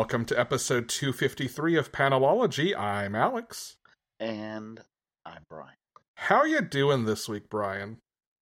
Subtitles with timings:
[0.00, 2.74] Welcome to episode 253 of Panelology.
[2.74, 3.76] I'm Alex.
[4.18, 4.80] And
[5.26, 5.74] I'm Brian.
[6.14, 7.98] How you doing this week, Brian?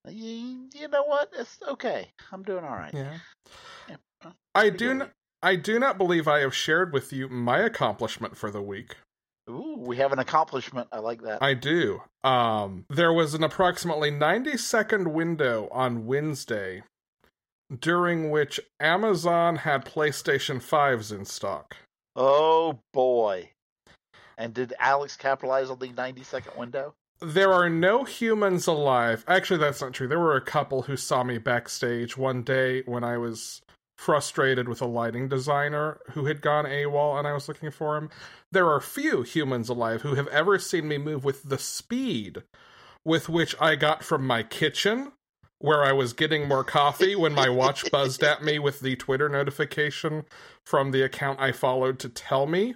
[0.08, 1.30] You, you know what?
[1.36, 2.12] It's okay.
[2.30, 2.94] I'm doing all right.
[2.94, 3.18] Yeah.
[3.88, 5.10] Yeah, uh, I do n-
[5.42, 8.94] I do not believe I have shared with you my accomplishment for the week.
[9.50, 10.86] Ooh, we have an accomplishment.
[10.92, 11.42] I like that.
[11.42, 12.02] I do.
[12.22, 16.84] Um there was an approximately 90 second window on Wednesday
[17.76, 21.76] during which Amazon had PlayStation 5s in stock.
[22.16, 23.50] oh boy.
[24.36, 26.94] And did Alex capitalize on the 90 second window?
[27.20, 29.24] There are no humans alive.
[29.26, 30.06] Actually, that's not true.
[30.06, 33.60] There were a couple who saw me backstage one day when I was
[33.96, 38.10] frustrated with a lighting designer who had gone AWOL and I was looking for him.
[38.52, 42.44] There are few humans alive who have ever seen me move with the speed
[43.04, 45.10] with which I got from my kitchen,
[45.60, 49.28] where I was getting more coffee when my watch buzzed at me with the Twitter
[49.28, 50.24] notification
[50.64, 52.74] from the account I followed to tell me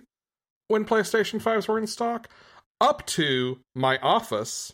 [0.68, 2.28] when PlayStation 5s were in stock,
[2.80, 4.72] up to my office.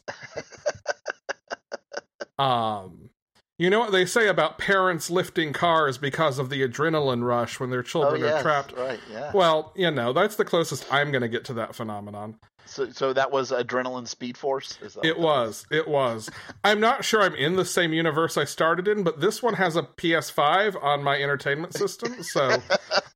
[2.38, 3.10] um,
[3.58, 7.70] you know what they say about parents lifting cars because of the adrenaline rush when
[7.70, 8.72] their children oh, yes, are trapped?
[8.76, 9.32] Right, yeah.
[9.34, 12.36] Well, you know, that's the closest I'm going to get to that phenomenon.
[12.68, 14.78] So, so that was Adrenaline Speed Force?
[14.82, 15.66] It that was.
[15.70, 16.28] It was.
[16.62, 19.74] I'm not sure I'm in the same universe I started in, but this one has
[19.74, 22.60] a PS5 on my entertainment system, so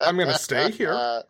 [0.01, 0.95] I'm going to stay here.
[0.95, 1.23] Uh,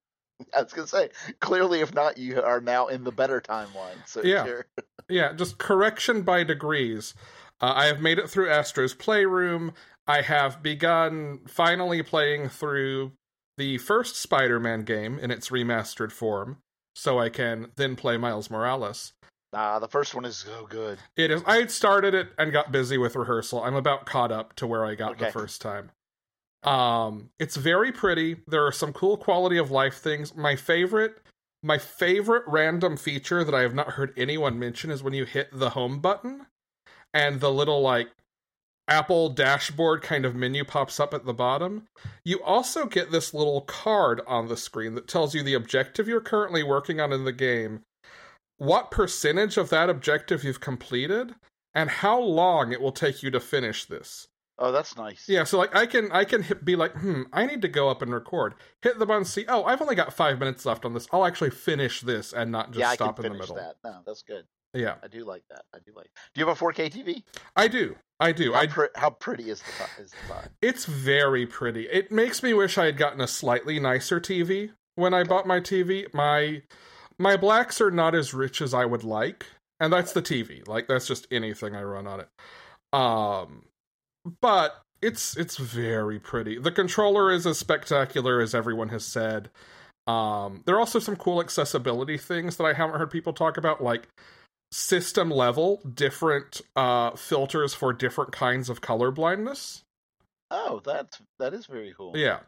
[0.56, 4.06] I was going to say, clearly, if not, you are now in the better timeline.
[4.06, 4.62] So Yeah.
[5.09, 7.15] Yeah, just correction by degrees.
[7.62, 9.73] Uh, I have made it through Astro's Playroom.
[10.06, 13.12] I have begun finally playing through
[13.56, 16.59] the first Spider Man game in its remastered form,
[16.97, 19.12] so I can then play Miles Morales.
[19.53, 20.99] Nah, the first one is so good.
[21.17, 21.43] It is.
[21.47, 23.62] I had started it and got busy with rehearsal.
[23.62, 25.91] I'm about caught up to where I got the first time.
[26.65, 28.37] Um, it's very pretty.
[28.47, 30.34] There are some cool quality of life things.
[30.34, 31.17] My favorite,
[31.62, 35.49] my favorite random feature that I have not heard anyone mention is when you hit
[35.53, 36.47] the home button,
[37.15, 38.09] and the little like
[38.89, 41.87] Apple dashboard kind of menu pops up at the bottom.
[42.25, 46.21] You also get this little card on the screen that tells you the objective you're
[46.21, 47.83] currently working on in the game,
[48.59, 51.34] what percentage of that objective you've completed,
[51.75, 54.27] and how long it will take you to finish this.
[54.59, 55.28] Oh, that's nice.
[55.28, 57.89] Yeah, so like I can I can hit, be like, hmm, I need to go
[57.89, 58.55] up and record.
[58.83, 61.09] Hit the button, see, oh, I've only got five minutes left on this.
[61.12, 63.56] I'll actually finish this and not just yeah, I stop can in the finish middle.
[63.56, 63.77] that.
[63.83, 64.45] No, that's good.
[64.75, 65.62] Yeah, I do like that.
[65.75, 66.10] I do like.
[66.34, 67.22] Do you have a 4K TV?
[67.56, 68.53] I do, I do.
[68.53, 70.66] How, I pre- how pretty is the is the?
[70.66, 71.88] It's very pretty.
[71.88, 75.60] It makes me wish I had gotten a slightly nicer TV when I bought my
[75.60, 76.12] TV.
[76.15, 76.62] My
[77.19, 79.47] my blacks are not as rich as I would like,
[79.78, 80.66] and that's the TV.
[80.66, 82.28] Like that's just anything I run on it.
[82.93, 83.65] Um
[84.41, 86.59] but it's it's very pretty.
[86.59, 89.50] The controller is as spectacular as everyone has said.
[90.06, 93.83] Um there are also some cool accessibility things that I haven't heard people talk about
[93.83, 94.09] like
[94.72, 99.84] system level different uh filters for different kinds of color blindness.
[100.50, 102.16] Oh, that's that is very cool.
[102.16, 102.41] Yeah.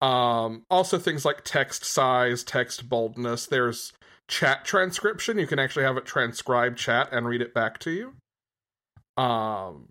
[0.00, 3.46] Um, also things like text size, text boldness.
[3.46, 3.92] There's
[4.28, 5.38] chat transcription.
[5.38, 8.14] You can actually have it transcribe chat and read it back to you.
[9.22, 9.88] Um,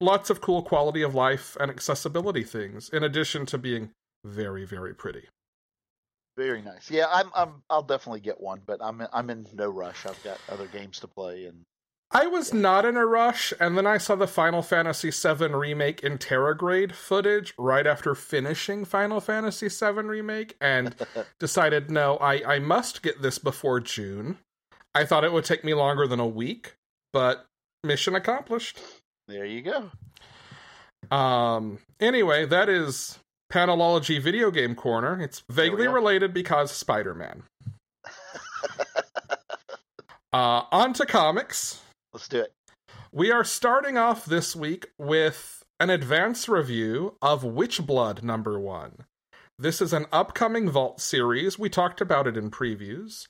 [0.00, 3.90] lots of cool quality of life and accessibility things, in addition to being
[4.24, 5.28] very, very pretty.
[6.36, 6.90] Very nice.
[6.90, 10.04] Yeah, I'm I'm I'll definitely get one, but I'm I'm in no rush.
[10.06, 11.64] I've got other games to play and
[12.10, 16.02] I was not in a rush, and then I saw the Final Fantasy VII Remake
[16.02, 20.94] Intergrade footage right after finishing Final Fantasy VII Remake, and
[21.40, 24.38] decided, no, I, I must get this before June.
[24.94, 26.76] I thought it would take me longer than a week,
[27.12, 27.46] but
[27.82, 28.78] mission accomplished.
[29.26, 29.90] there you go.
[31.14, 33.18] Um, anyway, that is
[33.52, 35.20] Panelology Video Game Corner.
[35.20, 37.42] It's vaguely related because Spider Man.
[40.32, 41.82] uh, on to comics.
[42.12, 42.52] Let's do it.
[43.12, 49.04] We are starting off this week with an advance review of Witchblood number one.
[49.58, 51.58] This is an upcoming Vault series.
[51.58, 53.26] We talked about it in previews.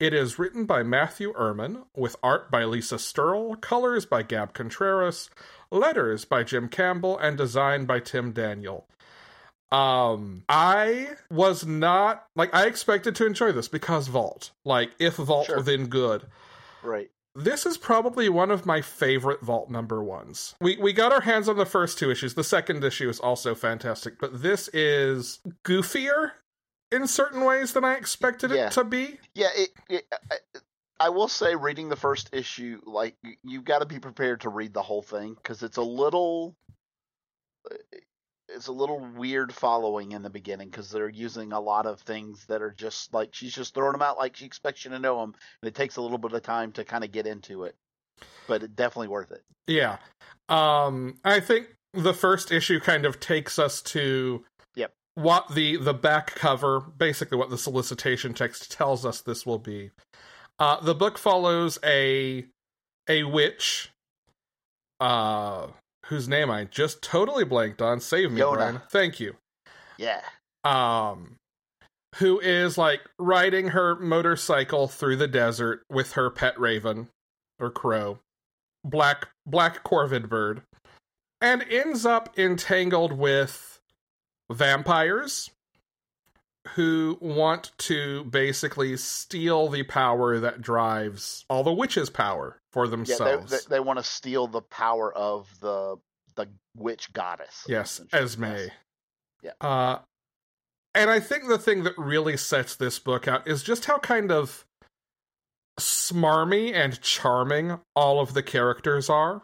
[0.00, 5.30] It is written by Matthew Erman, with art by Lisa Sterle, colors by Gab Contreras,
[5.70, 8.86] letters by Jim Campbell, and design by Tim Daniel.
[9.74, 14.50] Um, I was not like I expected to enjoy this because Vault.
[14.64, 15.62] Like, if Vault, Sure.
[15.62, 16.26] then good.
[16.82, 17.10] Right.
[17.36, 20.54] This is probably one of my favorite Vault number ones.
[20.60, 22.34] We we got our hands on the first two issues.
[22.34, 26.32] The second issue is also fantastic, but this is goofier
[26.92, 28.66] in certain ways than I expected Yeah.
[28.66, 29.18] it to be.
[29.34, 29.48] Yeah.
[29.56, 30.36] It, it, I,
[31.00, 34.72] I will say, reading the first issue, like you've got to be prepared to read
[34.72, 36.54] the whole thing because it's a little.
[38.54, 42.46] It's a little weird following in the beginning because they're using a lot of things
[42.46, 45.20] that are just like she's just throwing them out like she expects you to know
[45.20, 47.74] them, and it takes a little bit of time to kind of get into it.
[48.46, 49.42] But it definitely worth it.
[49.66, 49.98] Yeah.
[50.48, 54.44] Um I think the first issue kind of takes us to
[54.76, 54.92] Yep.
[55.14, 59.90] what the the back cover, basically what the solicitation text tells us this will be.
[60.58, 62.46] Uh the book follows a
[63.08, 63.90] a witch
[65.00, 65.66] uh
[66.06, 68.00] whose name I just totally blanked on.
[68.00, 68.54] Save me, Yanna.
[68.54, 68.80] Brian.
[68.90, 69.36] Thank you.
[69.98, 70.20] Yeah.
[70.64, 71.36] Um
[72.16, 77.08] who is like riding her motorcycle through the desert with her pet raven
[77.58, 78.18] or crow,
[78.84, 80.62] black black corvid bird,
[81.40, 83.80] and ends up entangled with
[84.50, 85.50] vampires
[86.68, 92.90] who want to basically steal the power that drives all the witches' power for Yeah.
[92.90, 93.50] They, themselves.
[93.50, 95.96] they, they want to steal the power of the
[96.36, 97.64] the witch goddess.
[97.68, 98.00] Yes.
[98.12, 98.44] Esme.
[98.44, 98.70] Yes.
[99.42, 99.50] Yeah.
[99.60, 99.98] Uh,
[100.94, 104.32] and I think the thing that really sets this book out is just how kind
[104.32, 104.64] of
[105.78, 109.42] smarmy and charming all of the characters are.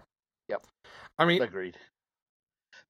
[0.49, 0.66] Yep.
[1.19, 1.76] I mean, Agreed.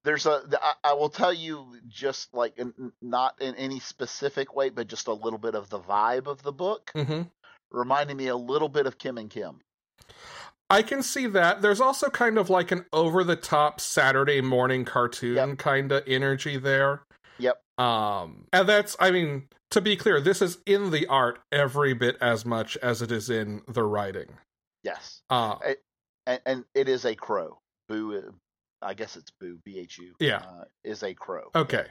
[0.05, 0.43] There's a.
[0.63, 5.09] I, I will tell you, just like in, not in any specific way, but just
[5.09, 7.29] a little bit of the vibe of the book, mhm.
[7.71, 9.61] reminding me a little bit of Kim and Kim.
[10.71, 11.63] I can see that.
[11.63, 15.59] There's also kind of like an over the top Saturday morning cartoon Yep.
[15.59, 17.03] kind of energy there.
[17.39, 17.61] Yep.
[17.77, 22.17] Um, and that's, I mean, to be clear, this is in the art every bit
[22.21, 24.39] as much as it is in the writing.
[24.85, 25.57] Yes, Uh,
[26.27, 27.59] and, and it is a crow.
[27.89, 28.33] Boo.
[28.83, 29.59] I guess it's Boo.
[29.65, 30.15] B H U.
[30.21, 30.39] Yeah.
[30.39, 31.51] Uh, is a crow.
[31.55, 31.87] Okay.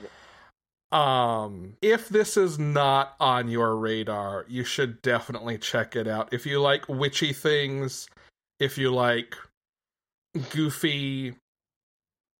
[0.00, 0.98] Yep.
[0.98, 6.32] Um, if this is not on your radar, you should definitely check it out.
[6.32, 8.08] If you like witchy things,
[8.60, 9.36] if you like
[10.50, 11.34] goofy,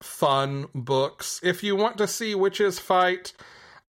[0.02, 3.32] fun books, if you want to see witches fight,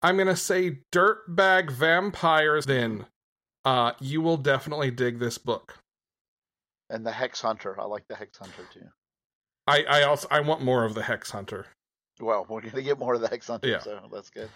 [0.02, 3.06] I'm gonna say dirtbag vampires, then
[3.64, 5.78] uh, you will definitely dig this book.
[6.88, 7.80] And the Hex Hunter.
[7.80, 8.86] I like the Hex Hunter too.
[9.66, 11.66] I, I also I want more of the Hex Hunter.
[12.20, 13.80] Well, we're gonna get more of the Hex Hunter, Yeah.
[13.80, 14.48] so that's good.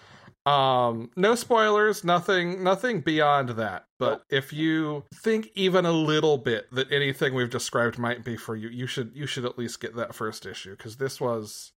[0.50, 3.84] Um, no spoilers, nothing, nothing beyond that.
[3.98, 4.22] But Nope.
[4.30, 8.70] if you think even a little bit that anything we've described might be for you,
[8.70, 11.72] you should, you should at least get that first issue because this was,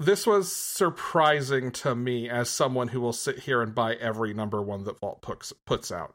[0.00, 4.62] this was surprising to me as someone who will sit here and buy every number
[4.62, 6.14] one that Vault puts puts out.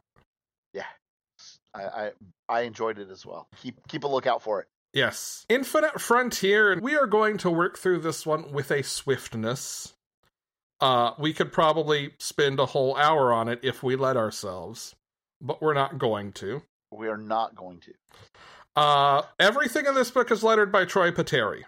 [1.75, 2.12] I, I
[2.50, 3.48] I enjoyed it as well.
[3.62, 4.68] Keep keep a lookout for it.
[4.94, 6.80] Yes, Infinite Frontier.
[6.80, 9.94] We are going to work through this one with a swiftness.
[10.80, 14.95] Uh, we could probably spend a whole hour on it if we let ourselves,
[15.42, 16.62] but we're not going to.
[16.92, 17.94] We are not going to.
[18.75, 21.63] Uh, everything in this book is lettered by Troy Peteri.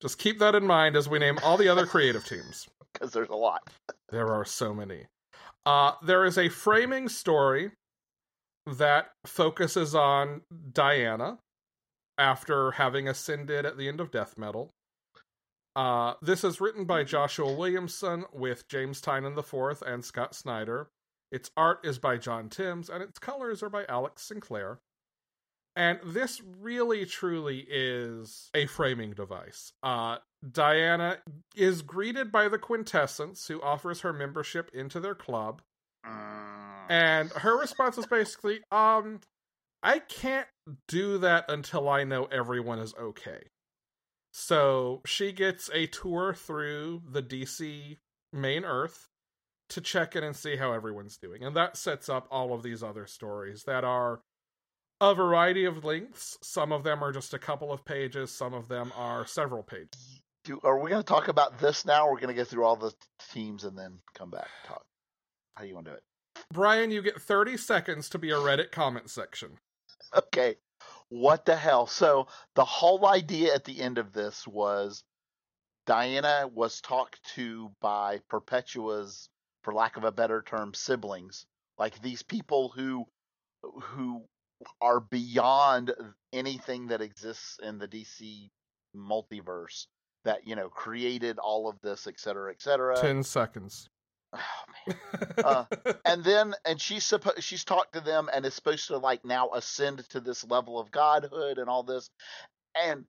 [0.00, 2.66] Just keep that in mind as we name all the other creative teams.
[2.92, 3.70] because there's a lot.
[4.08, 5.06] There are so many.
[5.64, 7.70] Uh, there is a framing story
[8.66, 11.38] that focuses on Diana
[12.22, 14.72] after having ascended at the end of death metal.
[15.74, 20.88] Uh, this is written by Joshua Williamson with James Tynion IV and Scott Snyder.
[21.32, 24.78] Its art is by John Timms, and its colors are by Alex Sinclair.
[25.74, 29.72] And this really, truly is a framing device.
[29.82, 31.18] Uh, Diana
[31.56, 35.60] is greeted by the Quintessence, who offers her membership into their club.
[36.88, 39.20] And her response is basically, um,
[39.82, 40.46] I can't
[40.88, 43.48] do that until I know everyone is okay.
[44.32, 47.98] So she gets a tour through the DC
[48.32, 49.08] main Earth
[49.70, 51.42] to check in and see how everyone's doing.
[51.42, 54.20] And that sets up all of these other stories that are
[55.00, 56.38] a variety of lengths.
[56.42, 60.20] Some of them are just a couple of pages, some of them are several pages.
[60.44, 62.06] Do, are we going to talk about this now?
[62.06, 62.92] Or we're going to go through all the
[63.32, 64.84] teams and then come back and talk.
[65.54, 66.02] How do you want to do it?
[66.52, 69.58] Brian, you get 30 seconds to be a Reddit comment section.
[70.14, 70.56] Okay.
[71.08, 71.86] What the hell?
[71.86, 75.04] So the whole idea at the end of this was
[75.86, 79.28] Diana was talked to by Perpetua's,
[79.62, 81.44] for lack of a better term, siblings,
[81.78, 83.06] like these people who
[83.62, 84.22] who
[84.80, 85.92] are beyond
[86.32, 88.50] anything that exists in the DC
[88.96, 89.86] multiverse
[90.24, 92.96] that you know created all of this, et cetera, et cetera.
[93.00, 93.88] Ten seconds.
[94.34, 94.38] Oh,
[94.86, 94.96] man.
[95.44, 95.64] Uh,
[96.04, 99.50] and then and she's supposed she's talked to them and is supposed to like now
[99.54, 102.10] ascend to this level of godhood and all this
[102.74, 103.04] and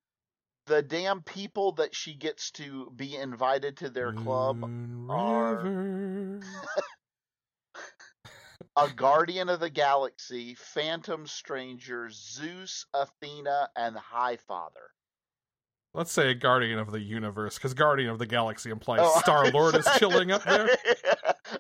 [0.65, 5.65] the damn people that she gets to be invited to their club Moon are-
[8.75, 14.89] a guardian of the galaxy phantom stranger zeus athena and high father
[15.96, 19.51] Let's say a guardian of the universe, because guardian of the galaxy implies Oh, Star
[19.51, 20.68] Lord is chilling up there.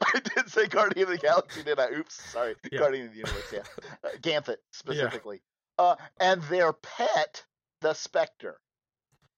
[0.13, 1.89] I did say Guardian of the Galaxy, did I?
[1.91, 2.55] Oops, sorry.
[2.71, 2.79] Yeah.
[2.79, 3.63] Guardian of the Universe, yeah.
[4.03, 5.41] Uh, Ganthet, specifically.
[5.77, 7.43] Uh, and their pet,
[7.81, 8.59] the Spectre.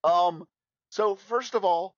[0.03, 0.47] Um,
[0.89, 1.95] so, first of all,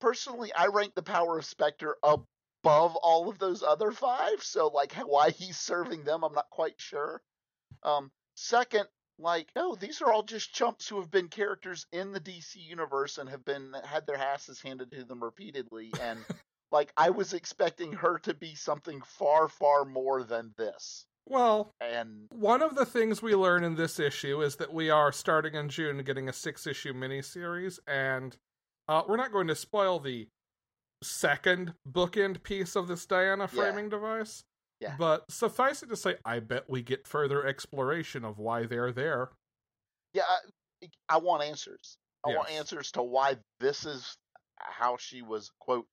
[0.00, 4.42] personally, I rank the power of Spectre above all of those other five.
[4.42, 7.22] So, like, why he's serving them, I'm not quite sure.
[7.82, 8.86] Um, second,
[9.18, 13.18] like, no, these are all just chumps who have been characters in the DC universe
[13.18, 15.92] and have been had their asses handed to them repeatedly.
[16.00, 16.18] And
[16.76, 21.06] like, I was expecting her to be something far, far more than this.
[21.26, 25.10] Well, And one of the things we learn in this issue is that we are
[25.10, 28.36] starting in June getting a six issue miniseries, and
[28.88, 30.28] uh, we're not going to spoil the
[31.02, 33.46] second bookend piece of this Diana Yeah.
[33.62, 34.44] framing device.
[34.80, 34.94] Yeah.
[34.98, 39.30] But suffice it to say, I bet we get further exploration of why they're there.
[40.12, 41.96] yeah, I, I want answers.
[42.24, 44.16] I want answers to why this is
[44.58, 45.86] how she was quote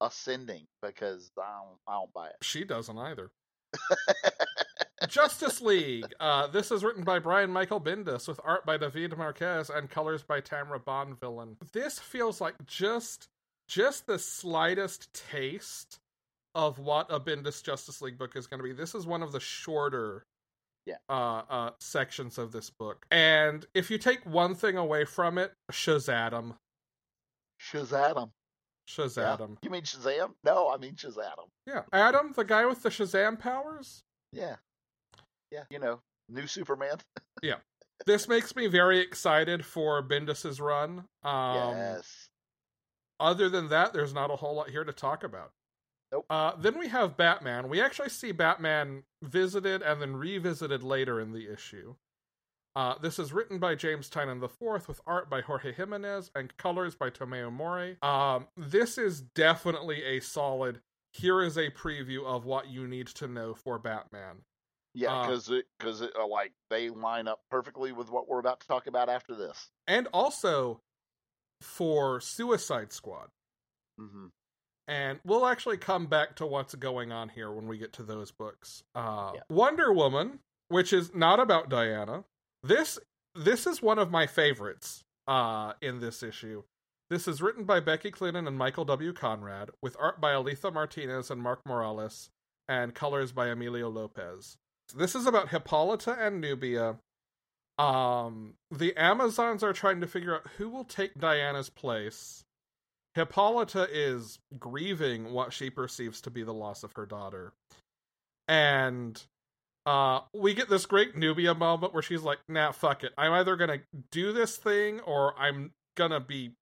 [0.00, 2.36] ascending because I don't, I don't buy it.
[2.42, 3.30] She doesn't either.
[5.08, 6.12] Justice League.
[6.20, 10.22] Uh, this is written by Brian Michael Bendis with art by David Marquez and colors
[10.22, 11.56] by Tamara Bonvillain.
[11.72, 13.26] This feels like just
[13.68, 15.98] just the slightest taste
[16.54, 18.72] of what a Bendis Justice League book is going to be.
[18.72, 20.24] This is one of the shorter
[20.86, 20.96] Yeah.
[21.08, 23.06] uh, uh, sections of this book.
[23.12, 26.56] And if you take one thing away from it, Shazam.
[27.60, 28.30] Shazam.
[28.90, 29.38] Shazam.
[29.38, 29.56] Shazam.
[29.62, 30.30] You mean Shazam?
[30.44, 31.48] No, I mean Shazam.
[31.66, 31.82] Yeah.
[31.92, 34.02] Adam, the guy with the Shazam powers?
[34.32, 34.56] Yeah.
[35.50, 35.64] Yeah.
[35.70, 36.96] You know, new Superman.
[37.42, 37.54] Yeah,
[38.04, 41.04] this makes me very excited for Bendis's run.
[41.22, 42.28] Um, yes.
[43.18, 45.52] Other than that, there's not a whole lot here to talk about.
[46.12, 46.26] Nope.
[46.28, 47.70] Uh, then we have Batman.
[47.70, 51.94] We actually see Batman visited and then revisited later in the issue.
[52.76, 56.94] Uh, this is written by James Tynion IV with art by Jorge Jimenez and colors
[56.94, 57.96] by Tomeu Morey.
[58.02, 60.80] Um, this is definitely a solid.
[61.12, 64.36] Here is a preview of what you need to know for Batman.
[64.94, 68.38] Yeah, uh, because it because it uh, like they line up perfectly with what we're
[68.40, 69.70] about to talk about after this.
[69.86, 70.80] And also
[71.60, 73.28] for Suicide Squad.
[73.98, 74.26] hmm
[74.88, 78.30] And we'll actually come back to what's going on here when we get to those
[78.30, 78.82] books.
[78.94, 79.40] Uh, Yeah.
[79.48, 82.24] Wonder Woman, which is not about Diana.
[82.62, 82.98] This
[83.34, 86.64] this is one of my favorites uh, in this issue.
[87.08, 89.12] This is written by Becky Cloonan and Michael W.
[89.12, 92.30] Conrad, with art by Alitha Martinez and Mark Morales,
[92.68, 94.56] and colors by Emilio Lopez.
[94.94, 96.96] This is about Hippolyta and Nubia.
[97.78, 102.44] Um, the Amazons are trying to figure out who will take Diana's place.
[103.14, 107.52] Hippolyta is grieving what she perceives to be the loss of her daughter.
[108.46, 109.20] And
[109.86, 113.12] uh we get this great Nubia moment where she's like, nah, fuck it.
[113.16, 116.52] I'm either gonna do this thing or I'm gonna be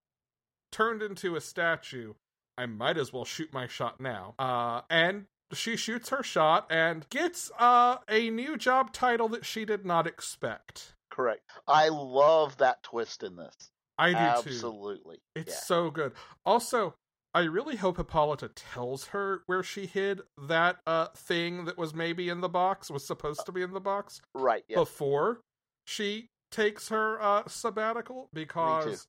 [0.72, 2.14] turned into a statue.
[2.56, 4.34] I might as well shoot my shot now.
[4.38, 9.64] Uh and she shoots her shot and gets uh a new job title that she
[9.64, 10.94] did not expect.
[11.10, 11.42] Correct.
[11.66, 13.70] I love that twist in this.
[13.98, 14.50] I do too.
[14.50, 15.18] Absolutely.
[15.34, 15.60] It's yeah.
[15.60, 16.12] so good.
[16.46, 16.94] Also,
[17.34, 22.28] I really hope Hippolyta tells her where she hid that uh thing that was maybe
[22.28, 24.64] in the box, was supposed to be in the box right.
[24.68, 24.76] Yeah.
[24.76, 25.40] before
[25.84, 29.06] she takes her uh sabbatical because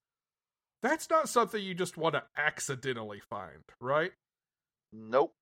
[0.81, 4.11] that's not something you just want to accidentally find, right?
[4.93, 5.33] Nope.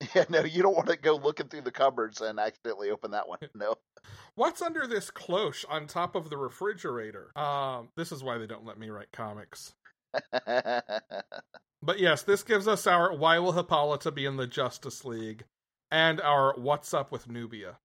[0.14, 0.26] Yeah.
[0.28, 3.38] No, you don't want to go looking through the cupboards and accidentally open that one.
[3.54, 3.76] No.
[4.34, 7.30] What's under this cloche on top of the refrigerator?
[7.34, 9.72] Um, this is why they don't let me write comics.
[11.82, 15.44] But yes, this gives us our why will Hippolyta be in the Justice League
[15.90, 17.78] and our what's up with Nubia.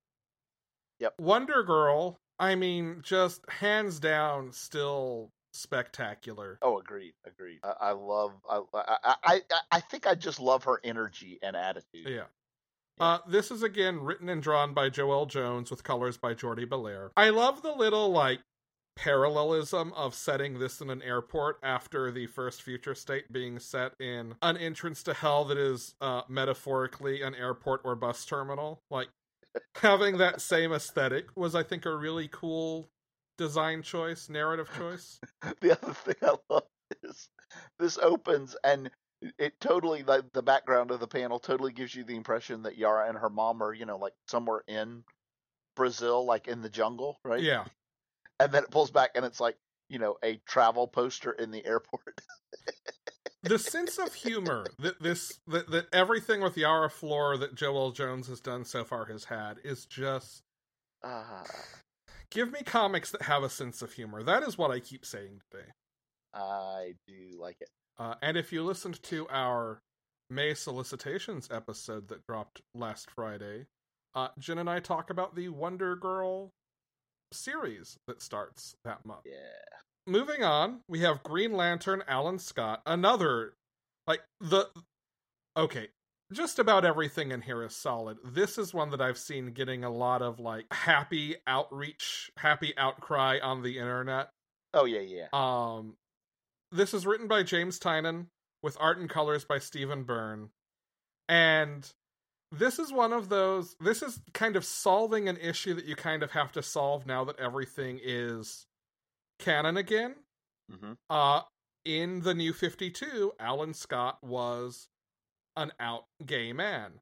[1.00, 1.16] Yep.
[1.20, 6.58] Wonder Girl, I mean, just hands down still spectacular.
[6.62, 7.14] oh, agreed.
[7.28, 7.60] Agreed.
[7.64, 8.32] I, I love.
[8.50, 9.16] I, I.
[9.24, 9.42] I.
[9.72, 12.08] I think I just love her energy and attitude.
[12.08, 12.26] Yeah.
[13.00, 17.10] Uh, this is again written and drawn by Joëlle Jones with colors by Jordie Bellaire.
[17.18, 18.40] I love the little like
[18.96, 24.36] parallelism of setting this in an airport after the first future state being set in
[24.42, 28.82] an entrance to hell that is uh, metaphorically an airport or bus terminal.
[28.90, 29.08] Like
[29.76, 32.90] having that same aesthetic was, I think, a really cool
[33.38, 35.20] design choice, narrative choice.
[35.62, 36.64] the other thing I love
[37.04, 37.30] is
[37.80, 38.90] this opens and
[39.38, 43.08] it totally like the background of the panel totally gives you the impression that Yara
[43.08, 45.04] and her mom are, you know, like somewhere in
[45.76, 47.42] Brazil, like in the jungle, right?
[47.42, 47.66] Yeah.
[48.42, 49.58] And then it pulls back and it's like,
[49.90, 52.22] you know, a travel poster in the airport.
[53.44, 58.28] the sense of humor that this that, that everything with Yara Flor that Joëlle Jones
[58.28, 60.44] has done so far has had is just
[61.04, 61.44] uh,
[62.30, 64.24] give me comics that have a sense of humor.
[64.24, 65.70] That is what I keep saying today.
[66.34, 67.70] I do like it.
[67.98, 69.82] Uh, and if you listened to our
[70.30, 73.66] May solicitations episode that dropped last Friday,
[74.16, 76.54] uh, Jen and I talk about the Wonder Girl
[77.32, 79.22] series that starts that month.
[79.26, 79.80] Yeah.
[80.08, 83.54] Moving on, we have Green Lantern Alan Scott, another
[84.08, 84.68] like the
[85.56, 85.90] okay,
[86.34, 88.18] just about everything in here is solid.
[88.24, 93.40] This is one that I've seen getting a lot of like happy outreach, happy outcry
[93.42, 94.30] on the internet.
[94.74, 95.28] Oh yeah, yeah.
[95.34, 95.98] Um
[96.72, 98.28] this is written by James Tynion
[98.64, 100.50] with art and colors by Stephen Byrne.
[101.28, 101.90] And
[102.52, 106.24] this is one of those this is kind of solving an issue that you kind
[106.24, 108.66] of have to solve now that everything is
[109.40, 110.16] canon again.
[110.72, 110.94] Mm-hmm.
[111.10, 111.42] Uh
[111.84, 114.88] in the new 52, Alan Scott was
[115.56, 117.00] an out gay man.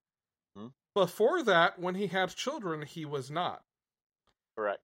[0.56, 0.68] Hmm.
[0.96, 3.62] Before that, when he had children, he was not.
[4.58, 4.79] Correct.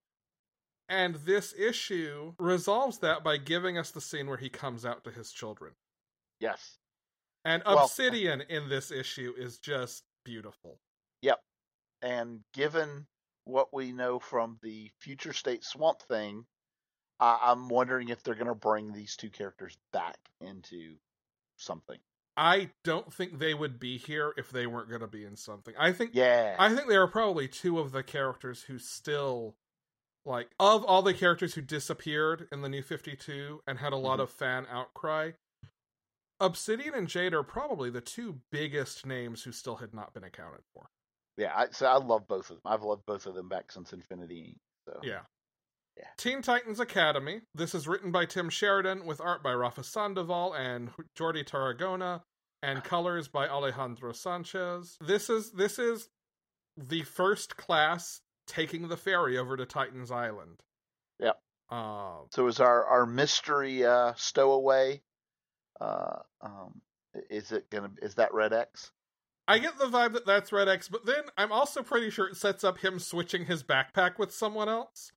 [0.89, 5.11] And this issue resolves that by giving us the scene where he comes out to
[5.11, 5.71] his children.
[6.39, 6.77] Yes.
[7.43, 10.79] And Well- Obsidian in this issue is just beautiful.
[11.21, 11.39] Yep.
[12.01, 13.07] And given
[13.45, 16.45] what we know from the future state swamp thing,
[17.19, 20.97] I- I'm wondering if they're going to bring these two characters back into
[21.55, 21.99] something.
[22.35, 25.73] I don't think they would be here if they weren't going to be in something.
[25.77, 26.57] I think Yeah.
[26.59, 29.55] I think they are probably two of the characters who still
[30.25, 34.19] like of all the characters who disappeared in the new 52 and had a lot
[34.19, 34.23] Mhm.
[34.23, 35.31] of fan outcry.
[36.39, 40.61] Obsidian and Jade are probably the two biggest names who still had not been accounted
[40.73, 40.89] for.
[41.37, 41.53] yeah.
[41.55, 42.61] I, so I love both of them.
[42.65, 44.57] I've loved both of them back since Infinity.
[44.85, 45.21] So Yeah.
[45.97, 46.07] Yeah.
[46.17, 47.41] Teen Titans Academy.
[47.53, 52.21] This is written by Tim Sheridan with art by Rafa Sandoval and Jordi Tarragona
[52.61, 54.97] and colors by Alejandro Sanchez.
[54.99, 56.09] This is this is
[56.75, 60.63] the first class taking the ferry over to Titans Island.
[61.19, 61.39] Yep.
[61.69, 65.01] Um So is our our mystery uh, stowaway?
[65.79, 66.81] Uh, um,
[67.29, 67.91] is it gonna?
[68.01, 68.91] Is that Red X?
[69.47, 72.37] I get the vibe that that's Red X, but then I'm also pretty sure it
[72.37, 75.11] sets up him switching his backpack with someone else.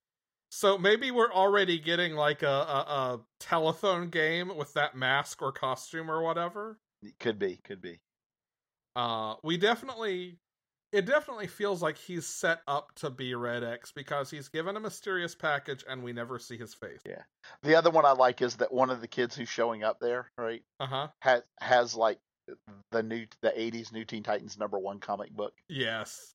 [0.51, 5.53] So maybe we're already getting like a, a, a telephone game with that mask or
[5.53, 6.79] costume or whatever.
[7.03, 7.57] It could be.
[7.65, 8.01] Could be.
[8.97, 10.39] Uh, we definitely,
[10.93, 14.81] it definitely feels like he's set up to be Red X because he's given a
[14.81, 17.01] mysterious package and we never see his face.
[17.07, 17.23] Yeah.
[17.63, 20.31] The other one I like is that one of the kids who's showing up there,
[20.39, 21.09] right, Uh huh.
[21.21, 22.19] has has like
[22.91, 25.53] the new the '80s New Teen Titans number one comic book.
[25.69, 26.35] Yes.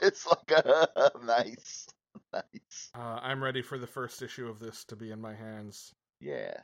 [0.00, 1.86] it's like a nice,
[2.32, 2.90] nice.
[2.94, 5.92] Uh, I'm ready for the first issue of this to be in my hands.
[6.20, 6.54] Yeah.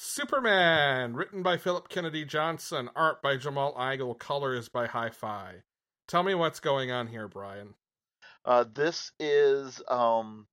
[0.00, 5.56] Superman, written by Philip Kennedy Johnson, art by Jamal Igle, colors by Hi Fi.
[6.08, 7.74] Tell me what's going on here, Brian.
[8.42, 10.46] Uh, this is um,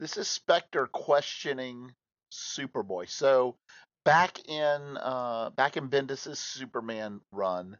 [0.00, 1.92] this is Spectre questioning
[2.32, 3.08] Superboy.
[3.10, 3.56] So
[4.06, 7.76] back in uh, back in Bendis's Superman run,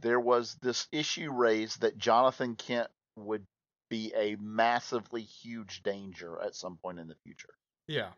[0.00, 3.44] there was this issue raised that Jonathan Kent would
[3.88, 7.54] be a massively huge danger at some point in the future.
[7.86, 8.10] Yeah.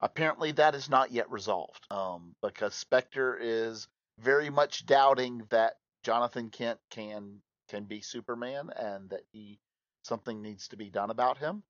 [0.00, 3.88] Apparently, that is not yet resolved um, because Spectre is
[4.20, 9.60] very much doubting that Jonathan Kent can can be Superman and that he
[10.02, 11.62] something needs to be done about him.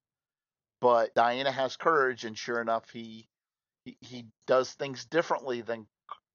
[0.81, 3.29] But Diana has courage, and sure enough, he
[3.85, 5.87] he, he does things differently than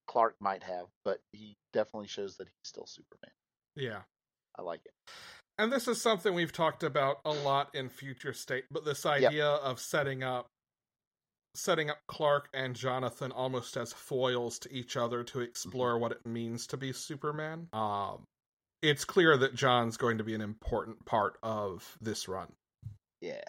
[0.08, 3.32] Clark might have, but he definitely shows that he's still Superman.
[3.76, 4.02] Yeah.
[4.58, 4.92] I like it.
[5.58, 9.48] And this is something we've talked about a lot in Future State, but this idea
[9.48, 10.48] of setting up
[11.56, 16.26] setting up Clark and Jonathan almost as foils to each other to explore what it
[16.26, 17.68] means to be Superman.
[17.72, 18.24] Um
[18.84, 22.52] it's clear that John's going to be an important part of this run.
[23.22, 23.42] Yeah.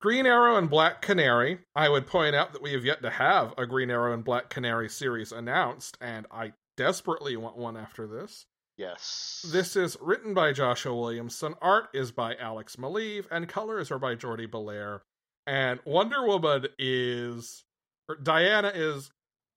[0.00, 1.58] Green Arrow and Black Canary.
[1.76, 4.48] I would point out that we have yet to have a Green Arrow and Black
[4.48, 8.46] Canary series announced, and I desperately want one after this.
[8.78, 9.44] Yes.
[9.52, 14.14] This is written by Joshua Williamson, art is by Alex Maleev, and colors are by
[14.14, 15.02] Jordie Bellaire.
[15.46, 17.64] And Wonder Woman is
[18.10, 19.10] er, Diana is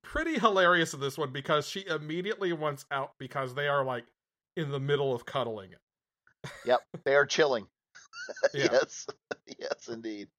[0.03, 4.03] pretty hilarious in this one because she immediately wants out because they are like
[4.55, 6.49] in the middle of cuddling it.
[6.65, 7.67] Yep, they are chilling.
[8.53, 8.69] Yeah.
[8.71, 9.05] yes,
[9.59, 10.29] yes, indeed.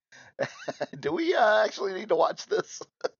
[1.00, 2.80] Do we uh, actually need to watch this?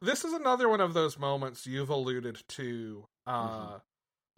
[0.00, 3.80] This is another one of those moments you've alluded to uh Mhm.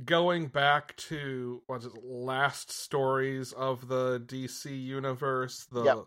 [0.06, 5.98] going back to what's it last stories of the DC universe, the Yep.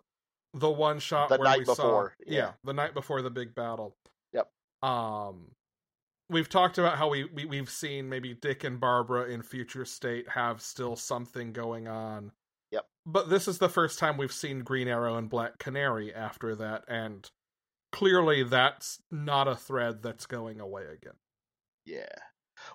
[0.55, 2.53] the one shot The where night we before, saw yeah.
[2.63, 3.95] the night before the big battle.
[4.33, 4.51] Yep.
[4.81, 5.51] Um
[6.29, 10.29] we've talked about how we, we we've seen maybe Dick and Barbara in future state
[10.29, 12.31] have still something going on.
[12.71, 12.85] Yep.
[13.05, 16.83] But this is the first time we've seen Green Arrow and Black Canary after that
[16.87, 17.29] and
[17.93, 21.13] clearly that's not a thread that's going away again.
[21.85, 22.05] Yeah.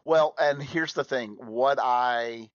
[0.04, 1.37] Well, and here's the thing.
[1.38, 2.48] What I,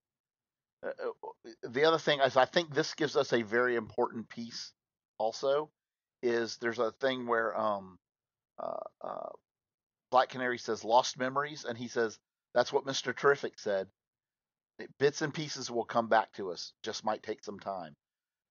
[0.84, 4.72] uh, uh, the other thing is, I think this gives us a very important piece.
[5.20, 5.70] Also,
[6.22, 7.98] is there's a thing where um,
[8.58, 9.30] uh, uh,
[10.14, 12.20] Black Canary says lost memories, and he says
[12.54, 13.88] that's what Mister Terrific said.
[15.00, 16.72] Bits and pieces will come back to us.
[16.84, 17.96] Just might take some time.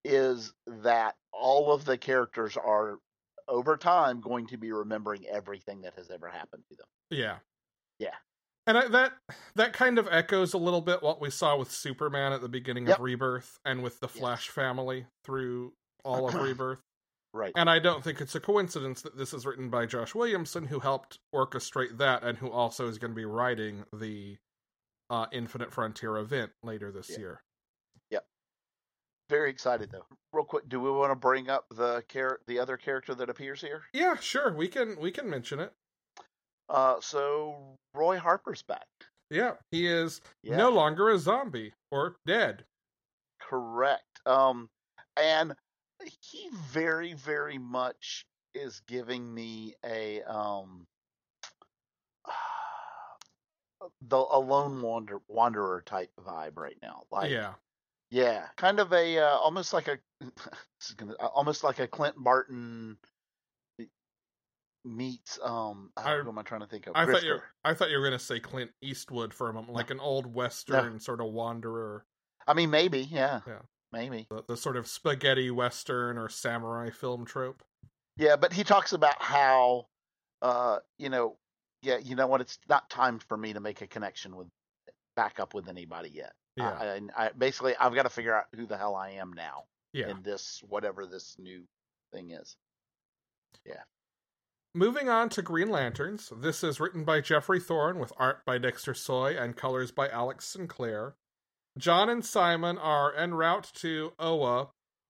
[0.04, 2.98] Is that all of the characters are
[3.46, 6.86] over time going to be remembering everything that has ever happened to them?
[7.10, 7.36] Yeah.
[8.00, 8.14] Yeah.
[8.66, 9.12] And I, that
[9.54, 12.88] that kind of echoes a little bit what we saw with Superman at the beginning
[12.88, 12.96] Yep.
[12.98, 14.18] of Rebirth and with the Yes.
[14.18, 16.80] Flash family through all of Rebirth.
[17.34, 17.52] Right.
[17.56, 20.80] And I don't think it's a coincidence that this is written by Josh Williamson, who
[20.80, 24.36] helped orchestrate that and who also is going to be writing the
[25.08, 27.40] uh, Infinite Frontier event later this year.
[28.10, 28.18] Yeah.
[29.30, 30.04] Very excited though.
[30.34, 33.60] Real quick, do we want to bring up the char- the other character that appears
[33.62, 33.82] here?
[33.94, 35.72] Yeah, sure, we can we can mention it.
[36.68, 38.86] Uh, so Roy Harper's back.
[39.30, 42.64] Yeah, he is Yeah, no longer a zombie or dead.
[43.40, 44.20] correct.
[44.26, 44.68] Um,
[45.16, 45.54] and
[46.08, 50.86] he very, very much is giving me a um,
[54.00, 57.04] the a lone wander wanderer type vibe right now.
[57.10, 57.54] Like, yeah,
[58.10, 61.88] Yeah, kind of a uh, almost like a this is gonna, uh, almost like a
[61.88, 62.98] Clint Barton
[64.84, 66.94] meets um I- who am I trying to think of?
[66.94, 67.42] I thought you Grifter.
[67.64, 70.26] I thought you were going to say Clint Eastwood for a moment, like an old
[70.26, 72.04] western sort of wanderer.
[72.46, 73.60] I mean, maybe, yeah, Yeah.
[73.92, 77.62] Maybe, the, the sort of spaghetti western or samurai film trope.
[78.16, 78.36] yeah.
[78.36, 79.86] But he talks about how,
[80.40, 81.36] uh, you know,
[81.82, 82.40] yeah, you know what?
[82.40, 84.48] It's not time for me to make a connection with
[85.16, 86.32] back up with anybody yet.
[86.56, 89.32] Yeah, I, I, I basically I've got to figure out who the hell I am
[89.32, 90.08] now yeah.
[90.08, 91.62] in this whatever this new
[92.12, 92.56] thing is.
[93.66, 93.82] Yeah.
[94.74, 96.32] Moving on to Green Lanterns.
[96.34, 100.46] This is written by Geoffrey Thorne with art by Dexter Soy and colors by Alex
[100.46, 101.14] Sinclair.
[101.78, 104.62] John and Simon are en route to Oa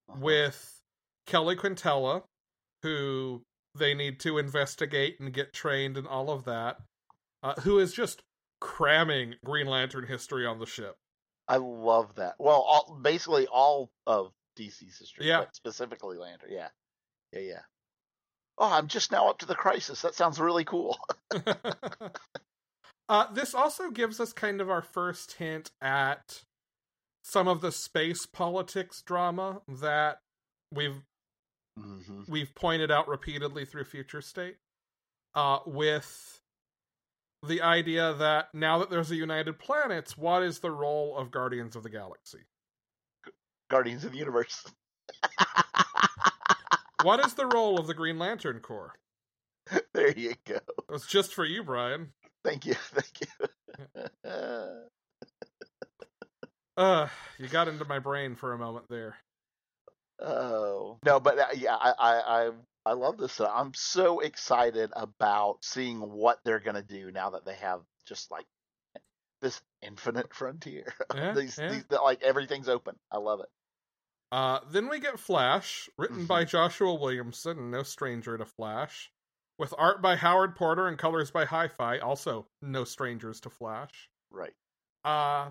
[0.09, 0.19] Uh-huh.
[0.21, 0.81] with
[1.27, 2.23] Keli Quintela,
[2.83, 3.43] who
[3.75, 6.79] they need to investigate and get trained and all of that,
[7.43, 8.23] uh, who is just
[8.61, 10.97] cramming Green Lantern history on the ship.
[11.49, 12.37] I love that.
[12.39, 15.41] Well, all, basically all of DC's history, Yeah.
[15.41, 16.51] but specifically Lantern.
[16.53, 16.69] Yeah,
[17.33, 17.63] yeah, yeah.
[18.59, 20.03] Oh, I'm just now up to the crisis.
[20.03, 20.99] That sounds really cool.
[23.09, 26.43] uh, this also gives us kind of our first hint at
[27.23, 30.19] some of the space politics drama that
[30.73, 31.03] we've
[31.79, 34.57] hmm we've pointed out repeatedly through Future State,
[35.35, 36.41] uh, with
[37.47, 41.75] the idea that now that there's a United Planets, what is the role of Guardians
[41.75, 42.41] of the Galaxy?
[43.71, 44.67] Guardians of the Universe.
[47.03, 48.95] What is the role of the Green Lantern Corps?
[49.93, 50.57] there you go.
[50.57, 52.13] It was just for you, Brian.
[52.45, 52.75] Thank you.
[52.95, 53.27] Thank you.
[56.77, 57.09] Uh,
[57.39, 59.17] you got into my brain for a moment there.
[60.21, 62.13] oh no, but uh, yeah, I, I
[62.47, 62.51] I
[62.87, 63.41] I love this.
[63.41, 68.47] I'm so excited about seeing what they're gonna do now that they have just like
[69.41, 70.93] this infinite frontier.
[71.15, 71.71] Yeah, these, yeah.
[71.71, 72.97] these like everything's open.
[73.11, 73.49] I love it.
[74.31, 76.27] Uh, then we get Flash, written Mm-hmm.
[76.27, 79.11] by Joshua Williamson, no stranger to Flash,
[79.59, 84.09] with art by Howard Porter and colors by Hi-Fi, also no strangers to Flash.
[84.31, 84.55] Right.
[85.05, 85.51] Uh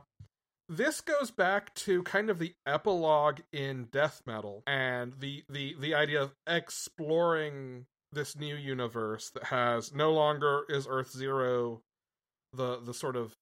[0.72, 5.94] this goes back to kind of the epilogue in death metal and the the the
[5.94, 11.82] idea of exploring this new universe that has no longer is Earth Zero
[12.54, 13.34] the the sort of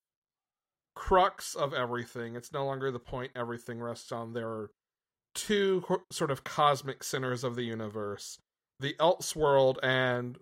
[0.95, 2.35] crux of everything.
[2.35, 4.33] It's no longer the point everything rests on.
[4.33, 4.71] There are
[5.35, 8.39] two co- sort of cosmic centers of the universe,
[8.79, 10.37] the Elseworld and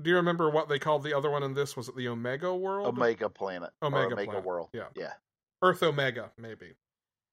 [0.00, 1.76] do you remember what they called the other one in this?
[1.76, 2.88] Was it the Omega World?
[2.88, 3.70] Omega Planet.
[3.80, 4.68] Omega Omega Planet, World.
[4.72, 4.86] yeah.
[4.96, 5.12] Yeah.
[5.64, 6.74] Earth Omega, maybe.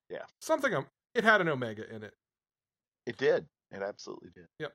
[0.09, 0.23] Yeah.
[0.39, 0.73] Something.
[0.73, 2.13] um, It had an Omega in it.
[3.05, 3.45] It did.
[3.71, 4.47] It absolutely did.
[4.59, 4.73] Yep.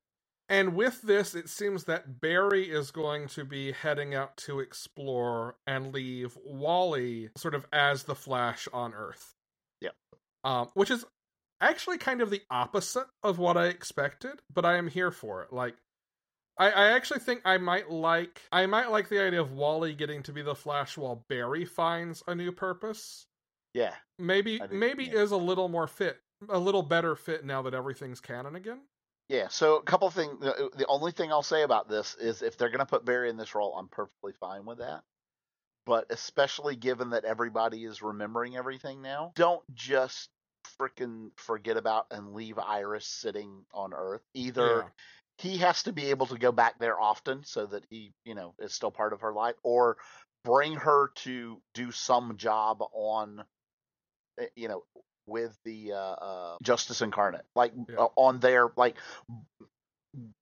[0.48, 5.56] And with this, it seems that Barry is going to be heading out to explore
[5.66, 9.34] and leave Wally sort of as the Flash on Earth.
[9.80, 9.90] Yeah.
[10.44, 11.04] Um, which is
[11.60, 15.52] actually kind of the opposite of what I expected, but I am here for it.
[15.52, 15.74] Like,
[16.58, 20.22] I, I actually think I might like I might like the idea of Wally getting
[20.24, 23.26] to be the Flash while Barry finds a new purpose.
[23.76, 23.94] Yeah.
[24.18, 25.20] Maybe think- maybe yeah.
[25.20, 28.80] is a little more fit, a little better fit now that everything's canon again.
[29.28, 30.38] Yeah, so a couple of things.
[30.40, 33.04] The uh, the only thing I'll say about this is if they're going to put
[33.04, 35.02] Barry in this role, I'm perfectly fine with that.
[35.84, 40.30] But especially given that everybody is remembering everything now, don't just
[40.80, 44.22] freaking forget about and leave Iris sitting on Earth.
[44.34, 44.88] Either Yeah.
[45.38, 48.54] he has to be able to go back there often so that he, you know,
[48.58, 49.96] is still part of her life, or
[50.44, 53.44] bring her to do some job on,
[54.54, 54.84] you know,
[55.26, 57.96] with the uh, uh, Justice Incarnate, like Yeah.
[57.96, 58.96] uh, on their like,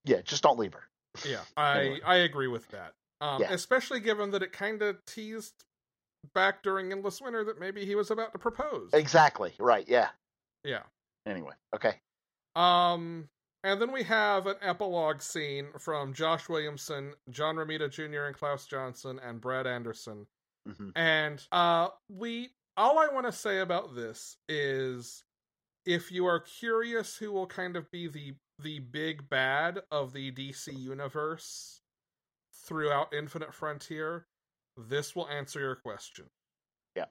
[0.04, 0.84] yeah, just don't leave her.
[1.26, 2.00] Yeah, I Anyway.
[2.04, 2.92] I agree with that.
[3.20, 3.52] Um, Yeah.
[3.52, 5.54] especially given that it kind of teased
[6.34, 8.90] back during Endless Winter that maybe he was about to propose.
[8.92, 9.86] Exactly right.
[9.88, 10.08] Yeah.
[10.64, 10.82] Yeah.
[11.26, 11.94] Anyway, okay.
[12.56, 13.28] Um,
[13.62, 18.66] and then we have an epilogue scene from Josh Williamson, John Romita Jr., and Klaus
[18.66, 20.26] Janson, and Brad Anderson.
[20.66, 25.24] hmm And uh, we all I want to say about this is,
[25.86, 30.30] if you are curious, who will kind of be the the big bad of the
[30.30, 31.80] DC universe
[32.66, 34.26] throughout Infinite Frontier,
[34.76, 36.26] this will answer your question.
[36.94, 37.06] Yeah.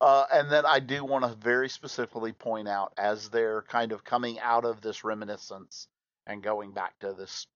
[0.00, 4.04] Uh, and then I do want to very specifically point out as they're kind of
[4.04, 5.86] coming out of this reminiscence
[6.26, 7.46] and going back to this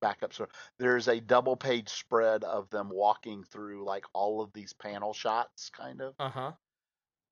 [0.00, 4.74] backup story, there's a double page spread of them walking through like all of these
[4.74, 6.14] panel shots, kind of.
[6.18, 6.52] Uh huh.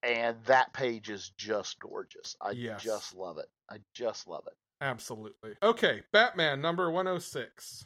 [0.03, 2.37] And that page is just gorgeous.
[2.41, 2.83] I Yes.
[2.83, 3.49] just love it.
[3.71, 4.55] I just love it.
[4.81, 5.55] Absolutely.
[5.63, 7.85] Okay, Batman number 106.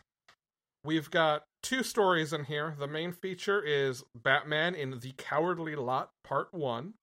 [0.82, 2.74] We've got two stories in here.
[2.78, 6.94] The main feature is Batman in The Cowardly Lot, Part 1.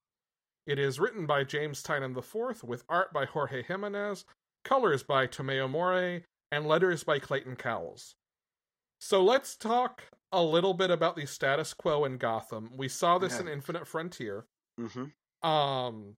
[0.66, 4.26] It is written by James Tynion IV with art by Jorge Jimenez,
[4.64, 8.16] colors by Tomeu Morey, and letters by Clayton Cowles.
[9.02, 12.72] So let's talk a little bit about the status quo in Gotham.
[12.76, 14.46] We saw this in Infinite Frontier
[14.80, 15.48] Mm-hmm.
[15.48, 16.16] um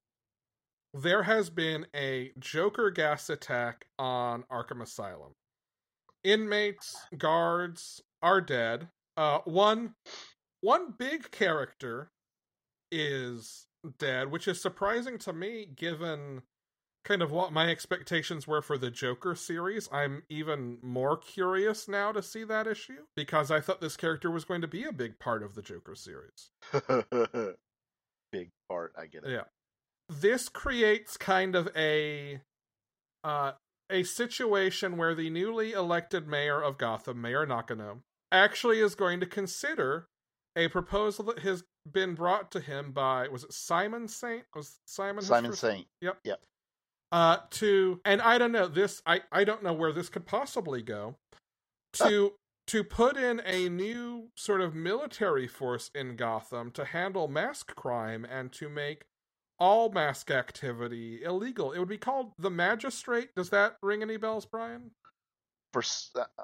[0.93, 5.33] there has been a joker gas attack on arkham asylum.
[6.23, 8.87] Inmates guards are dead.
[9.17, 9.95] Uh one
[10.61, 12.11] one big character
[12.91, 13.67] is
[13.99, 16.41] dead which is surprising to me given
[17.03, 19.87] kind of what my expectations were for the joker series.
[19.91, 24.45] I'm even more curious now to see that issue because i thought this character was
[24.45, 26.51] going to be a big part of the joker series
[28.39, 28.93] Big part.
[28.98, 29.32] I get it.
[29.32, 29.43] Yeah.
[30.10, 32.41] This creates kind of a
[33.24, 33.54] uh
[33.89, 39.26] a situation where the newly elected mayor of Gotham, Mayor Nakano, actually is going to
[39.26, 40.08] consider
[40.56, 44.43] a proposal that has been brought to him by was it Simon Saint?
[44.56, 45.88] Was Simon Simon Saint.
[46.02, 46.17] Yep.
[46.24, 46.39] Yep.
[47.12, 50.82] Uh to and I don't know this I I don't know where this could possibly
[50.82, 51.15] go.
[51.93, 52.34] To
[52.67, 58.25] to put in a new sort of military force in Gotham to handle mask crime
[58.25, 59.06] and to make
[59.60, 61.71] all mask activity illegal.
[61.71, 63.30] It would be called the Magistrate.
[63.36, 64.91] Does that ring any bells, Brian?
[65.73, 65.84] For
[66.15, 66.43] uh, uh,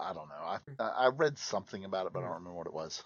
[0.00, 0.58] I don't know.
[0.66, 0.74] Hmm.
[0.80, 2.28] I I read something about it, but I hmm.
[2.28, 3.04] don't remember what it was.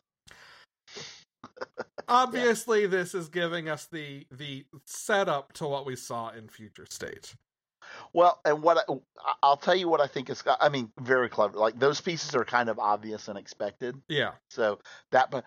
[2.08, 7.34] Obviously, this is giving us the the setup to what we saw in Future State.
[8.14, 8.92] Well, and what I,
[9.42, 10.42] I'll tell you what I think is.
[10.60, 11.58] I mean, very clever.
[11.58, 13.96] Like those pieces are kind of obvious and expected.
[14.08, 14.32] Yeah.
[14.50, 14.80] So
[15.12, 15.44] that, but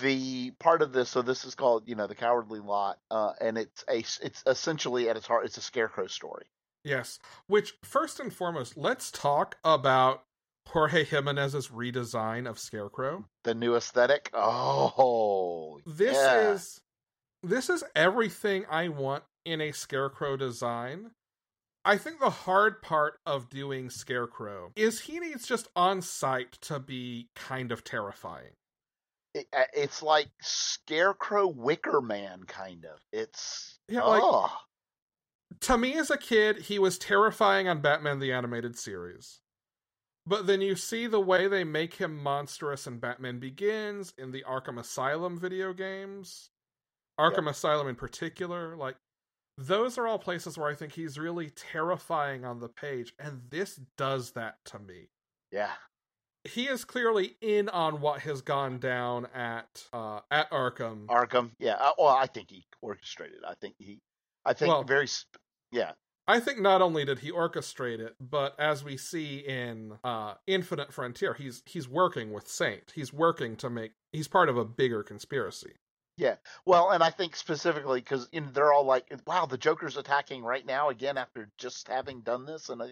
[0.00, 3.56] the part of this, so this is called, you know, the Cowardly Lot, uh, and
[3.56, 6.44] it's a, it's essentially at its heart, it's a scarecrow story.
[6.84, 7.18] Yes.
[7.46, 10.24] Which, first and foremost, let's talk about
[10.68, 13.24] Jorge Jimenez's redesign of Scarecrow.
[13.44, 14.30] The new aesthetic.
[14.34, 16.52] Oh, This yeah.
[16.52, 16.80] is
[17.42, 21.10] this is everything I want in a Scarecrow design.
[21.84, 26.78] I think the hard part of doing Scarecrow is he needs just on site to
[26.78, 28.52] be kind of terrifying.
[29.34, 33.00] It- uh, it's like Scarecrow Wicker Man, kind of.
[33.12, 34.56] It's Yeah, like- oh,
[35.60, 39.40] to me as a kid, he was terrifying on Batman the Animated Series.
[40.24, 44.44] But then you see the way they make him monstrous in Batman Begins, in the
[44.46, 46.50] Arkham Asylum video games,
[47.18, 48.96] Arkham Asylum in particular, like
[49.58, 53.80] those are all places where I think he's really terrifying on the page, and this
[53.96, 55.08] does that to me.
[55.50, 55.72] yeah.
[56.44, 61.06] He is clearly in on what has gone down at uh at Arkham.
[61.06, 61.52] Arkham.
[61.60, 61.74] Yeah.
[61.74, 63.44] uh, Well, I think he orchestrated.
[63.46, 64.00] I think he.
[64.44, 65.06] I think Well- very.
[65.06, 65.38] sp-
[65.70, 65.92] Yeah.
[66.26, 70.92] I think not only did he orchestrate it, but as we see in uh, Infinite
[70.92, 72.90] Frontier, he's he's working with Saint.
[72.92, 73.92] He's working to make.
[74.12, 75.74] He's part of a bigger conspiracy.
[76.16, 76.36] Yeah.
[76.66, 80.42] Well, and I think specifically because you know they're all like, "Wow, the Joker's attacking
[80.42, 82.82] right now again after just having done this," and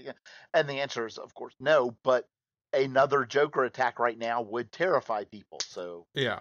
[0.55, 1.97] and the answer is, of course, no.
[2.03, 2.27] But
[2.73, 5.59] another Joker attack right now would terrify people.
[5.63, 6.41] So yeah,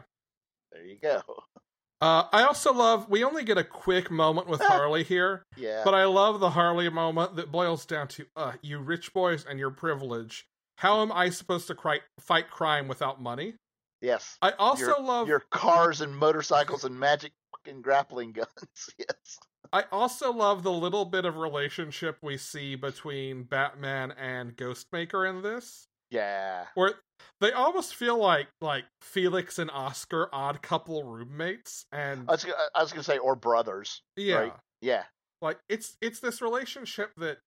[0.72, 1.22] there you go.
[2.02, 3.10] Uh, I also love.
[3.10, 5.44] We only get a quick moment with Harley here.
[5.58, 5.82] Yeah.
[5.84, 9.60] But I love the Harley moment that boils down to, uh, you rich boys and
[9.60, 10.46] your privilege.
[10.78, 13.56] How am I supposed to cri- fight crime without money?
[14.02, 14.38] Yes.
[14.42, 18.90] I also your, love your cars and motorcycles and magic fucking grappling guns.
[18.98, 19.40] yes.
[19.72, 25.42] I also love the little bit of relationship we see between Batman and Ghostmaker in
[25.42, 25.88] this.
[26.10, 26.66] Yeah.
[26.74, 26.96] Where
[27.40, 32.82] they almost feel like like Felix and Oscar odd couple roommates and I was, I
[32.82, 34.02] was gonna say or brothers.
[34.16, 34.36] Yeah.
[34.36, 34.54] Right?
[34.82, 35.04] Yeah.
[35.42, 37.38] Like it's it's this relationship that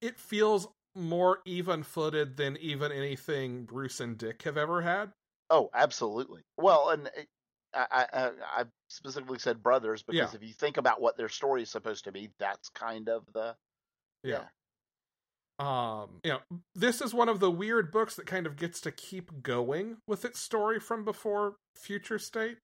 [0.00, 5.12] it feels more even footed than even anything Bruce and Dick have ever had.
[5.50, 6.42] Oh, absolutely.
[6.56, 7.24] Well, and eh,
[7.74, 8.30] I, I,
[8.62, 10.36] I specifically said brothers because Yeah.
[10.36, 13.56] if you think about what their story is supposed to be, that's kind of the
[14.22, 14.48] Yeah.
[15.58, 16.40] Um, you know,
[16.74, 20.24] this is one of the weird books that kind of gets to keep going with
[20.24, 22.58] its story from before Future State,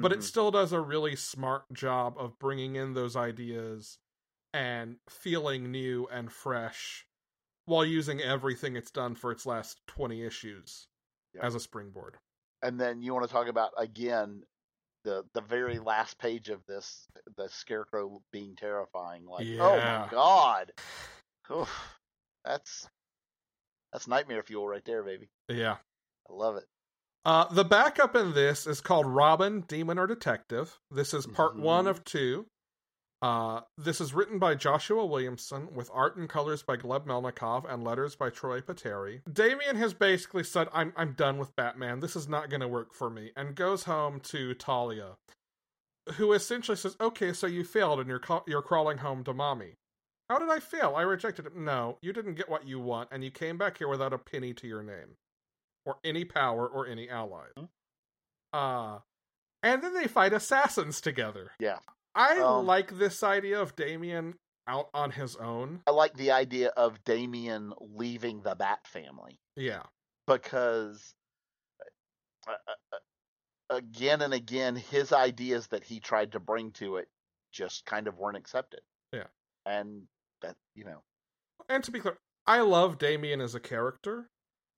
[0.00, 0.22] but it Mhm.
[0.22, 3.98] still does a really smart job of bringing in those ideas
[4.54, 7.06] and feeling new and fresh
[7.66, 10.88] while using everything it's done for its last 20 issues
[11.34, 11.42] Yeah.
[11.42, 12.18] as a springboard.
[12.62, 14.42] And then you want to talk about again
[15.04, 19.24] the the very last page of this, the scarecrow being terrifying.
[19.26, 20.72] Like, oh my god,
[21.50, 21.70] Oof.
[22.44, 22.88] that's
[23.92, 25.28] that's nightmare fuel right there, baby.
[25.48, 25.76] Yeah.
[26.28, 26.64] I love it.
[27.24, 30.76] Uh, the backup in this is called Robin, Demon or Detective.
[30.90, 31.90] This is part one Mhm.
[31.90, 32.46] of two.
[33.26, 37.82] Uh, this is written by Joshua Williamson with art and colors by Gleb Melnikov and
[37.82, 39.20] letters by Troy Peteri.
[39.32, 41.98] Damian has basically said, I'm, I'm done with Batman.
[41.98, 43.32] This is not going to work for me.
[43.34, 45.16] And goes home to Talia,
[46.14, 49.74] who essentially says, Okay, so you failed and you're, ca- you're crawling home to mommy.
[50.30, 50.94] How did I fail?
[50.94, 51.56] I rejected it.
[51.56, 54.54] No, you didn't get what you want, and you came back here without a penny
[54.54, 55.16] to your name,
[55.84, 57.54] or any power, or any allies.
[57.56, 57.64] Hmm.
[58.52, 58.98] Uh,
[59.64, 61.50] and then they fight assassins together.
[61.58, 61.78] Yeah.
[62.16, 65.82] I Um, like this idea of Damian out on his own.
[65.86, 69.84] I like the idea of Damian leaving the Bat family Yeah.
[70.26, 71.14] because
[72.48, 77.08] uh, uh, uh, again and again his ideas that he tried to bring to it
[77.52, 78.80] just kind of weren't accepted.
[79.12, 79.26] Yeah.
[79.64, 80.08] And
[80.42, 81.02] that you know,
[81.68, 84.30] And to be clear, I love Damian as a character.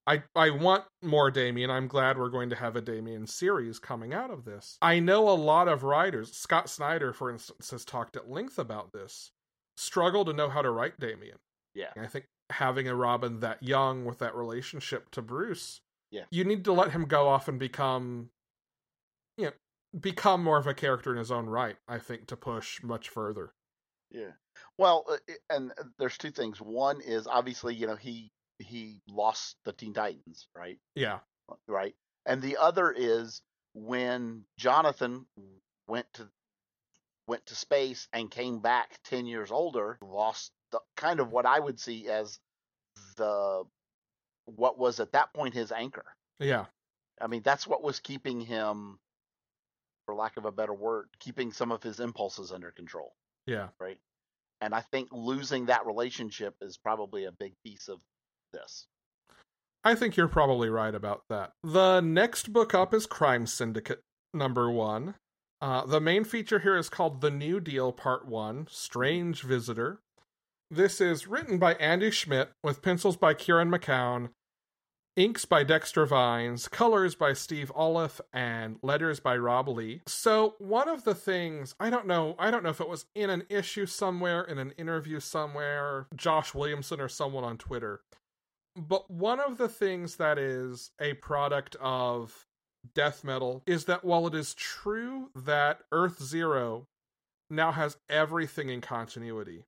[0.09, 1.71] I I want more Damian.
[1.71, 4.79] I'm glad we're going to have a Damian series coming out of this.
[4.81, 8.93] I know a lot of writers, Scott Snyder for instance has talked at length about
[8.93, 9.31] this.
[9.77, 11.37] Struggle to know how to write Damian.
[11.75, 11.93] yeah.
[11.97, 16.25] I think having a Robin that young with that relationship to Bruce, Yeah.
[16.31, 18.31] you need to let him go off and become,
[19.37, 19.53] you know,
[20.01, 21.77] become more of a character in his own right.
[21.87, 23.53] I think to push much further.
[24.11, 24.33] Yeah.
[24.79, 25.17] Well, uh,
[25.51, 26.61] and uh, there's two things.
[26.61, 30.79] One is obviously, you know, he he lost the Teen Titans, right?
[30.95, 31.95] Yeah, uh, Right.
[32.27, 33.41] And the other is
[33.75, 35.27] when Jonathan
[35.87, 36.29] went to
[37.27, 41.61] went to space and came back 10 years older, lost the kind of what I
[41.61, 42.39] would see as
[43.17, 43.65] the
[44.47, 46.07] what was at that point his anchor.
[46.39, 46.67] yeah,
[47.21, 48.99] I mean, that's what was keeping him
[50.07, 53.15] for lack of a better word, keeping some of his impulses under control.
[53.47, 53.69] yeah.
[53.79, 53.99] right?
[54.61, 58.01] And I think losing that relationship is probably a big piece of
[58.53, 58.87] this.
[59.85, 61.53] I think you're probably right about that.
[61.63, 64.03] The next book up is Crime Syndicate
[64.35, 65.15] number one.
[65.61, 70.01] Uh, the main feature here is called The New Deal Part One Strange Visitor.
[70.71, 74.29] This is written by Andy Schmidt with pencils by Kieran McKeown,
[75.17, 80.03] inks by Dexter Vines, colors by Steve Oliff, and letters by Rob Leigh.
[80.07, 83.31] So one of the things I don't know, I don't know if it was in
[83.31, 88.03] an issue somewhere, in an interview somewhere, Josh Williamson or someone on Twitter.
[88.79, 92.47] But one of the things that is a product of
[92.95, 96.87] death metal is that while it is true that Earth Zero
[97.51, 99.65] now has everything in continuity,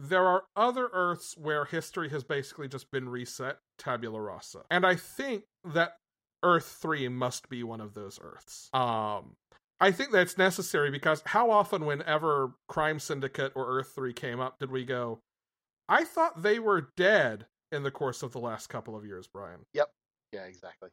[0.00, 4.62] there are other Earths where history has basically just been reset, tabula rasa.
[4.70, 5.96] And I think that
[6.42, 8.70] Earth 3 must be one of those Earths.
[8.72, 9.36] Um,
[9.78, 14.58] I think that's necessary because how often, whenever Crime Syndicate or Earth 3 came up,
[14.58, 15.20] did we go,
[15.88, 19.60] I thought they were dead in the course of the last couple of years, Brian?
[19.74, 19.90] Yep.
[20.32, 20.90] Yeah, exactly.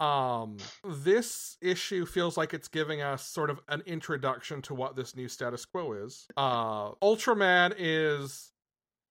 [0.00, 5.14] um this issue feels like it's giving us sort of an introduction to what this
[5.14, 8.50] new status quo is uh ultraman is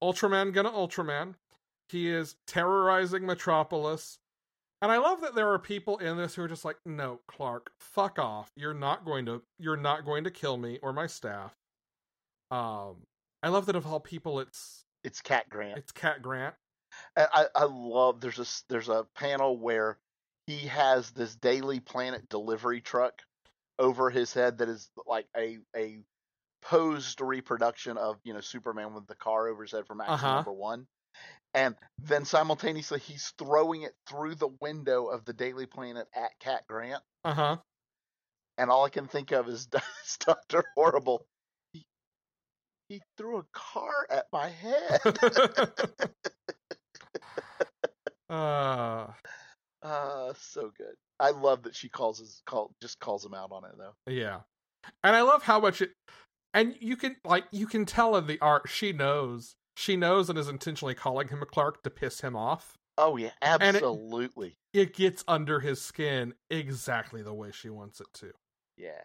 [0.02, 1.36] Ultraman gonna Ultraman.
[1.90, 4.20] He is terrorizing Metropolis.
[4.82, 7.72] And I love that there are people in this who are just like, "No, Clark,
[7.82, 8.52] fuck off.
[8.56, 11.58] You're not going to you're not going to kill me or my staff."
[12.50, 13.06] Um
[13.44, 15.78] I love that of all people it's It's Cat Grant.
[15.78, 16.56] it's Cat Grant.
[17.16, 19.98] I, I I love there's a there's a panel where
[20.48, 23.22] he has this Daily Planet delivery truck
[23.78, 26.00] over his head that is like a a
[26.62, 30.36] posed reproduction of you know Superman with the car over his head from action Uh-huh.
[30.36, 30.88] number one,
[31.54, 36.64] and then simultaneously he's throwing it through the window of the Daily Planet at Cat
[36.68, 37.58] Grant, Uh-huh.
[38.58, 39.68] and all I can think of is
[40.20, 41.26] Doctor Horrible.
[42.90, 45.00] He, threw a car at my head.
[48.30, 49.08] uh
[49.82, 50.96] Uh, so good.
[51.22, 53.94] I love that she calls his call just calls him out on it though.
[54.12, 54.42] Yeah.
[55.06, 55.92] And I love how much it
[56.54, 59.56] and you can like you can tell in the art she knows.
[59.78, 62.74] She knows and is intentionally calling him a Clark to piss him off.
[62.98, 64.56] Oh yeah, it- absolutely.
[64.74, 68.34] It gets under his skin exactly the way she wants it to.
[68.76, 69.02] yeah.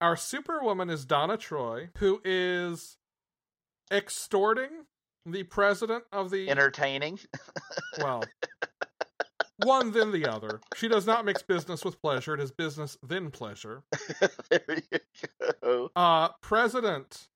[0.00, 2.96] Our superwoman is Donna Troy, who is
[3.92, 4.86] extorting
[5.26, 7.18] the president of the Entertaining.
[7.98, 8.22] well
[9.64, 10.60] one then the other.
[10.76, 12.34] She does not mix business with pleasure.
[12.34, 13.82] It is business then pleasure.
[14.50, 14.98] there you
[15.62, 15.90] go.
[15.96, 17.28] Uh President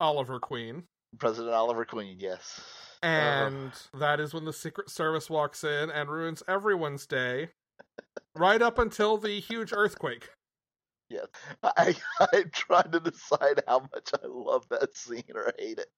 [0.00, 0.84] Oliver Queen.
[1.18, 2.60] President Oliver Queen, yes.
[3.02, 7.50] And that is when the Secret Service walks in and ruins everyone's day,
[8.34, 10.30] right up until the huge earthquake.
[11.08, 11.26] Yes.
[11.62, 11.96] I
[12.32, 15.88] I'm trying to decide how much I love that scene or hate it.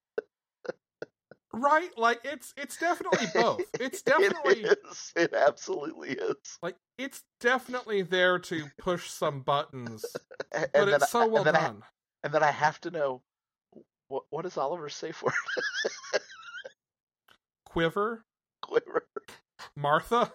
[1.53, 1.91] Right?
[1.97, 3.63] Like it's it's definitely both.
[3.81, 5.13] It's definitely it is.
[5.17, 6.37] It absolutely is.
[6.63, 10.05] like it's definitely there to push some buttons,
[10.53, 11.83] And, but it's so well and then I, done.
[12.23, 13.23] and then I have to know
[14.09, 15.33] what what is Oliver's safe word?
[17.65, 18.25] Quiver,
[18.63, 19.07] Quiver.
[19.77, 20.33] Martha.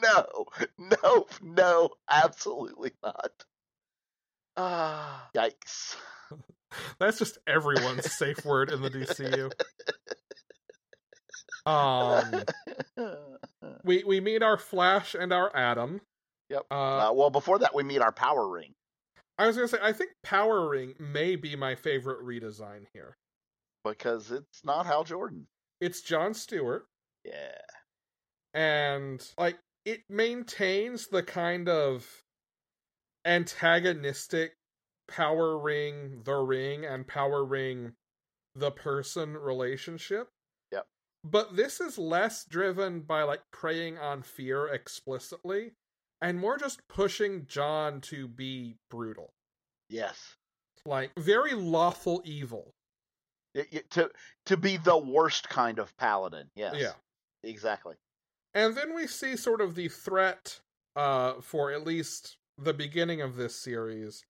[0.00, 0.46] No,
[0.78, 3.32] no, no, absolutely not.
[4.60, 5.94] Ah, yikes.
[6.98, 9.52] That's just everyone's safe word in the DCU.
[11.66, 12.42] Um,
[13.84, 16.00] we we meet our Flash and our Atom.
[16.50, 16.62] Yep.
[16.70, 18.72] Uh, Uh, well, before that, we meet our power ring.
[19.38, 23.14] I was gonna say I think Power Ring may be my favorite redesign here.
[23.84, 25.46] because it's not Hal Jordan.
[25.80, 26.86] It's John Stewart,
[27.24, 27.54] Yeah.
[28.52, 32.04] and like it maintains the kind of
[33.28, 34.54] antagonistic
[35.06, 37.92] Power Ring, the Ring, and Power Ring,
[38.54, 40.28] the person relationship.
[40.72, 40.86] Yep.
[41.24, 45.72] But this is less driven by like preying on fear explicitly,
[46.20, 49.30] and more just pushing John to be brutal,
[49.88, 50.36] Yes.
[50.84, 52.74] like very lawful evil.
[53.54, 54.10] Y- y- to
[54.46, 56.50] to be the worst kind of paladin.
[56.54, 56.74] Yes.
[56.76, 56.92] Yeah.
[57.42, 57.94] Exactly.
[58.54, 60.60] And then we see sort of the threat
[60.96, 64.24] uh, for at least the beginning of this series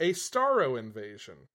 [0.00, 1.48] a Starro invasion,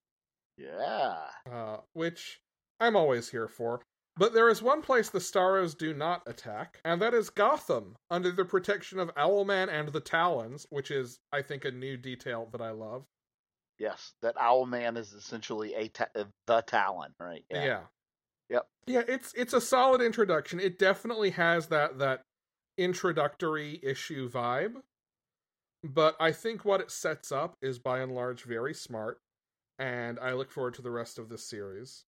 [0.58, 1.18] Yeah.
[1.52, 2.40] uh, which
[2.80, 3.82] I'm always here for.
[4.16, 8.32] But there is one place the Starros do not attack, and that is Gotham, under
[8.32, 12.62] the protection of Owlman and the Talons, which is, I think, a new detail that
[12.62, 13.06] I love.
[13.78, 14.14] Yes.
[14.22, 17.46] That Owlman is essentially a ta- uh, the Talon, right?
[17.50, 17.84] Yeah.
[18.50, 18.68] Yep.
[18.88, 20.60] Yeah, it's it's a solid introduction.
[20.60, 22.24] It definitely has that that
[22.78, 24.74] introductory issue vibe.
[25.84, 29.20] But I think what it sets up is by and large very smart,
[29.78, 32.06] and I look forward to the rest of this series.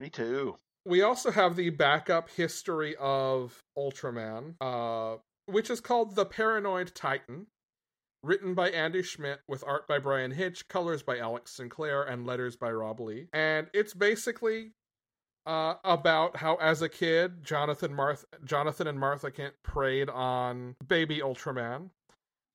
[0.00, 0.58] Me too.
[0.84, 7.46] We also have the backup history of Ultraman, uh, which is called The Paranoid Titan,
[8.22, 12.56] written by Andy Schmidt with art by Bryan Hitch, colors by Alex Sinclair, and letters
[12.56, 13.28] by Rob Leigh.
[13.32, 14.72] And it's basically
[15.46, 21.20] uh, about how, as a kid, Jonathan Marth- Jonathan and Martha Kent preyed on baby
[21.20, 21.90] Ultraman,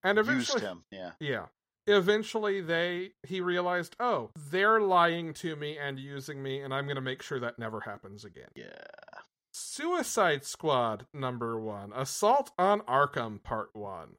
[0.03, 0.83] and Used eventually, him.
[0.91, 1.11] Yeah.
[1.19, 1.45] yeah.
[1.85, 6.95] Eventually they he realized, "Oh, they're lying to me and using me and I'm going
[6.95, 8.71] to make sure that never happens again." Yeah.
[9.55, 14.15] Suicide Squad number 1, Assault on Arkham part 1.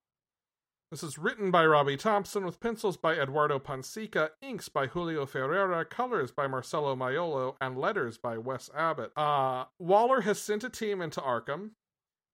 [0.92, 5.84] This is written by Robbie Thompson with pencils by Eduardo Pansica, inks by Julio Ferreira,
[5.84, 9.10] colors by Marcelo Maiolo, and letters by Wes Abbott.
[9.16, 11.70] Uh, Waller has sent a team into Arkham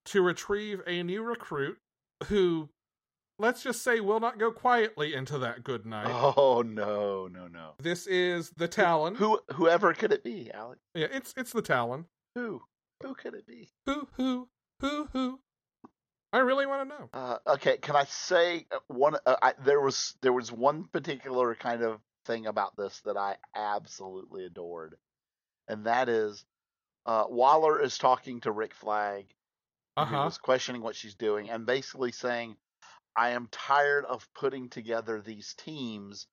[0.07, 1.78] to retrieve a new recruit
[2.26, 2.68] who,
[3.41, 6.07] let's just say, will not go quietly into that good night.
[6.11, 7.72] Oh no, no, no.
[7.78, 9.14] This is the Talon.
[9.16, 10.80] Who whoever could it be, Alex?
[10.95, 12.07] Yeah, it's it's the Talon.
[12.34, 12.62] Who?
[13.03, 13.68] Who could it be?
[13.86, 14.49] Who who
[14.80, 15.41] who who?
[16.32, 17.09] I really want to know.
[17.12, 19.16] Uh, okay, can I say uh, one?
[19.26, 23.36] Uh, I, there was there was one particular kind of thing about this that I
[23.57, 24.97] absolutely adored,
[25.66, 26.45] and that is
[27.07, 29.26] uh, Waller is talking to Rick Flag,
[29.97, 32.57] Uh who was questioning what she's doing, and basically saying,
[33.20, 36.26] "I am tired of putting together these teams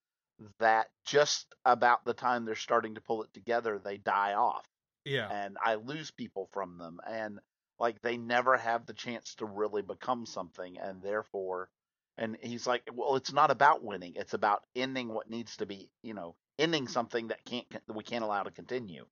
[0.59, 4.65] that just about the time they're starting to pull it together, they die off,
[5.03, 5.27] Yeah.
[5.29, 7.41] and I lose people from them, and
[7.77, 11.69] like they never have the chance to really become something, and therefore."
[12.15, 15.91] And he's like, "Well, it's not about winning; it's about ending what needs to be,
[16.03, 19.05] you know, ending something that can't that we can't allow to continue."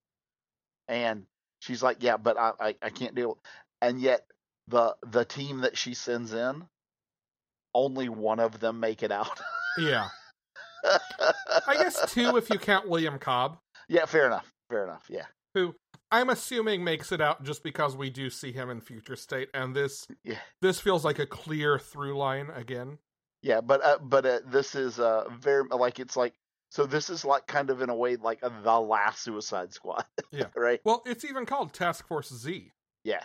[0.87, 1.27] And
[1.59, 3.37] she's like, "Yeah, but I, I, I can't deal."
[3.81, 4.25] And yet,
[4.67, 6.69] the the team that she sends in,
[7.75, 9.39] only one of them make it out.
[9.77, 10.07] Yeah.
[11.67, 13.57] I guess two if you count William Cobb,
[13.89, 14.49] yeah, fair enough.
[14.69, 15.03] Fair enough.
[15.09, 15.75] Yeah, who
[16.11, 19.75] I'm assuming makes it out just because we do see him in Future State, and
[19.75, 22.99] this yeah, this feels like a clear through line again.
[23.41, 23.59] yeah.
[23.61, 26.33] But uh, but uh, this is uh very like it's like
[26.69, 30.05] so this is like kind of in a way like the last Suicide Squad.
[30.31, 30.45] Yeah.
[30.55, 30.79] right.
[30.85, 32.71] Well, it's even called Task Force Z.
[33.03, 33.23] Yeah.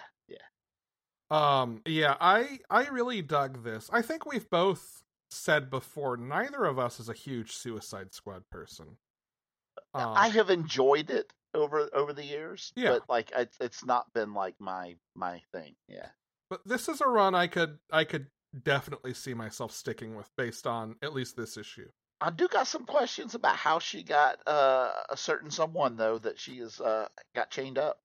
[1.31, 1.61] Yeah.
[1.61, 3.89] Um, yeah, I I really dug this.
[3.93, 8.97] I think we've both said before neither of us is a huge Suicide Squad person.
[9.95, 12.72] Um, I have enjoyed it over over the years.
[12.76, 12.91] Yeah.
[12.91, 15.74] But like it's it's not been like my my thing.
[15.89, 16.09] Yeah.
[16.49, 18.26] but this is a run I could I could
[18.64, 21.89] definitely see myself sticking with based on at least this issue.
[22.20, 26.39] I do got some questions about how she got uh, a certain someone though that
[26.39, 27.99] she is uh, got chained up.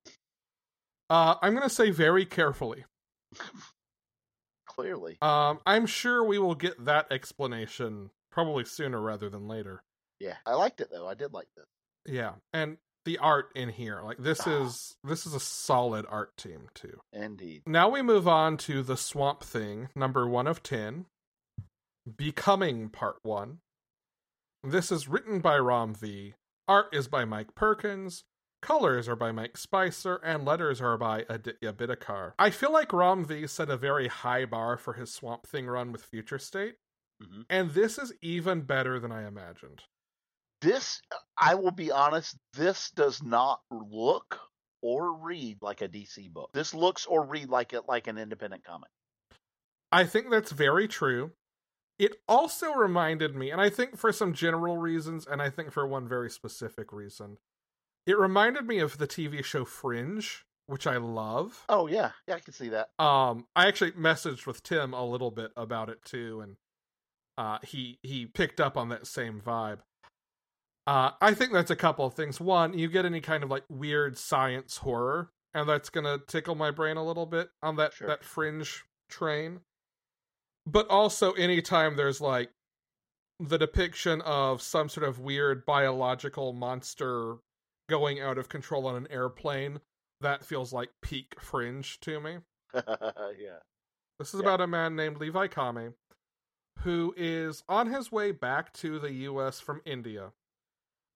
[1.09, 2.86] Uh, I'm gonna say very carefully.
[4.67, 9.83] Clearly, Um, I'm sure we will get that explanation probably sooner rather than later.
[10.19, 10.38] yeah.
[10.45, 11.07] I liked it though.
[11.07, 11.65] I did like this.
[12.05, 14.63] Yeah, and the art in here, like this Ah.
[14.63, 16.99] is this is a solid art team too.
[17.13, 17.63] Indeed.
[17.67, 21.05] Now we move on to the Swamp Thing, number one of ten,
[22.17, 23.61] Becoming Part One.
[24.63, 26.33] This is written by Ram V.
[26.67, 28.23] Art is by Mike Perkins.
[28.62, 32.34] Colors are by Mike Spicer, and letters are by Aditya Bidikar.
[32.39, 35.91] I feel like Ram V set a very high bar for his Swamp Thing run
[35.91, 36.78] with Future State,
[37.22, 37.45] Mhm.
[37.49, 39.84] and this is even better than I imagined.
[40.62, 41.01] This,
[41.38, 44.39] I will be honest, this does not look
[44.82, 46.51] or read like a DC book.
[46.53, 48.89] This looks or read like a, like an independent comic.
[49.91, 51.36] I think that's very true.
[51.99, 55.86] It also reminded me, and I think for some general reasons, and I think for
[55.88, 57.38] one very specific reason,
[58.06, 61.64] it reminded me of the TV show Fringe, which I love.
[61.70, 62.89] Oh yeah, yeah, I can see that.
[62.99, 66.56] Um, I actually messaged with Tim a little bit about it too, and
[67.38, 69.80] uh, he he picked up on that same vibe.
[70.88, 72.39] Uh, I think that's a couple of things.
[72.39, 76.72] One, you get any kind of like weird science horror, and that's gonna tickle my
[76.72, 78.08] brain a little bit on that Sure.
[78.08, 79.62] that fringe train.
[80.68, 82.51] But also, anytime there's like
[83.39, 87.36] the depiction of some sort of weird biological monster
[87.88, 89.79] going out of control on an airplane,
[90.21, 92.38] that feels like peak fringe to me.
[92.73, 93.59] yeah.
[94.19, 94.47] This is Yeah.
[94.47, 95.93] about a man named Levi Kamei
[96.79, 100.33] who is on his way back to the US from India.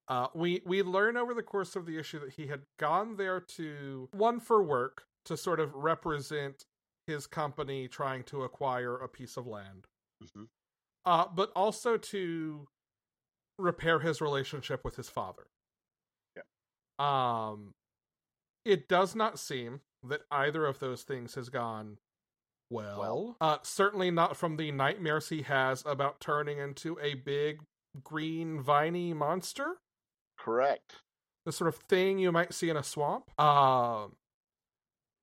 [0.08, 3.40] Uh, we we learn over the course of the issue that he had gone there
[3.42, 6.66] to one for work to sort of represent
[7.08, 9.86] his company trying to acquire a piece of land,
[10.24, 10.48] Mhm.
[11.06, 12.68] uh, but also to
[13.58, 15.48] repair his relationship with his father.
[17.00, 17.74] Um,
[18.66, 21.98] it does not seem that either of those things has gone
[22.70, 23.00] well.
[23.00, 23.38] Well.
[23.42, 27.62] Uh, certainly not from the nightmares he has about turning into a big
[28.04, 29.78] green viney monster.
[30.38, 30.98] Correct.
[31.46, 33.40] The sort of thing you might see in a swamp.
[33.40, 34.16] Um,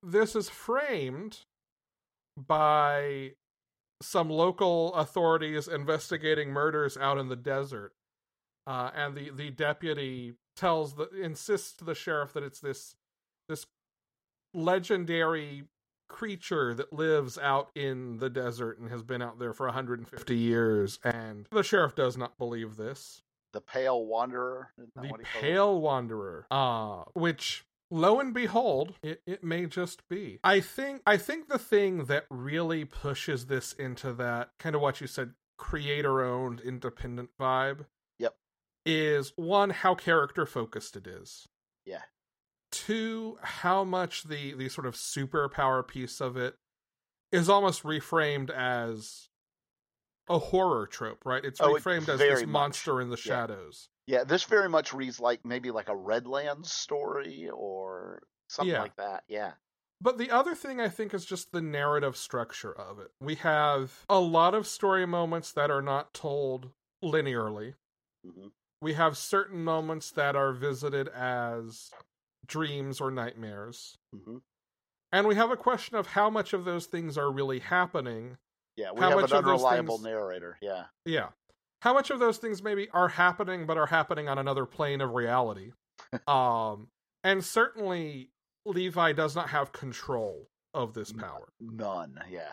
[0.02, 1.40] this is framed
[2.36, 3.32] by
[4.02, 7.92] some local authorities investigating murders out in the desert.
[8.66, 12.96] Uh, and the, the deputy tells the insists to the sheriff that it's this
[13.48, 13.66] this
[14.54, 15.64] legendary
[16.08, 20.98] creature that lives out in the desert and has been out there for 150 years
[21.04, 24.70] and the sheriff does not believe this The Pale Wanderer.
[24.76, 25.26] the what he called it?
[25.40, 31.16] pale wanderer uh which lo and behold it, it may just be i think i
[31.16, 36.22] think the thing that really pushes this into that kind of what you said creator
[36.22, 37.86] owned independent vibe.
[38.86, 41.48] Is one how character focused it is
[41.84, 42.02] Yeah.
[42.70, 46.56] two how much the the sort of superpower piece of it
[47.32, 49.28] is almost reframed as
[50.28, 52.52] a horror trope right it's Oh, it reframed as this much.
[52.52, 57.48] monster in the shadows Yeah, this very much reads like maybe like a Redlands story
[57.50, 58.82] or something Yeah.
[58.82, 59.24] like that.
[59.28, 59.54] Yeah.
[60.00, 63.12] But the other thing I think is just the narrative structure of it.
[63.20, 66.72] We have a lot of story moments that are not told
[67.02, 67.74] linearly.
[68.24, 68.48] hmm
[68.86, 71.90] We have certain moments that are visited as
[72.46, 73.98] dreams or nightmares.
[74.14, 74.36] hmm
[75.10, 78.36] And we have a question of how much of those things are really happening.
[78.76, 80.56] Yeah, we How have much an unreliable things- narrator.
[80.62, 80.84] Yeah.
[81.04, 81.30] Yeah.
[81.82, 85.14] How much of those things maybe are happening but are happening on another plane of
[85.14, 85.72] reality?
[86.28, 86.86] um
[87.24, 88.30] and certainly
[88.66, 91.48] Levi does not have control of this power.
[91.58, 92.20] None.
[92.30, 92.52] Yeah.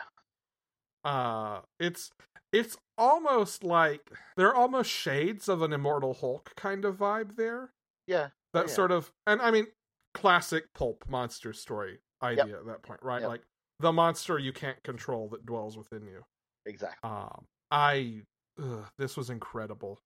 [1.04, 2.10] Uh it's
[2.52, 7.72] it's almost like there are almost shades of an immortal Hulk kind of vibe there.
[8.06, 8.28] Yeah.
[8.52, 8.74] That yeah.
[8.74, 9.66] sort of and I mean
[10.14, 13.22] classic pulp monster story idea at that point, right?
[13.22, 13.28] Yep.
[13.28, 13.42] Like
[13.80, 16.24] the monster you can't control that dwells within you.
[16.66, 17.10] Exactly.
[17.10, 18.22] Um I
[18.62, 19.98] ugh, this was incredible.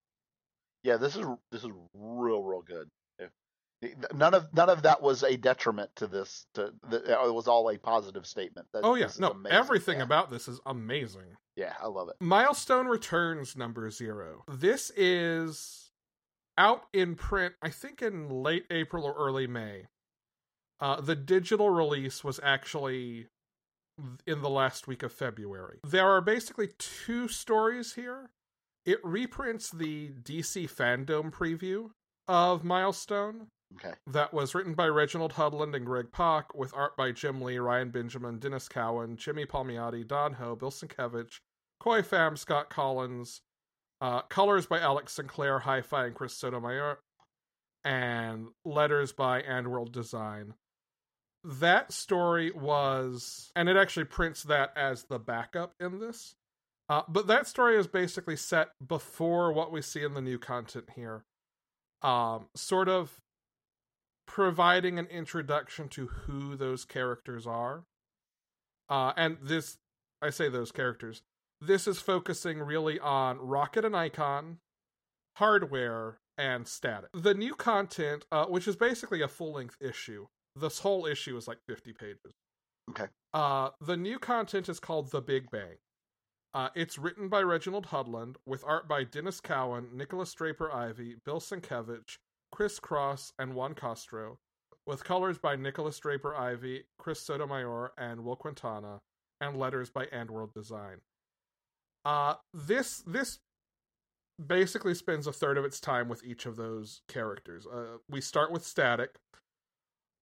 [0.82, 0.96] Yeah.
[0.96, 2.88] This is this is real real good.
[4.12, 6.46] None of none of that was a detriment to this.
[6.54, 8.66] To the, it was all a positive statement.
[8.72, 9.56] That Oh yeah, no, amazing.
[9.56, 10.04] everything yeah.
[10.04, 11.36] about this is amazing.
[11.54, 12.16] Yeah, I love it.
[12.20, 14.44] Milestone Returns number 0.
[14.48, 15.92] This is
[16.56, 19.86] out in print I think in late April or early May.
[20.80, 23.28] Uh the digital release was actually
[24.26, 25.78] in the last week of February.
[25.84, 28.30] There are basically two stories here.
[28.84, 31.90] It reprints the DC fandom preview
[32.26, 33.94] of Milestone Okay.
[34.06, 37.90] that was written by Reginald Hudlin and Greg Pak, with art by Jim Lee, Ryan
[37.90, 41.40] Benjamin, Denys Cowan, Jimmy Palmiotti, Don Ho, Bill Sienkiewicz,
[41.78, 43.42] Khoi Pham, Scott Collins,
[44.00, 46.98] uh, colors by Alex Sinclair, Hi-Fi, and Chris Sotomayor,
[47.84, 50.54] and letters by And World Design.
[51.44, 56.34] That story was, and it actually prints that as the backup in this.
[56.88, 60.86] Uh, but that story is basically set before what we see in the new content
[60.96, 61.24] here.
[62.02, 63.20] Um, sort of
[64.28, 67.84] providing an introduction to who those characters are.
[68.88, 69.78] Uh, and this,
[70.22, 71.22] I say those characters,
[71.60, 74.58] this is focusing really on Rocket and Icon,
[75.36, 77.08] hardware, and static.
[77.12, 81.48] The new content, uh, which is basically a full length issue, this whole issue is
[81.48, 82.34] like 50 pages.
[82.90, 83.06] Okay.
[83.34, 85.78] Uh, the new content is called The Big Bang.
[86.54, 92.18] Uh, it's written by Reginald Hudlin with art by Denys Cowan, Nikolas Draper-Ivey, Bill Sienkiewicz,
[92.50, 94.38] Chris Cross, and Juan Castro,
[94.86, 99.00] with colors by Nikolas Draper-Ivey, Chris Sotomayor, and Will Quintana,
[99.40, 100.98] and letters by Andworld Design.
[102.04, 103.38] Uh, this this
[104.44, 107.66] basically spends a third of its time with each of those characters.
[107.66, 109.16] Uh, we start with Static.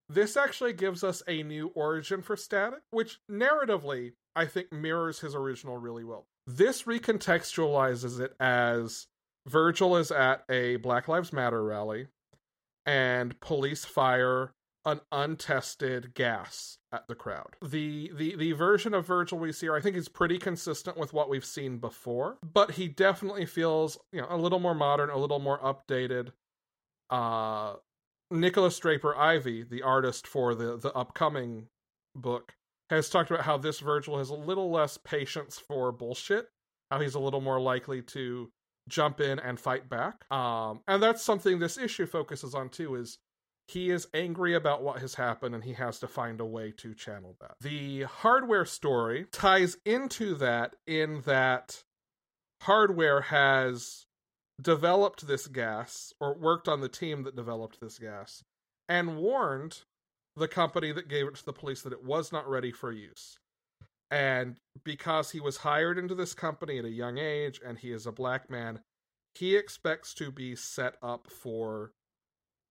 [0.08, 5.34] This actually gives us a new origin for Static, which narratively I think mirrors his
[5.34, 6.26] original really well.
[6.46, 9.06] This recontextualizes it as
[9.46, 12.08] Virgil is at a Black Lives Matter rally
[12.86, 14.52] and police fire
[14.86, 17.56] an untested gas at the crowd.
[17.60, 21.28] The the the version of Virgil we see, I think, is pretty consistent with what
[21.28, 25.40] we've seen before, but he definitely feels you know a little more modern, a little
[25.40, 26.30] more updated.
[27.10, 27.74] Uh,
[28.30, 31.66] Nikolas Draper-Ivey, the artist for the the upcoming
[32.14, 32.54] book,
[32.88, 36.48] has talked about how this Virgil has a little less patience for bullshit.
[36.92, 38.52] How he's a little more likely to
[38.88, 40.30] jump in and fight back.
[40.32, 42.94] Um, and that's something this issue focuses on too.
[42.94, 43.18] Is
[43.68, 46.94] he is angry about what has happened and he has to find a way to
[46.94, 47.56] channel that.
[47.60, 51.82] The hardware story ties into that in that
[52.62, 54.06] hardware has
[54.60, 58.44] developed this gas or worked on the team that developed this gas
[58.88, 59.80] and warned
[60.36, 63.38] the company that gave it to the police that it was not ready for use.
[64.10, 68.06] And because he was hired into this company at a young age and he is
[68.06, 68.80] a black man,
[69.34, 71.92] he expects to be set up for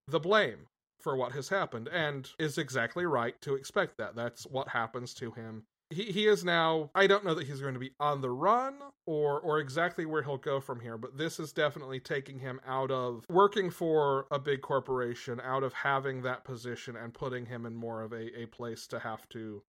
[0.07, 0.67] the blame
[0.99, 4.15] for what has happened and is exactly right to expect that.
[4.15, 5.63] That's what happens to him.
[5.91, 8.79] He he is now I don't know that he's going to be on the run
[9.05, 12.89] or or exactly where he'll go from here, but this is definitely taking him out
[12.89, 17.75] of working for a big corporation, out of having that position and putting him in
[17.75, 19.61] more of a, a place to have to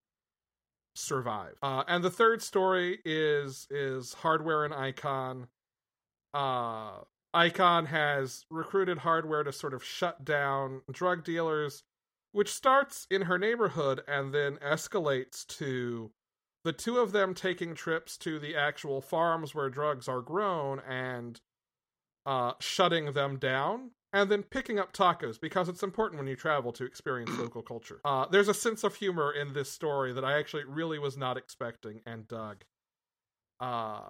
[0.96, 1.54] survive.
[1.62, 5.48] Uh, and the third story is is hardware and icon.
[6.34, 7.00] Uh,
[7.36, 11.82] Icon has recruited hardware to sort of shut down drug dealers,
[12.32, 16.12] which starts in her neighborhood and then escalates to
[16.64, 21.40] the two of them taking trips to the actual farms where drugs are grown and
[22.24, 23.90] uh, shutting them down.
[24.12, 28.00] And then picking up tacos because it's important when you travel to experience local culture.
[28.04, 31.36] Uh, there's a sense of humor in this story that I actually really was not
[31.36, 32.64] expecting and dug.
[33.60, 34.00] Uh,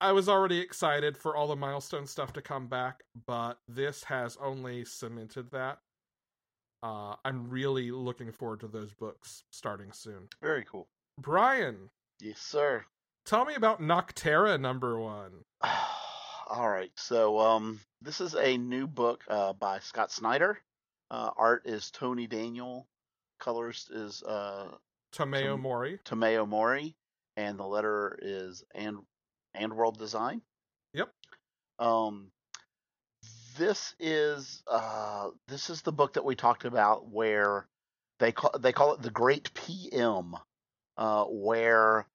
[0.00, 4.36] I was already excited for all the milestone stuff to come back, but this has
[4.40, 5.78] only cemented that.
[6.82, 10.28] Uh, I'm really looking forward to those books starting soon.
[10.42, 10.86] Very cool.
[11.18, 11.88] Brian,
[12.20, 12.84] Yes, sir.
[13.24, 15.44] tell me about Nocterra number one.
[16.50, 16.90] All right.
[16.96, 20.58] So, um, this is a new book uh, by Scott Snyder.
[21.10, 22.86] Uh, art is Tony Daniel.
[23.40, 24.68] Colors is uh,
[25.14, 25.98] Tomeu Tom- Morey.
[26.04, 26.94] Tomeu Morey,
[27.36, 28.98] and the letter is and
[29.54, 30.42] and World Design.
[30.92, 31.10] Yep.
[31.78, 32.30] Um,
[33.56, 37.66] this is uh, this is the book that we talked about where
[38.18, 40.34] they call they call it the Great PM,
[40.96, 42.06] uh, where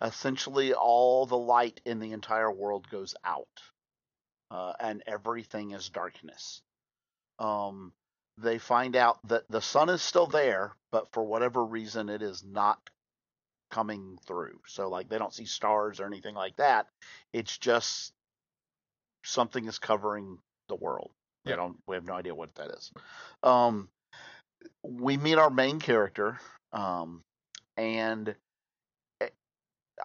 [0.00, 3.46] essentially all the light in the entire world goes out,
[4.52, 6.60] uh, and everything is darkness.
[7.38, 7.92] Um,
[8.38, 12.44] they find out that the sun is still there, but for whatever reason, it is
[12.44, 12.78] not
[13.70, 14.60] coming through.
[14.66, 16.86] So, like, they don't see stars or anything like that.
[17.32, 18.12] It's just
[19.24, 20.38] something is covering
[20.68, 21.10] the world.
[21.44, 21.56] Yeah.
[21.56, 21.76] don't.
[21.86, 22.92] We have no idea what that is.
[23.42, 23.88] Um,
[24.82, 26.38] we meet our main character,
[26.72, 27.24] um,
[27.76, 28.34] and
[29.20, 29.28] eh,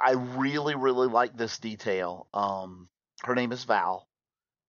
[0.02, 2.28] I really, really like this detail.
[2.34, 2.88] Um,
[3.24, 4.07] her name is Val,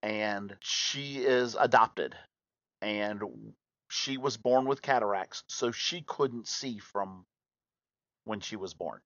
[0.01, 2.15] and she is adopted,
[2.81, 3.21] and
[3.89, 7.25] she was born with cataracts, so she couldn't see from
[8.25, 8.99] when she was born.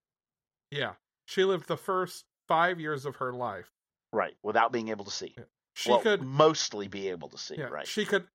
[0.72, 0.94] Yeah.
[1.26, 3.70] She lived the first five years of her life.
[4.12, 5.36] Right, without being able to see.
[5.76, 7.56] She well, could mostly be able to see.
[7.58, 7.88] yeah, right.
[7.88, 8.28] she could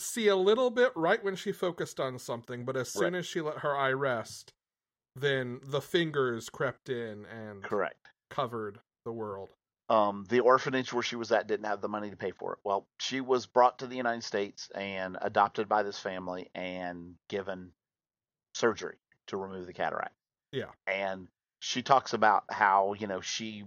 [0.00, 3.20] see a little bit right when she focused on something, but as soon Right.
[3.20, 4.52] as she let her eye rest,
[5.14, 8.08] then the fingers crept in and Correct.
[8.28, 9.50] covered the world.
[9.88, 12.58] Um, the orphanage where she was at didn't have the money to pay for it.
[12.64, 17.72] Well, she was brought to the United States and adopted by this family and given
[18.54, 20.14] surgery to remove the cataract.
[20.52, 20.70] Yeah.
[20.86, 21.28] And
[21.60, 23.64] she talks about how, you know, she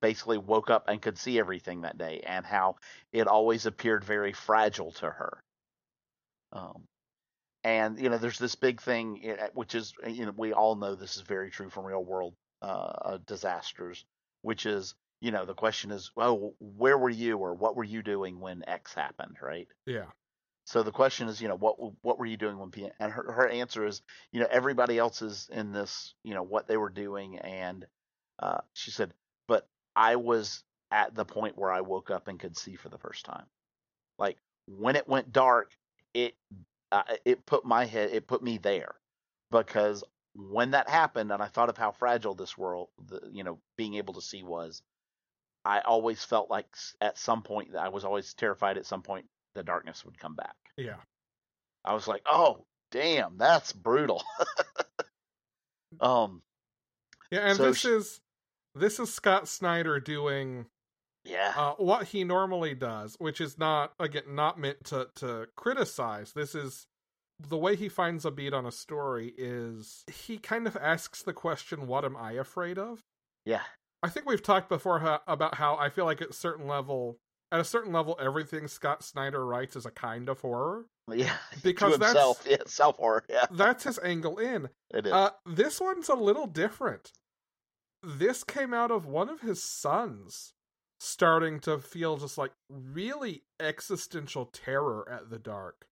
[0.00, 2.76] basically woke up and could see everything that day and how
[3.12, 5.42] it always appeared very fragile to her.
[6.52, 6.84] Um,
[7.64, 10.94] and, you know, there's this big thing, eh, which is, you know, we all know
[10.94, 14.04] this is very true from real world uh, uh, disasters,
[14.42, 18.02] which is, you know, the question is, well, where were you or what were you
[18.02, 19.68] doing when X happened, right?
[19.86, 20.06] Yeah.
[20.64, 22.88] So the question is, you know, what what were you doing when P?
[22.98, 24.02] And her her answer is,
[24.32, 27.86] you know, everybody else is in this, you know, what they were doing, and
[28.40, 29.14] uh, she said,
[29.46, 32.98] but I was at the point where I woke up and could see for the
[32.98, 33.46] first time.
[34.18, 35.70] Like when it went dark,
[36.14, 36.34] it
[36.90, 38.94] uh, it put my head, it put me there,
[39.52, 40.02] because
[40.34, 43.94] when that happened, and I thought of how fragile this world, the, you know, being
[43.94, 44.82] able to see was,
[45.64, 46.66] I always felt like
[47.00, 50.34] at some point that I was always terrified at some point the darkness would come
[50.34, 50.56] back.
[50.76, 50.96] Yeah.
[51.84, 54.22] I was like, oh, damn, that's brutal.
[56.00, 56.42] um,
[57.30, 58.20] Yeah, and So this sh- is
[58.74, 60.66] this is Scott Snyder doing
[61.24, 66.32] yeah, uh, what he normally does, which is not again not meant to to criticize.
[66.32, 66.86] This is
[67.38, 71.32] the way he finds a beat on a story is he kind of asks the
[71.32, 73.04] question, "What am I afraid of?"
[73.44, 73.62] yeah,
[74.02, 77.18] I think we've talked before about how I feel like at a certain level,
[77.52, 80.86] at a certain level, everything Scott Snyder writes is a kind of horror.
[81.12, 81.36] yeah.
[81.62, 83.24] Because to that's- himself, yeah, self horror.
[83.28, 84.68] Yeah, That's his angle in.
[84.92, 85.12] it is.
[85.12, 87.12] Uh, this one's a little different.
[88.02, 90.52] This came out of one of his sons
[90.98, 95.86] starting to feel just like really existential terror at the dark.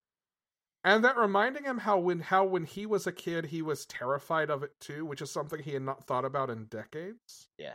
[0.82, 4.50] And that reminding him how when how when he was a kid he was terrified
[4.50, 7.48] of it too, which is something he had not thought about in decades.
[7.58, 7.74] Yeah.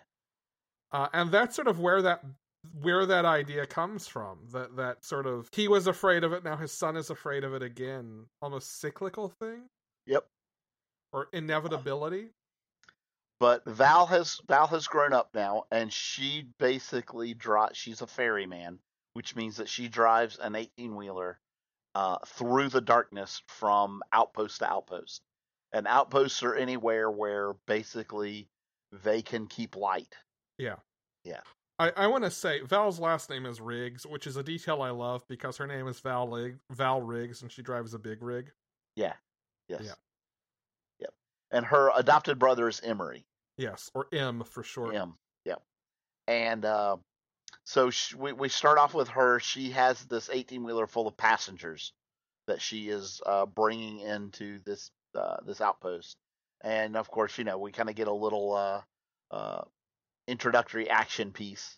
[0.91, 2.23] Uh, and that's sort of where that
[2.81, 4.39] where that idea comes from.
[4.51, 7.53] That that sort of he was afraid of it, now his son is afraid of
[7.53, 8.25] it again.
[8.41, 9.69] Almost cyclical thing
[10.05, 10.25] yep.
[11.11, 12.29] or inevitability.
[13.39, 17.77] But Val has Val has grown up now, and she basically drives.
[17.77, 18.79] She's a ferryman,
[19.13, 21.39] which means that she drives an eighteen wheeler
[21.93, 25.21] uh, through the darkness from outpost to outpost.
[25.73, 28.47] And outposts are anywhere where basically
[29.03, 30.15] they can keep light.
[31.77, 34.91] I, I want to say Val's last name is Riggs, which is a detail I
[34.91, 38.51] love because her name is Val Lig- Val Riggs and she drives a big rig.
[38.95, 39.13] Yeah.
[39.67, 39.81] Yes.
[39.83, 39.93] Yeah.
[40.99, 41.13] Yep.
[41.51, 43.25] And her adopted brother is Emery.
[43.57, 44.95] Yes, or M for short.
[44.95, 45.15] M.
[45.45, 45.61] Yep.
[46.27, 46.97] And uh,
[47.65, 49.39] so sh we we start off with her.
[49.39, 51.93] She has this eighteen wheeler full of passengers
[52.47, 56.17] that she is uh, bringing into this uh, this outpost.
[56.61, 58.81] And of course, you know, we kind of get a little uh,
[59.31, 59.61] uh,
[60.27, 61.77] introductory action piece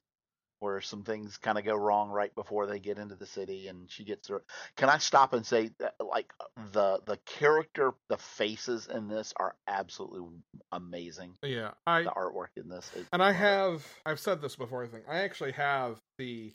[0.60, 3.92] where some things kind of go wrong right before they get into the city, and
[3.92, 4.42] she gets through.
[4.76, 6.34] Can I stop and say that, like
[6.72, 10.24] the the character, the faces in this are absolutely
[10.72, 11.36] amazing.
[11.44, 14.84] Yeah, I The artwork in this, is and I have I've said this before.
[14.84, 16.54] I think I actually have the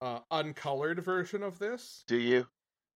[0.00, 2.46] uh, uncolored version of this, Do you?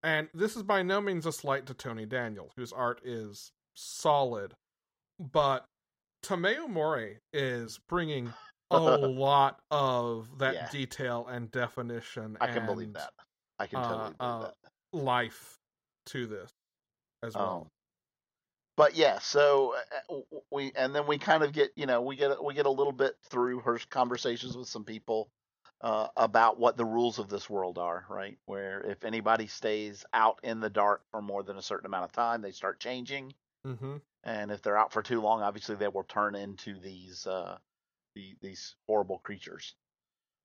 [0.02, 4.54] and this is by no means a slight to Tony Daniel, whose art is solid,
[5.18, 5.66] but
[6.22, 8.32] Tomeu Morey is bringing
[8.70, 10.68] a lot of that Yeah.
[10.70, 12.36] detail and definition.
[12.40, 13.12] I can believe and that.
[13.58, 15.58] I can totally uh, believe uh, life
[16.06, 16.50] to this
[17.22, 17.62] as well.
[17.62, 17.70] Um,
[18.76, 19.74] but yeah, so
[20.10, 22.64] uh, uh, we and then we kind of get you know we get we get
[22.64, 25.28] a little bit through her conversations with some people
[25.82, 28.38] uh, about what the rules of this world are, right?
[28.46, 32.12] Where if anybody stays out in the dark for more than a certain amount of
[32.12, 33.34] time, they start changing,
[33.66, 33.96] mm-hmm.
[34.24, 37.56] And if they're out for too long, obviously they will turn into these uh,
[38.14, 39.74] the, these horrible creatures.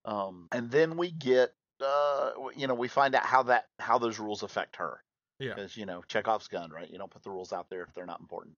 [0.05, 4.19] Um, and then we get uh, you know we find out how that how those
[4.19, 5.03] rules affect her.
[5.39, 5.53] Yeah.
[5.55, 6.89] Because you know Chekhov's gun, right?
[6.89, 8.55] You don't put the rules out there if they're not important.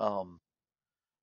[0.00, 0.40] Um,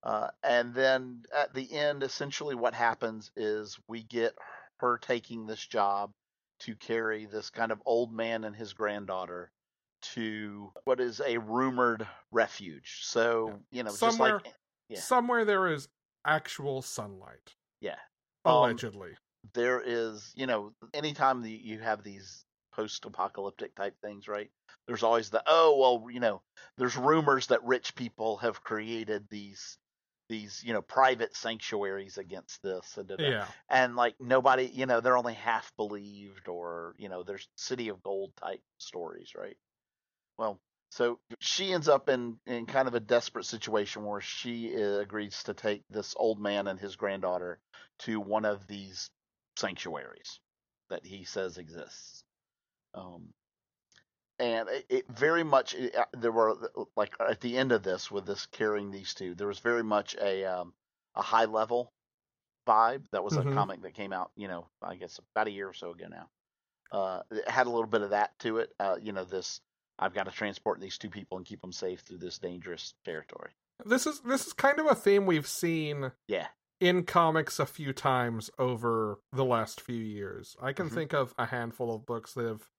[0.02, 4.34] uh, and then at the end, essentially, what happens is we get
[4.78, 6.12] her taking this job
[6.60, 9.52] to carry this kind of old man and his granddaughter
[10.02, 13.00] to what is a rumored refuge.
[13.04, 14.54] So you know, somewhere, just like
[14.90, 15.00] yeah.
[15.00, 15.88] somewhere there is
[16.26, 17.56] actual sunlight.
[17.82, 17.98] Yeah,
[18.46, 19.12] allegedly.
[19.12, 19.16] Um,
[19.54, 24.50] there is, you know, anytime the, you have these post-apocalyptic type things, right?
[24.88, 26.42] There's always the oh well, you know,
[26.78, 29.78] there's rumors that rich people have created these
[30.30, 33.46] these you know private sanctuaries against this and yeah.
[33.68, 38.04] and like nobody you know they're only half believed or you know there's city of
[38.04, 39.58] gold type stories right
[40.40, 40.60] well
[40.92, 45.44] so she ends up in in kind of a desperate situation where she uh, agrees
[45.44, 47.60] to take this old man and his granddaughter
[48.00, 49.10] to one of these
[49.56, 50.40] sanctuaries
[50.90, 52.24] that he says exists.
[52.96, 53.30] Um,
[54.40, 56.56] and it, it, very much it, uh, there were
[56.96, 60.16] like at the end of this with this carrying these two there was very much
[60.20, 60.74] a um,
[61.16, 61.92] a high level
[62.68, 63.04] vibe.
[63.12, 63.50] That was mm-hmm.
[63.50, 66.06] a comic that came out you know i guess about a year or so ago
[66.10, 66.30] now.
[66.92, 68.74] Uh, it had a little bit of that to it.
[68.80, 69.62] Uh, you know this
[70.00, 73.52] i've got to transport these two people and keep them safe through this dangerous territory
[73.86, 76.48] this is this is kind of a theme we've seen yeah
[76.80, 80.96] in comics a few times over the last few years i can mm-hmm.
[80.96, 82.70] think of a handful of books that have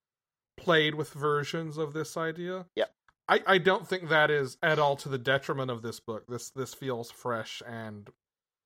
[0.61, 2.67] played with versions of this idea.
[2.77, 2.93] Yep.
[3.29, 6.25] I, I don't think that is at all to the detriment of this book.
[6.29, 8.09] This this feels fresh and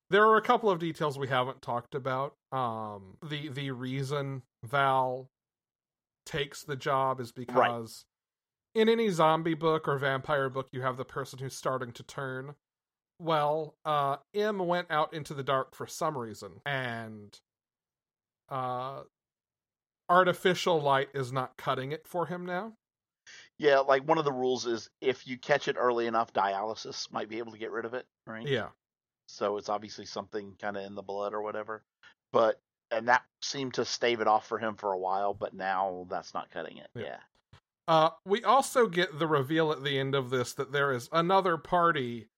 [0.09, 2.33] there are a couple of details we haven't talked about.
[2.51, 5.29] Um the the reason Val
[6.25, 8.05] takes the job is because.
[8.75, 12.55] In any zombie book or vampire book you have the person who's starting to turn.
[13.19, 17.37] Well, uh M went out into the dark for some reason and
[18.49, 19.01] uh
[20.09, 22.73] artificial light is not cutting it for him now.
[23.57, 27.29] Yeah, like one of the rules is if you catch it early enough, dialysis might
[27.29, 28.45] be able to get rid of it, right?
[28.45, 28.69] Yeah.
[29.27, 31.81] So it's obviously something kind of in the blood or whatever.
[32.31, 32.59] But
[32.91, 36.33] and that seemed to stave it off for him for a while, but now that's
[36.33, 36.89] not cutting it.
[36.93, 37.03] Yeah.
[37.03, 37.17] yeah.
[37.87, 41.57] Uh, we also get the reveal at the end of this that there is another
[41.57, 42.29] party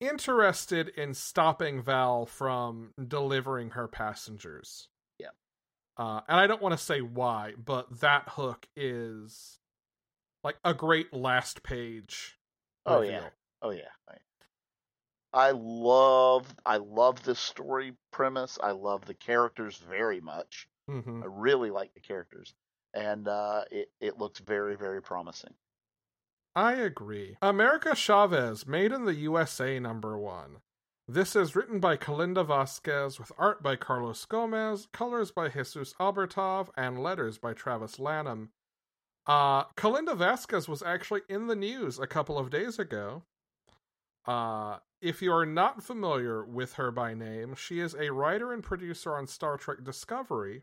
[0.00, 4.88] interested in stopping Val from delivering her passengers.
[5.18, 5.28] Yeah.
[5.96, 9.58] Uh, and I don't want to say why, but that hook is
[10.44, 12.38] like a great last page.
[12.86, 13.12] Oh reveal.
[13.12, 13.28] yeah,
[13.62, 13.88] oh yeah.
[15.32, 18.58] I love I love this story premise.
[18.62, 20.68] I love the characters very much.
[20.90, 21.22] Mm-hmm.
[21.22, 22.54] I really like the characters,
[22.94, 25.54] and uh, it it looks very very promising.
[26.54, 27.36] I agree.
[27.40, 30.56] America Chavez, made in the USA, number one.
[31.06, 36.68] This is written by Kalinda Vasquez with art by Carlos Gomez, colors by Jesus Aburtov,
[36.76, 38.50] and letters by Travis Lanham.
[39.26, 43.22] Uh, Kalinda Vasquez was actually in the news a couple of days ago.
[44.26, 48.62] Uh, if you are not familiar with her by name, she is a writer and
[48.62, 50.62] producer on Star Trek Discovery,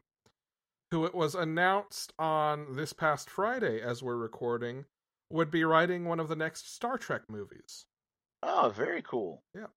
[0.96, 4.86] who it was announced on this past Friday, as we're recording,
[5.30, 7.86] would be writing one of the next Star Trek movies.
[8.42, 9.44] Oh, very cool.
[9.54, 9.68] Yeah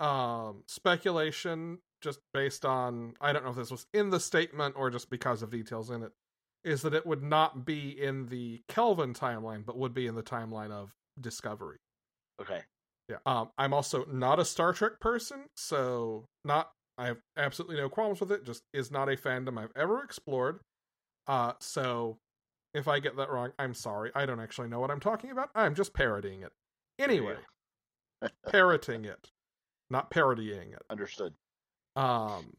[0.00, 4.90] um speculation just based on I don't know if this was in the statement or
[4.90, 6.12] just because of details in it
[6.64, 10.22] is that it would not be in the Kelvin timeline but would be in the
[10.22, 11.78] timeline of Discovery.
[12.42, 12.62] Okay.
[13.08, 13.18] Yeah.
[13.24, 18.20] Um I'm also not a Star Trek person, so not I have absolutely no qualms
[18.20, 20.60] with it, just is not a fandom I've ever explored.
[21.26, 22.18] Uh so
[22.74, 24.10] if I get that wrong, I'm sorry.
[24.14, 25.50] I don't actually know what I'm talking about.
[25.54, 26.52] I'm just parodying it.
[26.98, 27.36] Anyway,
[28.50, 29.30] parroting it
[29.90, 30.82] not parodying it.
[30.90, 31.34] Understood.
[31.96, 32.56] Um.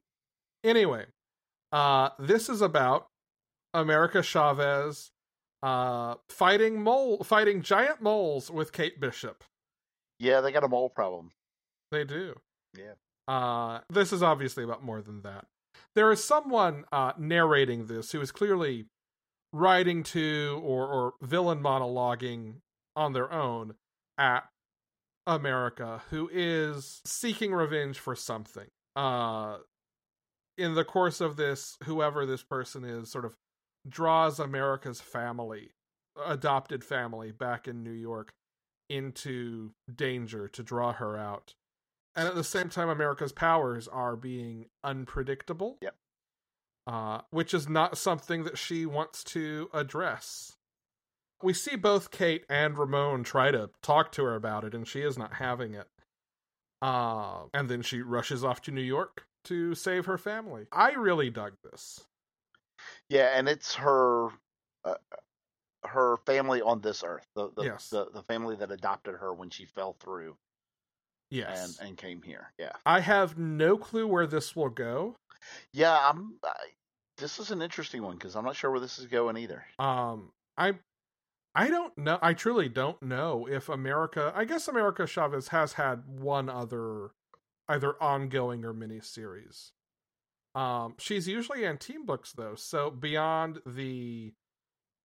[0.63, 1.05] Anyway,
[1.71, 3.07] uh, this is about
[3.73, 5.11] America Chavez,
[5.61, 9.43] uh, fighting mole, fighting giant moles with Kate Bishop.
[10.17, 11.31] Yeah, they got a mole problem.
[11.91, 12.35] They do.
[12.75, 12.93] Yeah.
[13.27, 15.45] Uh, this is obviously about more than that.
[15.95, 18.85] There is someone uh, narrating this who is clearly
[19.53, 22.55] writing to or, or villain monologuing
[22.95, 23.75] on their own
[24.17, 24.49] at
[25.27, 28.67] America who is seeking revenge for something.
[28.95, 29.57] Uh
[30.57, 33.33] in the course of this, whoever this person is sort of
[33.87, 35.71] draws America's family
[36.25, 38.31] adopted family back in New York
[38.89, 41.53] into danger to draw her out.
[42.15, 45.77] And at the same time, America's powers are being unpredictable.
[45.81, 45.95] Yep.
[46.87, 50.53] Uh, which is not something that she wants to address.
[51.41, 55.01] We see both Kate and Ramon try to talk to her about it, and she
[55.01, 55.87] is not having it.
[56.81, 60.67] Uh, and then she rushes off to New York to save her family.
[60.71, 62.05] I really dug this.
[63.09, 64.29] Yeah, and it's her
[64.83, 64.95] uh,
[65.85, 67.27] her family on this earth.
[67.35, 67.89] The the, Yes.
[67.89, 70.37] the the family that adopted her when she fell through
[71.35, 71.77] Yes.
[71.79, 72.51] and and came here.
[72.57, 72.71] Yeah.
[72.85, 75.15] I have no clue where this will go.
[75.73, 76.53] Yeah, I'm I,
[77.17, 79.65] this is an interesting one cuz I'm not sure where this is going either.
[79.79, 80.79] Um, I,
[81.53, 82.19] I don't know.
[82.21, 84.31] I truly don't know if America.
[84.35, 87.11] I guess America Chavez has had one other,
[87.69, 89.71] either ongoing or miniseries.
[90.53, 92.55] Um, she's usually in team books though.
[92.55, 94.33] So beyond the,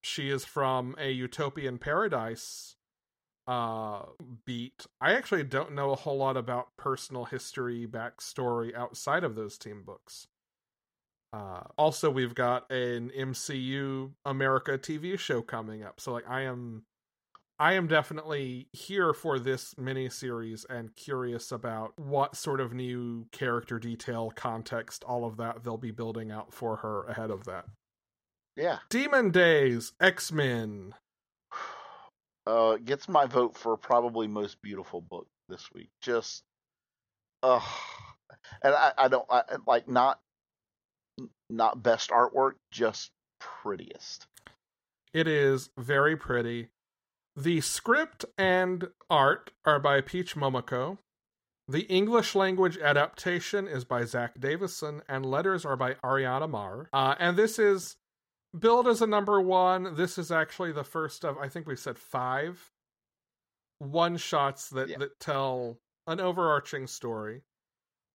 [0.02, 2.76] she is from a utopian paradise,
[3.50, 4.02] uh,
[4.46, 4.86] beat.
[5.00, 9.82] I actually don't know a whole lot about personal history backstory outside of those team
[9.84, 10.28] books.
[11.32, 16.84] Uh, also, we've got an MCU America TV show coming up, so like I am,
[17.58, 23.80] I am definitely here for this miniseries and curious about what sort of new character
[23.80, 27.64] detail, context, all of that they'll be building out for her ahead of that.
[28.56, 28.78] Yeah.
[28.90, 30.94] Demon Days, X Men.
[32.50, 35.90] Uh gets my vote for probably most beautiful book this week.
[36.00, 36.42] Just
[37.44, 37.60] uh
[38.62, 40.18] and I I don't I, like not
[41.48, 44.26] not best artwork, just prettiest.
[45.14, 46.70] It is very pretty.
[47.36, 50.98] The script and art are by Peach Momoko.
[51.68, 56.88] The English language adaptation is by Zack Davisson, and letters are by Ariana Maher.
[56.92, 57.96] Uh, and this is
[58.58, 59.94] billed as a number one.
[59.94, 62.70] This is actually the first of, I think we said five
[63.78, 64.98] one shots that, Yeah.
[64.98, 67.42] that tell an overarching story.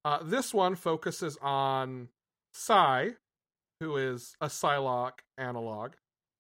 [0.03, 2.09] Uh, this one focuses on
[2.53, 3.11] Psy,
[3.79, 5.95] who is a Psylocke analog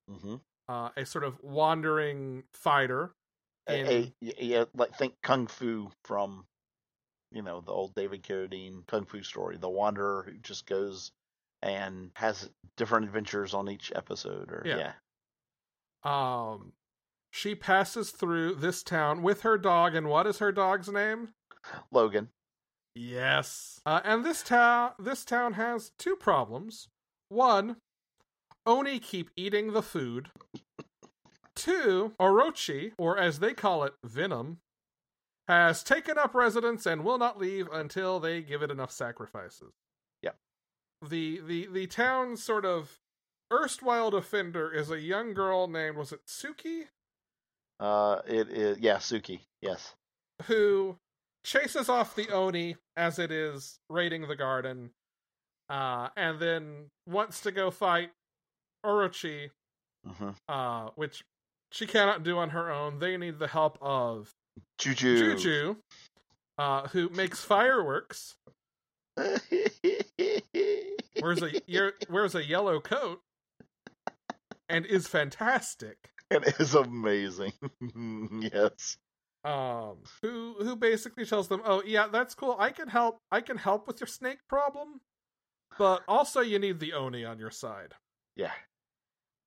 [0.09, 0.41] Mhm.
[0.67, 3.15] uh, a sort of wandering fighter.
[3.67, 6.45] In, A, a- yeah, like think kung fu from
[7.31, 11.11] you know the old David Carradine kung fu story, the wanderer who just goes
[11.61, 14.51] and has different adventures on each episode.
[14.51, 14.93] Or Yeah.
[16.03, 16.73] yeah, um,
[17.31, 21.29] she passes through this town with her dog, and what is her dog's name?
[21.91, 22.29] Logan.
[22.93, 23.81] Yes.
[23.85, 26.87] Uh, and this town, this town has two problems.
[27.29, 27.77] One,
[28.65, 30.29] Oni keep eating the food.
[31.55, 34.59] Two, Orochi, or as they call it, Venom,
[35.47, 39.73] has taken up residence and will not leave until they give it enough sacrifices.
[41.09, 42.99] The the the town's sort of
[43.51, 46.83] erstwhile defender is a young girl named was it Suki,
[47.79, 49.41] Uh, it is yeah, Suki.
[49.61, 49.93] Yes.
[50.45, 50.97] who
[51.43, 54.89] chases off the Oni as it is raiding the garden,
[55.69, 58.11] uh, and then wants to go fight
[58.85, 59.51] Orochi,
[60.05, 61.23] hmm uh, which
[61.71, 62.99] she cannot do on her own.
[62.99, 64.31] They need the help of
[64.79, 65.35] Juju.
[65.35, 65.75] Juju,
[66.57, 68.35] uh, who makes fireworks,
[71.21, 71.51] wears a
[72.09, 73.21] wears a yellow coat,
[74.69, 75.97] and is fantastic.
[76.31, 77.53] it is amazing.
[78.41, 78.97] yes.
[79.43, 83.57] um who who basically tells them oh yeah that's cool i can help i can
[83.57, 84.99] help with your snake problem
[85.77, 87.93] but also you need the oni on your side
[88.35, 88.49] Yeah.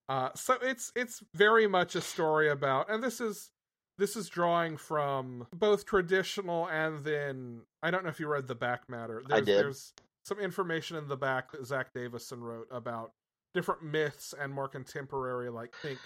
[0.08, 3.50] uh so it's it's very much a story about and this is
[3.98, 8.54] this is drawing from both traditional and then i don't know if you read the
[8.54, 9.58] back matter I there's, did.
[9.58, 9.92] there's
[10.24, 13.12] some information in the back that zach davison wrote about
[13.54, 15.98] different myths and more contemporary like think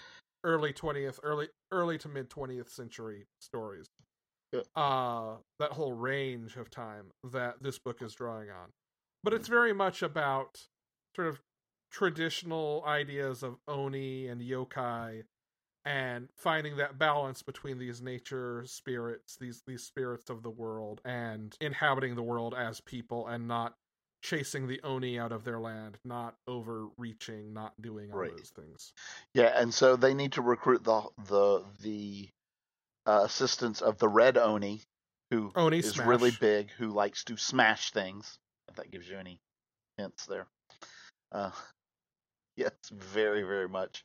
[0.43, 3.87] early 20th early early to mid 20th century stories
[4.51, 4.61] Yeah.
[4.75, 8.69] uh that whole range of time that this book is drawing on
[9.23, 10.67] but it's very much about
[11.15, 11.39] sort of
[11.91, 15.23] traditional ideas of oni and yokai
[15.85, 21.55] and finding that balance between these nature spirits these these spirits of the world and
[21.61, 23.75] inhabiting the world as people and not
[24.21, 28.29] chasing the oni out of their land not overreaching not doing all Right.
[28.29, 28.93] those things
[29.33, 32.29] Yeah, and so they need to recruit the the the
[33.05, 34.81] uh, assistance of the Red Oni,
[35.31, 36.07] who oni is smash.
[36.07, 38.37] really big, who likes to smash things.
[38.69, 39.39] If that gives you any
[39.97, 40.47] hints there.
[41.31, 41.51] Uh,
[42.55, 44.03] yes, very very much.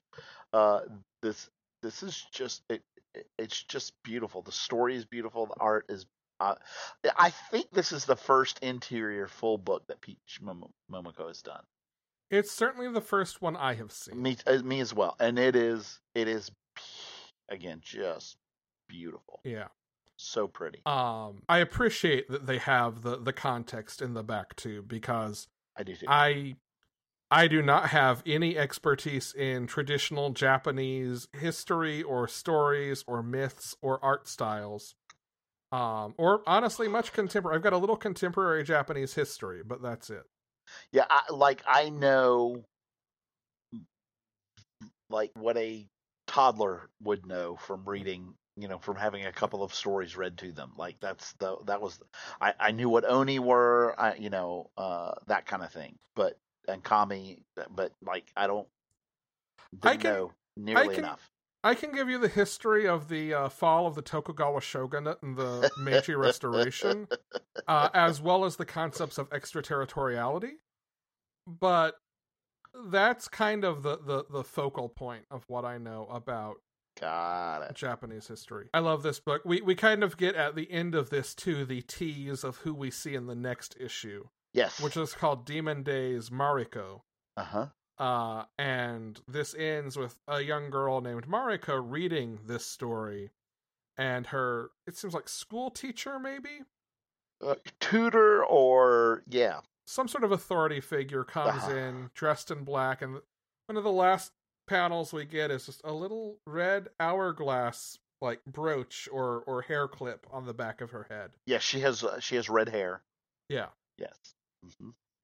[0.53, 0.81] Uh,
[1.22, 1.49] this
[1.83, 2.83] this is just it,
[3.14, 3.26] it.
[3.39, 4.43] It's just beautiful.
[4.43, 5.47] The story is beautiful.
[5.47, 6.07] The art is.
[6.41, 6.55] Uh,
[7.16, 11.62] I think this is the first interior full book that Peach Momo- Momoko has done.
[12.31, 15.57] it's certainly the first one i have seen Me, uh, me as well, and it
[15.57, 16.51] is it is
[17.49, 18.37] again, just
[18.89, 19.41] beautiful.
[19.45, 19.68] Yeah.
[20.16, 20.81] So pretty.
[20.87, 25.83] Um, I appreciate that they have the the context in the back too, because I
[25.83, 26.07] do too.
[26.09, 26.55] I
[27.31, 34.03] I do not have any expertise in traditional Japanese history or stories or myths or
[34.03, 34.95] art styles.
[35.70, 37.57] Um, or honestly, much contemporary.
[37.57, 40.22] I've got a little contemporary Japanese history, but that's it.
[40.93, 42.64] Yeah, I, like I know,
[45.11, 45.87] like what a
[46.26, 50.53] toddler would know from reading, you know, from having a couple of stories read to
[50.53, 50.72] them.
[50.79, 51.99] Like that's the that was,
[52.41, 55.97] I I knew what oni were, I, you know, uh, that kind of thing.
[56.16, 56.39] But
[56.69, 57.39] and kami,
[57.75, 58.69] but like I don't
[59.83, 61.31] I can- know nearly can- enough.
[61.64, 65.37] I can give you the history of the uh, fall of the Tokugawa shogunate and
[65.37, 67.09] the Meiji Restoration,
[67.66, 70.53] uh, as well as the concepts of extraterritoriality.
[71.49, 71.97] But
[72.91, 76.59] that's kind of the, the, the focal point of what I know about
[77.01, 77.75] Got it.
[77.75, 78.69] Japanese history.
[78.73, 79.43] I love this book.
[79.45, 82.73] We we kind of get at the end of this too the tease of who
[82.73, 84.81] we see in the next issue, Yes.
[84.81, 87.03] which is called Demon Days Mariko.
[87.37, 87.67] uh huh.
[87.99, 93.31] Uh, and this ends with a young girl named Mariko reading this story,
[93.97, 96.61] and her it seems like school teacher maybe
[97.45, 99.61] Uh, tutor or yeah.
[99.87, 101.75] some sort of authority figure comes Uh-huh.
[101.75, 103.21] in dressed in black, and
[103.67, 104.33] one of the last
[104.69, 110.25] panels we get is just a little red hourglass like brooch or or hair clip
[110.31, 111.33] on the back of her head.
[111.47, 113.03] Yeah, she has uh, she has red hair.
[113.49, 113.71] Yeah.
[113.97, 114.35] Yes.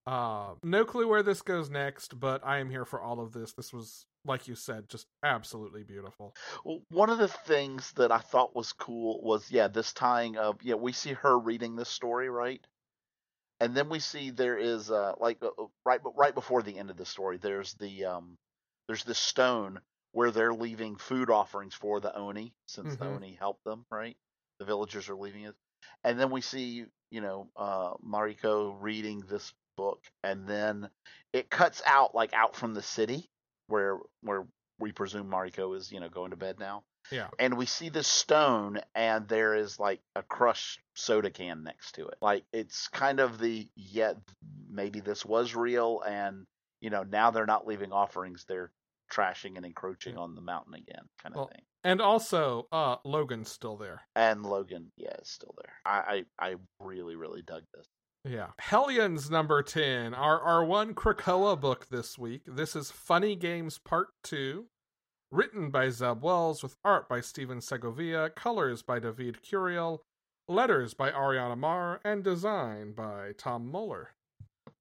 [0.07, 3.55] Uh, no clue where this goes next, but I am here for all of this.
[3.55, 6.35] This was, like you said, just absolutely beautiful.
[6.65, 10.63] Well, one of the things that I thought was cool was yeah, this tying of
[10.63, 12.65] yeah, we see her reading this story, right?
[13.61, 16.91] And then we see there is uh like uh, uh, right right before the end
[16.91, 18.39] of the story, there's the um
[18.89, 19.81] there's this stone
[20.13, 23.15] where they're leaving food offerings for the oni since the Mhm.
[23.15, 24.17] oni helped them, right?
[24.59, 25.57] The villagers are leaving it.
[26.05, 30.89] And then we see, you know, uh Mariko reading this book and then
[31.33, 33.29] it cuts out like out from the city
[33.67, 34.47] where where
[34.79, 36.83] we presume Mariko is, you know, going to bed now.
[37.11, 37.29] Yeah.
[37.39, 42.07] And we see this stone and there is like a crushed soda can next to
[42.07, 42.17] it.
[42.21, 44.15] Like it's kind of the yeah,
[44.71, 46.47] maybe this was real and
[46.81, 48.71] you know, now they're not leaving offerings, they're
[49.15, 51.63] trashing and encroaching on the mountain again, kind of Well, thing.
[51.85, 54.03] And also, uh, Logan's still there.
[54.17, 55.75] And Logan, yeah, is still there.
[55.85, 57.87] I, I I really, really dug this.
[58.27, 58.49] Yeah.
[58.59, 62.43] Hellions number 10, our, our one Krakoa book this week.
[62.47, 64.65] This is Funny Games Part 2,
[65.31, 69.99] written by Zeb Wells, with art by Stephen Segovia, colors by David Curiel,
[70.49, 74.15] letters by Ariana Maher, and design by Tom Muller.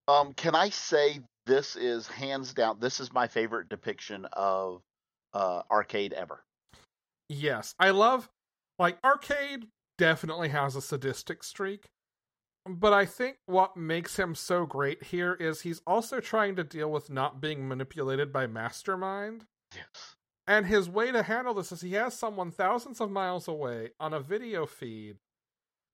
[0.07, 4.81] Um, can I say this is hands down this is my favorite depiction of
[5.33, 6.43] uh arcade ever.
[7.29, 8.29] Yes, I love,
[8.77, 9.67] like, Arcade
[9.97, 11.89] definitely has a sadistic streak.
[12.65, 16.89] But I think what makes him so great here is he's also trying to deal
[16.89, 19.45] with not being manipulated by Mastermind.
[19.75, 20.15] Yes.
[20.47, 24.13] And his way to handle this is he has someone thousands of miles away on
[24.13, 25.17] a video feed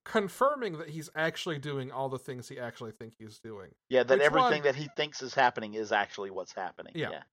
[0.09, 3.69] confirming that he's actually doing all the things he actually think he's doing.
[3.89, 6.93] Yeah, that Which everything one- that he thinks is happening is actually what's happening.
[6.95, 7.11] Yeah.
[7.11, 7.23] yeah.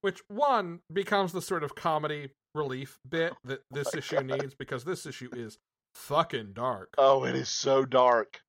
[0.00, 4.40] Which one becomes the sort of comedy relief bit that this my issue God.
[4.40, 5.58] needs because this issue is
[5.94, 6.88] fucking dark.
[6.96, 8.40] Oh, it is so dark.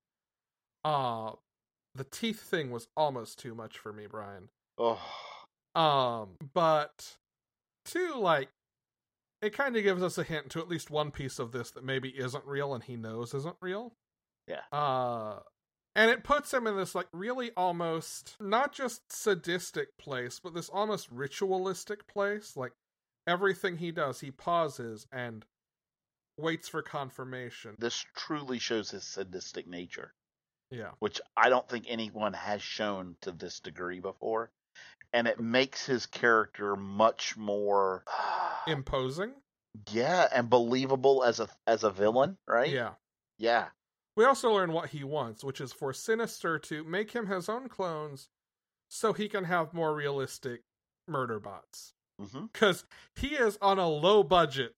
[0.84, 1.32] Uh
[1.94, 4.48] the teeth thing was almost too much for me, Brian.
[4.78, 5.00] Oh,
[5.76, 7.16] Um, but
[7.84, 8.48] two, like,
[9.44, 11.84] it kind of gives us a hint to at least one piece of this that
[11.84, 13.92] maybe isn't real and he knows isn't real.
[14.48, 14.62] Yeah.
[14.72, 15.40] Uh,
[15.96, 20.68] and it puts him in this, like, really almost not just sadistic place, but this
[20.68, 22.56] almost ritualistic place.
[22.56, 22.72] Like,
[23.26, 25.44] everything he does, he pauses and
[26.36, 27.76] waits for confirmation.
[27.78, 30.12] this truly shows his sadistic nature,
[30.70, 30.90] Yeah.
[30.98, 34.50] which I don't think anyone has shown to this degree before.
[35.14, 38.04] And it makes his character much more
[38.66, 39.30] Imposing.
[39.90, 42.70] yeah, and believable as a as a villain, right?
[42.70, 42.90] Yeah.
[43.38, 43.66] Yeah.
[44.16, 47.68] We also learn what he wants, which is for Sinister to make him his own
[47.68, 48.28] clones
[48.88, 50.62] so he can have more realistic
[51.08, 51.94] murder bots.
[52.20, 52.46] Mm-hmm.
[52.52, 52.84] Because
[53.16, 54.74] he is on a low budget.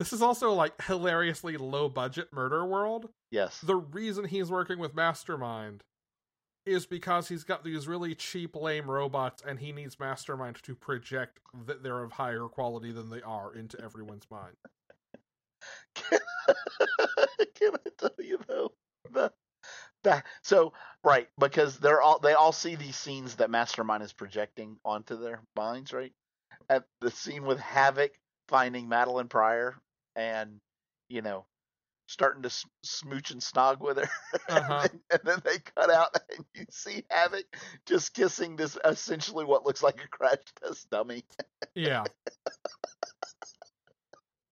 [0.00, 3.08] This is also like hilariously low budget murder world.
[3.30, 3.60] Yes.
[3.60, 5.84] The reason he's working with Mastermind
[6.64, 11.40] is because he's got these really cheap, lame robots and he needs Mastermind to project
[11.66, 14.54] that they're of higher quality than they are into everyone's mind.
[17.54, 18.72] Can I tell you though?
[19.10, 19.32] The,
[20.02, 20.72] the, so
[21.04, 25.40] right because they're all they all see these scenes that Mastermind is projecting onto their
[25.56, 26.12] minds, right?
[26.68, 28.12] At the scene with Havoc
[28.48, 29.76] finding Madelyne Pryor
[30.16, 30.60] and
[31.08, 31.44] you know
[32.12, 32.50] starting to
[32.82, 34.08] smooch and snog with her,
[34.48, 34.80] uh-huh.
[34.82, 37.44] and, then, and, then, they cut out, and you see Havoc
[37.86, 41.24] just kissing this essentially what looks like a crash test dummy.
[41.74, 42.04] yeah.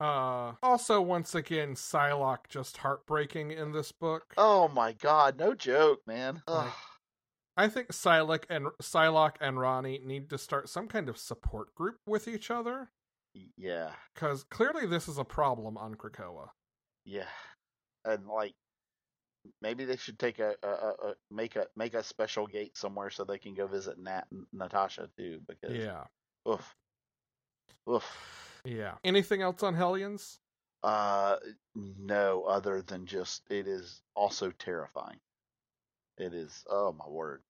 [0.01, 4.33] Uh, also, once again, Psylocke just heartbreaking in this book.
[4.39, 6.43] Oh my god, no joke, man.
[6.49, 6.73] Like,
[7.57, 11.99] I think Psylocke and Psylocke and Ronnie need to start some kind of support group
[12.07, 12.91] with each other.
[13.59, 16.49] Yeah, because clearly this is a problem on Krakoa.
[17.05, 17.25] Yeah,
[18.05, 18.55] and like
[19.63, 23.25] maybe they should take a, a, a, make a make a special gate somewhere so
[23.25, 25.41] they can go visit Nat and Natasha too.
[25.47, 26.05] Because yeah,
[26.49, 26.75] oof,
[27.89, 28.05] oof.
[28.65, 28.95] Yeah.
[29.05, 30.39] Anything else on Hellions?
[30.83, 31.37] Uh,
[31.75, 35.19] no, other than just it is also terrifying.
[36.19, 36.65] It is.
[36.69, 37.43] Oh my word.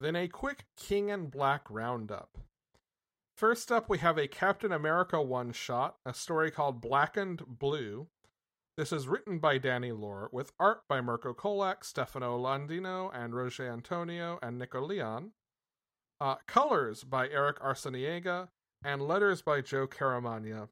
[0.00, 2.38] Then a quick King in Black roundup.
[3.36, 8.08] First up, we have a Captain America one shot, a story called Blackened Blue,
[8.80, 13.70] this is written by Danny Lore, with art by Mirko Kolak, Stefano Landini, and Roger
[13.70, 15.32] Antonio and Nico Leon.
[16.18, 18.48] Uh, colors by Eric Arciniega,
[18.82, 20.68] and letters by Joe Caramagna.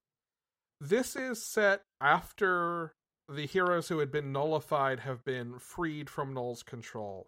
[0.81, 2.95] This is set after
[3.29, 7.27] the heroes who had been nullified have been freed from Knull's control.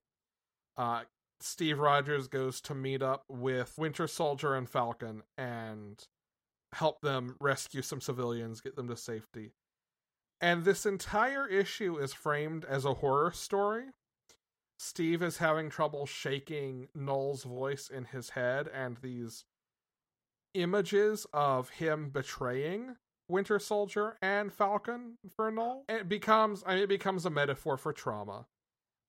[0.79, 1.03] Uh,
[1.41, 6.03] Steve Rogers goes to meet up with Winter Soldier and Falcon and
[6.73, 9.51] help them rescue some civilians, get them to safety.
[10.41, 13.87] And this entire issue is framed as a horror story.
[14.79, 19.45] Steve is having trouble shaking Knull's voice in his head, and these
[20.55, 22.97] images of him betraying
[23.29, 25.85] Winter Soldier and Falcon for Knull.
[25.89, 28.47] It becomes I mean, it becomes a metaphor for trauma.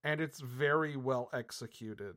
[0.03, 2.15] And it's very well executed.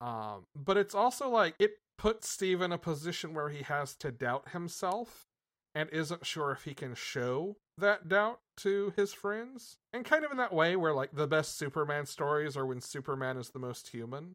[0.00, 4.10] Um, but it's also like it puts Steve in a position where he has to
[4.10, 5.26] doubt himself
[5.74, 9.78] and isn't sure if he can show that doubt to his friends.
[9.92, 13.36] And kind of in that way where like the best Superman stories are when Superman
[13.36, 14.34] is the most human.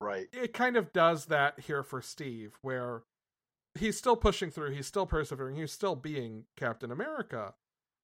[0.00, 0.26] Right.
[0.32, 3.04] It kind of does that here for Steve, where
[3.78, 7.54] he's still pushing through, he's still persevering, he's still being Captain America.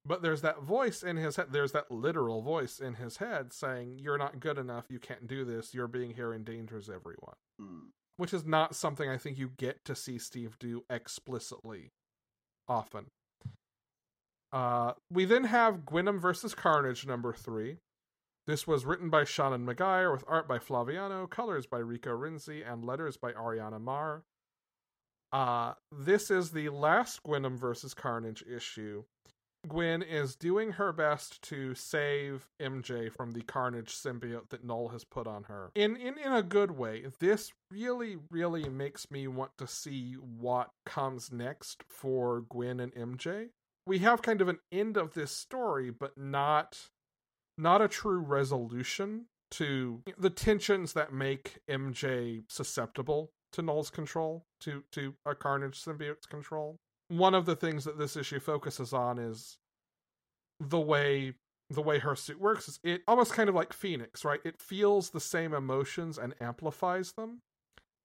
[0.03, 3.99] But there's that voice in his head, there's that literal voice in his head saying,
[3.99, 7.35] You're not good enough, you can't do this, your being here endangers everyone.
[7.61, 7.89] Mm.
[8.17, 11.91] Which is not something I think you get to see Steve do explicitly
[12.67, 13.05] often.
[14.51, 17.77] Uh, we then have Gwenom versus Carnage number three.
[18.47, 22.83] This was written by Seanan McGuire with art by Flaviano, colors by Rico Renzi, and
[22.83, 24.23] letters by Ariana Maher.
[25.31, 29.03] Uh, this is the last Gwenom versus Carnage issue.
[29.67, 35.03] Gwen is doing her best to save MJ from the Carnage symbiote that Knull has
[35.03, 35.71] put on her.
[35.75, 37.05] In, in in a good way.
[37.19, 43.49] This really, really makes me want to see what comes next for Gwen and MJ
[43.85, 46.89] we have kind of an end of this story, but not
[47.57, 54.83] not a true resolution to the tensions that make MJ susceptible to Knull's control, to
[54.91, 56.77] to a Carnage symbiote's control.
[57.11, 59.57] One of the things that this issue focuses on is
[60.59, 61.33] the way
[61.69, 64.41] the way her suit works is it almost kind of like Phoenix, right?
[64.43, 67.41] It feels the same emotions and amplifies them.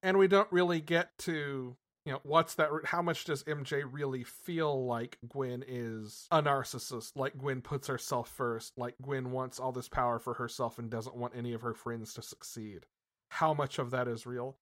[0.03, 4.23] And we don't really get to you know what's that how much does mj really
[4.23, 9.73] feel like gwen is a narcissist like gwen puts herself first like gwen wants all
[9.73, 12.87] this power for herself and doesn't want any of her friends to succeed
[13.31, 14.57] how much of that is real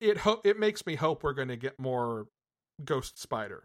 [0.00, 2.26] it ho- it makes me hope we're going to get more
[2.84, 3.64] ghost spider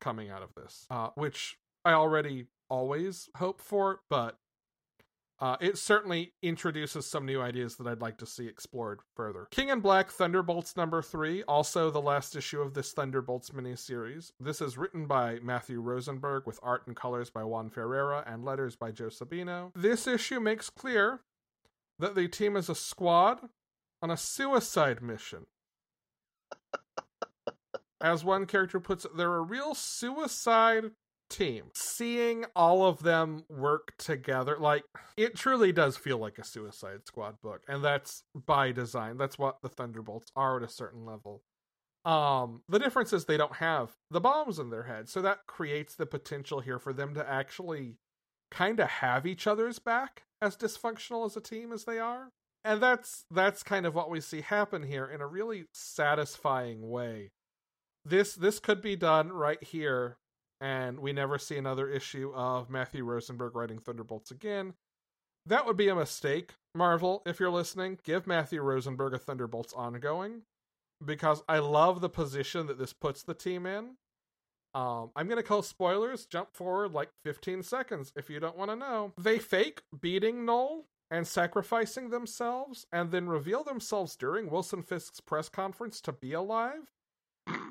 [0.00, 4.38] coming out of this uh, which i already always hope for but
[5.38, 9.46] uh, it certainly introduces some new ideas that I'd like to see explored further.
[9.50, 14.32] King in Black Thunderbolts number three, also the last issue of this Thunderbolts miniseries.
[14.40, 18.76] This is written by Matthew Rosenberg with art and colors by Juan Ferreyra and letters
[18.76, 19.72] by Joe Sabino.
[19.74, 21.20] This issue makes clear
[21.98, 23.40] that the team is a squad
[24.00, 25.46] on a suicide mission.
[28.00, 30.90] As one character puts it, they're a real suicide
[31.28, 31.64] team.
[31.74, 34.84] Seeing all of them work together, like
[35.16, 39.16] it truly does feel like a Suicide Squad book, and that's by design.
[39.16, 41.42] That's what the Thunderbolts are at a certain level.
[42.04, 45.94] Um, the difference is they don't have the bombs in their head, so that creates
[45.94, 47.96] the potential here for them to actually
[48.50, 52.30] kind of have each other's back as dysfunctional as a team as they are.
[52.64, 57.30] And that's that's kind of what we see happen here in a really satisfying way.
[58.06, 60.16] This this could be done right here
[60.60, 64.74] and we never see another issue of Matthew Rosenberg writing Thunderbolts again.
[65.44, 66.52] That would be a mistake.
[66.74, 70.42] Marvel, if you're listening, give Matthew Rosenberg a Thunderbolts ongoing
[71.04, 73.96] because I love the position that this puts the team in.
[74.72, 78.70] Um, I'm going to call spoilers, jump forward like 15 seconds if you don't want
[78.70, 79.12] to know.
[79.18, 85.48] They fake beating Knull and sacrificing themselves and then reveal themselves during Wilson Fisk's press
[85.48, 86.92] conference to be alive.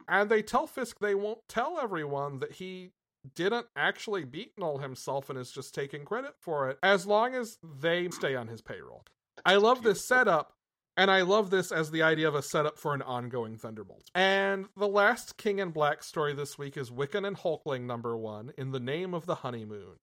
[0.08, 2.92] And they tell Fisk they won't tell everyone that he
[3.34, 7.58] didn't actually beat Knull himself and is just taking credit for it as long as
[7.64, 9.04] they stay on his payroll.
[9.46, 10.54] I love this setup,
[10.96, 14.10] and I love this as the idea of a setup for an ongoing Thunderbolt.
[14.14, 18.52] And the last King in Black story this week is Wiccan and Hulkling number one,
[18.58, 19.98] In the Name of the Honeymoon.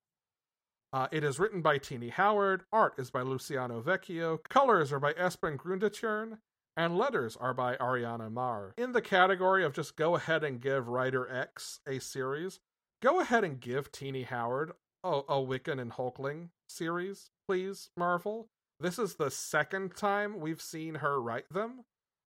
[0.93, 5.15] Uh, it is written by Tini Howard, art is by Luciano Vecchio, colors are by
[5.15, 6.37] Espen Grundetjern,
[6.77, 8.75] and letters are by Ariana Maher.
[8.77, 12.61] In the category of just go ahead and give Writer X a series,
[13.03, 14.73] go ahead and give Tini Howard
[15.05, 18.49] a, a Wiccan and Hulkling series, please, Marvel.
[18.81, 21.85] This is the second time we've seen her write them.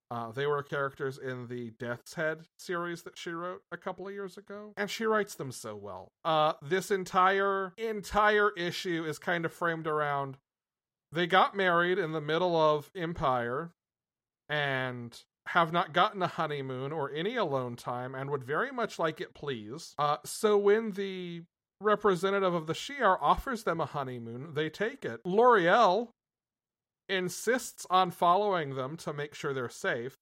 [0.09, 4.15] Uh, they were characters in the Death's Head series that she wrote a couple of
[4.15, 6.13] years ago, and she writes them so well.
[6.25, 10.37] Uh, this entire entire issue is kind of framed around
[11.13, 13.71] they got married in the middle of Empyre,
[14.49, 19.21] and have not gotten a honeymoon or any alone time, and would very much like
[19.21, 19.95] it, please.
[19.99, 21.43] Uh, so when the
[21.81, 25.21] representative of the Shi'ar offers them a honeymoon, they take it.
[25.25, 26.11] Lauri-Ell
[27.09, 30.17] insists on following them to make sure they're safe.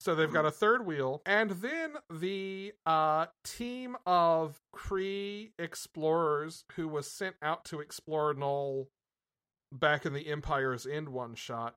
[0.00, 1.22] So they've got a third wheel.
[1.24, 8.88] And then the uh, team of Kree explorers who was sent out to explore Knull
[9.72, 11.76] back in the Empire's End one shot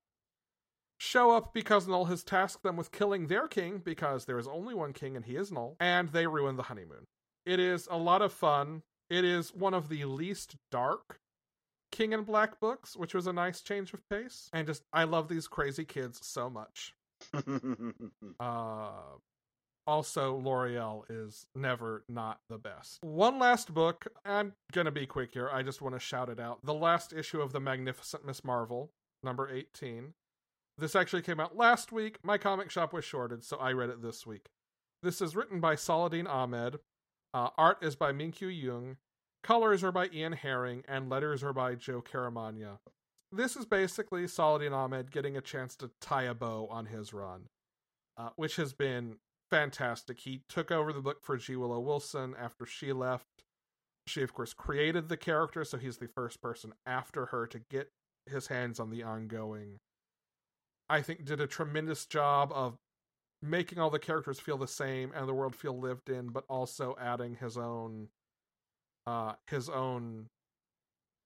[0.98, 4.74] show up because Knull has tasked them with killing their king because there is only
[4.74, 7.06] one king and he is Knull, and they ruin the honeymoon.
[7.46, 8.84] It is a lot of fun.
[9.10, 11.20] It is one of the least dark
[11.92, 14.50] King in Black books, which was a nice change of pace.
[14.54, 16.94] And just, I love these crazy kids so much.
[18.40, 18.90] uh,
[19.86, 23.00] also, Lauri-Ell is never not the best.
[23.02, 24.08] One last book.
[24.26, 25.50] I'm gonna be quick here.
[25.52, 26.60] I just want to shout it out.
[26.64, 28.92] The last issue of The Magnificent Miss Marvel,
[29.24, 30.14] number 18.
[30.78, 32.20] This actually came out last week.
[32.24, 34.50] My comic shop was shorted, so I read it this week.
[35.02, 36.80] This is written by Saladin Ahmed.
[37.34, 38.98] Uh, art is by Minkyu Jung.
[39.44, 42.80] Colors are by Ian Herring, and letters are by Joe Caramagna.
[43.32, 47.48] This is basically Saladin Ahmed getting a chance to tie a bow on his run,
[48.18, 49.18] uh, which has been
[49.50, 50.20] fantastic.
[50.20, 51.56] He took over the book for G.
[51.56, 53.26] Willow Wilson after she left.
[54.06, 57.90] She, of course, created the character, so he's the first person after her to get
[58.26, 59.80] his hands on the ongoing.
[60.90, 62.78] I think did a tremendous job of
[63.42, 66.96] making all the characters feel the same and the world feel lived in, but also
[67.00, 68.10] adding his own
[69.06, 70.28] uh, his own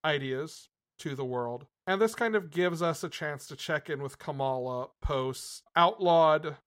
[0.06, 0.70] ideas
[1.00, 1.66] to the world.
[1.88, 6.58] And this kind of gives us a chance to check in with Kamala post Outlawed,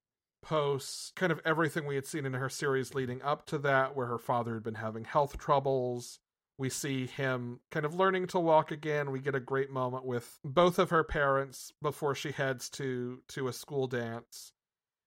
[0.42, 4.06] post kind of everything we had seen in her series leading up to that, where
[4.06, 6.18] her father had been having health troubles.
[6.58, 9.10] We see him kind of learning to walk again.
[9.10, 13.48] We get a great moment with both of her parents before she heads to to
[13.48, 14.52] a school dance,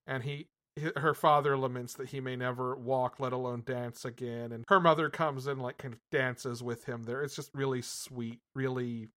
[0.05, 0.47] and he
[0.95, 4.51] her father laments that he may never walk, let alone dance again.
[4.51, 7.23] And her mother comes and like kind of dances with him there.
[7.23, 9.07] It's just really sweet, really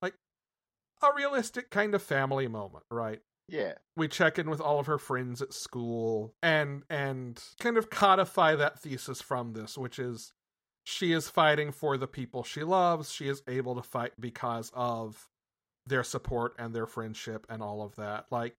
[0.00, 0.14] like
[1.02, 3.20] a realistic kind of family moment, right?
[3.48, 3.74] Yeah.
[3.96, 8.54] We check in with all of her friends at school and and kind of codify
[8.56, 10.32] that thesis from this, which is
[10.84, 13.10] she is fighting for the people she loves.
[13.10, 15.28] She is able to fight because of
[15.86, 18.26] their support and their friendship and all of that.
[18.30, 18.56] Like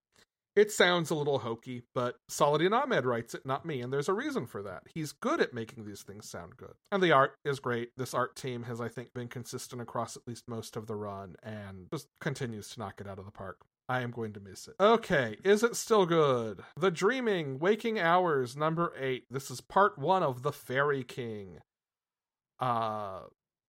[0.55, 4.13] it sounds a little hokey, but Saladin Ahmed writes it, not me, and there's a
[4.13, 4.83] reason for that.
[4.93, 6.73] He's good at making these things sound good.
[6.91, 7.89] And the art is great.
[7.97, 11.35] This art team has, I think, been consistent across at least most of the run
[11.43, 13.65] and just continues to knock it out of the park.
[13.87, 14.75] I am going to miss it.
[14.79, 16.61] Okay, is it still good?
[16.79, 19.25] The Dreaming, Waking Hours, number eight.
[19.29, 21.59] This is part one of The Fairy King.
[22.59, 23.21] Uh,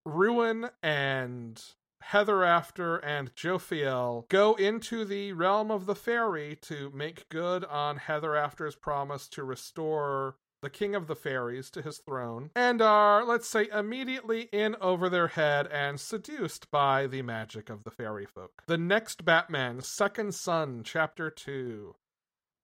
[0.05, 1.61] Ruin and
[2.01, 7.97] Heather After and Jophiel go into the realm of the fairy to make good on
[7.97, 13.25] Heather After's promise to restore the king of the fairies to his throne, and are,
[13.25, 18.27] let's say, immediately in over their head and seduced by the magic of the fairy
[18.27, 18.63] folk.
[18.67, 21.95] The next Batman, Second Son, Chapter 2.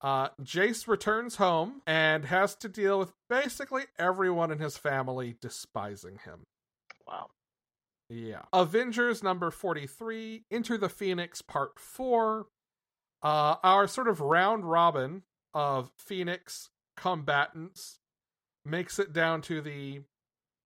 [0.03, 6.19] Uh, Jace returns home and has to deal with basically everyone in his family despising
[6.25, 6.43] him.
[7.07, 7.29] Wow.
[8.09, 8.43] Yeah.
[8.53, 12.47] Avengers number 43, Enter the Phoenix part 4.
[13.23, 15.23] Uh, our sort of round robin
[15.55, 18.01] of Phoenix combatants
[18.65, 20.01] makes it down to the,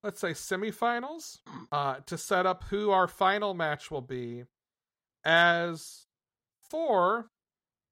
[0.03, 1.41] let's say, semifinals
[1.71, 4.45] uh, to set up who our final match will be.
[5.25, 6.07] As
[6.71, 7.31] Thor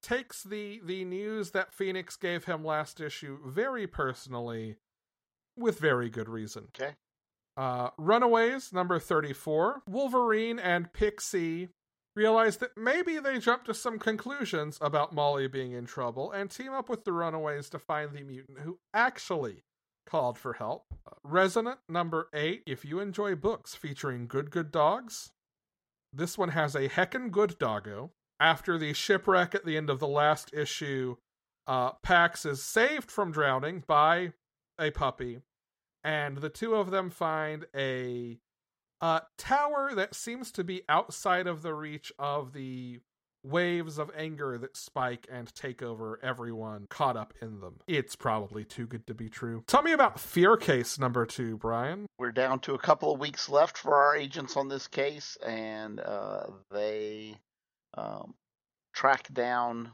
[0.04, 4.76] takes the the news that Phoenix gave him last issue very personally
[5.56, 6.68] with very good reason.
[6.78, 6.94] Okay.
[7.56, 9.82] Uh, Runaways, number 34.
[9.88, 11.68] Wolverine and Pixie
[12.16, 16.72] realize that maybe they jump to some conclusions about Molly being in trouble and team
[16.72, 19.62] up with the Runaways to find the mutant who actually
[20.06, 20.84] called for help.
[21.06, 22.62] Uh, Resonant, number 8.
[22.66, 25.30] If you enjoy books featuring good, good dogs,
[26.12, 28.10] this one has a heckin' good doggo.
[28.44, 31.16] After the shipwreck at the end of the last issue,
[31.66, 34.34] uh, Pax is saved from drowning by
[34.78, 35.40] a puppy,
[36.04, 38.36] and the two of them find a
[39.00, 43.00] uh, tower that seems to be outside of the reach of the
[43.42, 47.80] waves of anger that spike and take over everyone caught up in them.
[47.86, 49.64] It's probably too good to be true.
[49.66, 52.04] Tell me about Fear Case number two, Brian.
[52.18, 55.98] We're down to a couple of weeks left for our agents on this case, and
[55.98, 57.38] uh, they
[57.96, 58.34] um,
[58.92, 59.92] track down.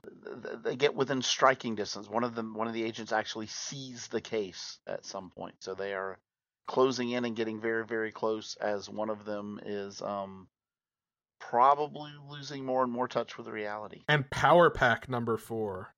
[0.65, 2.09] They get within striking distance.
[2.09, 5.75] One of them, one of the agents, actually sees the case at some point, so
[5.75, 6.19] they are
[6.67, 8.57] closing in and getting very, very close.
[8.61, 10.47] As one of them is um,
[11.41, 14.03] probably losing more and more touch with reality.
[14.09, 15.93] And Power Pack number four.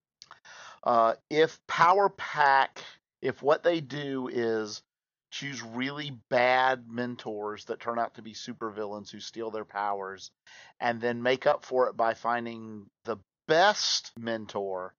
[0.83, 2.83] Uh, if Power Pack,
[3.21, 4.83] if what they do is
[5.33, 10.31] choose really bad mentors that turn out to be supervillains who steal their powers,
[10.79, 13.17] and then make up for it by finding the
[13.49, 14.95] best mentor,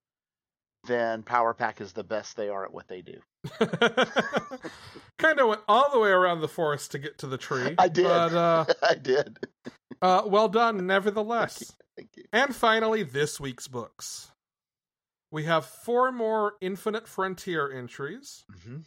[0.86, 3.20] then Power Pack is the best they are at what they do.
[5.18, 7.76] kind of went all the way around the forest to get to the tree.
[7.78, 8.04] I did.
[8.04, 9.38] But, uh, I did.
[10.02, 11.58] uh, well done, nevertheless.
[11.58, 11.74] Thank you.
[11.96, 12.24] Thank you.
[12.32, 14.32] And finally, this week's books.
[15.30, 18.44] We have four more Infinite Frontier entries.
[18.52, 18.78] Mm-hmm.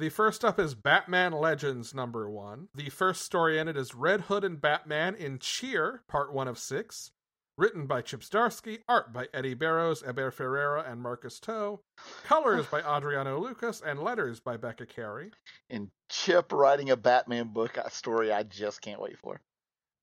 [0.00, 2.68] The first up is Batman Legends number one.
[2.74, 6.58] The first story in it is Red Hood and Batman in Cheer, part one of
[6.58, 7.10] six.
[7.58, 11.80] Written by Chip Zdarsky, art by Eddy Barrows, Heber Ferreira, and Marcus To,
[12.24, 15.32] colors by Adriano Lucas, and letters by Becca Carey.
[15.68, 19.42] And Chip writing a Batman book a story I just can't wait for.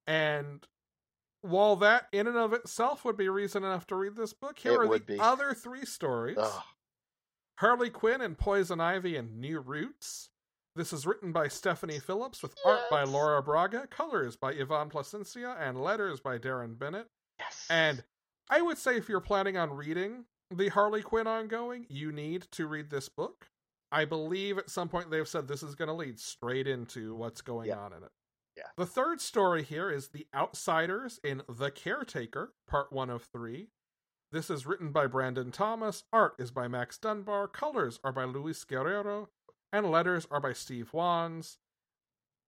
[0.05, 0.63] And
[1.41, 4.73] while that in and of itself would be reason enough to read this book, here
[4.73, 5.19] It are the be.
[5.19, 6.37] other three stories.
[6.39, 6.61] Ugh.
[7.57, 10.29] Harley Quinn and Poison Ivy and New Roots.
[10.75, 15.59] This is written by Stephanie Phillips with art by Laura Braga, colors by Yvonne Placencia,
[15.59, 17.07] and letters by Deron Bennett.
[17.39, 17.65] Yes.
[17.69, 18.03] And
[18.49, 22.67] I would say if you're planning on reading the Harley Quinn ongoing, you need to
[22.67, 23.47] read this book.
[23.91, 27.41] I believe at some point they've said this is going to lead straight into what's
[27.41, 27.79] going Yeah.
[27.79, 28.11] on in it.
[28.55, 28.63] Yeah.
[28.75, 33.69] The third story here is The Outsiders in The Caretaker, part one of three.
[34.31, 38.63] This is written by Brandon Thomas, art is by Max Dunbar, colors are by Luis
[38.65, 39.29] Guerrero,
[39.71, 41.59] and letters are by Steve Wands.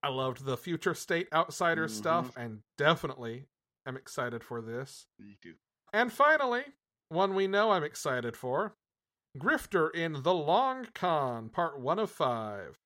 [0.03, 1.97] I loved the future state outsiders Mhm.
[1.97, 3.47] stuff and definitely
[3.85, 5.07] am excited for this.
[5.17, 5.55] Me too.
[5.93, 6.75] And finally,
[7.09, 8.75] one we know I'm excited for
[9.37, 12.77] Grifter in The Long Con, Part 1 of 5.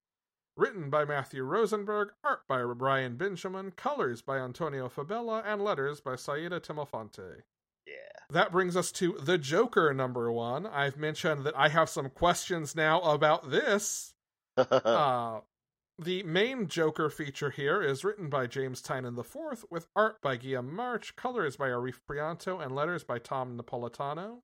[0.56, 6.15] Written by Matthew Rosenberg, art by Brian Benjamin, colors by Antonio Fabela, and letters by
[6.15, 7.44] Saida Temofonte.
[7.88, 7.93] Yeah.
[8.30, 10.65] That brings us to The Joker number one.
[10.65, 14.14] I've mentioned that I have some questions now about this.
[14.57, 15.39] Uh,
[15.99, 20.69] the main Joker feature here is written by James Tynion IV, with art by Guillem
[20.72, 24.41] March, colors by Arif Prianto, and letters by Tom Napolitano.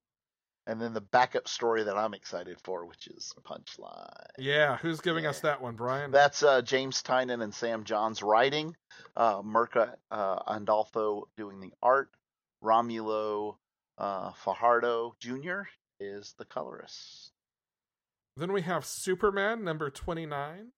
[0.66, 4.06] and then the backup story that I'm excited for, which is Punchline.
[4.38, 6.10] Yeah, who's giving us that one, Brian?
[6.12, 8.76] That's uh, James Tynan and Sam Johns writing.
[9.16, 12.10] Uh, Mirka uh, Andolfo doing the art.
[12.62, 13.56] Romulo
[13.98, 15.62] uh, Fajardo Jr.
[15.98, 17.32] is the colorist.
[18.36, 20.72] Then we have Superman number 29.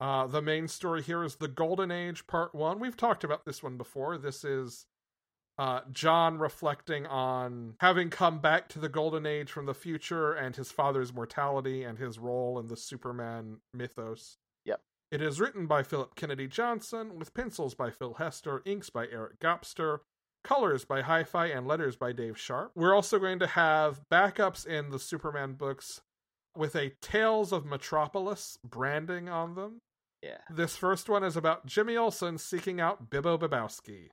[0.00, 2.78] Uh, the main story here is The Golden Age Part 1.
[2.78, 4.16] We've talked about this one before.
[4.16, 4.86] This is
[5.58, 10.54] uh, Jon reflecting on having come back to the Golden Age from the future and
[10.54, 14.38] his father's mortality and his role in the Superman mythos.
[14.64, 14.80] Yep.
[15.10, 19.40] It is written by Phillip Kennedy Johnson, with pencils by Phil Hester, inks by Eric
[19.40, 20.00] Gapstur,
[20.48, 22.72] colors by Hi Fi, and letters by Dave Sharpe.
[22.74, 26.00] We're also going to have backups in the Superman books
[26.56, 29.82] with a Tales of Metropolis branding on them.
[30.22, 30.38] Yeah.
[30.50, 34.08] This first one is about Jimmy Olsen seeking out Bibbo Bibbowski.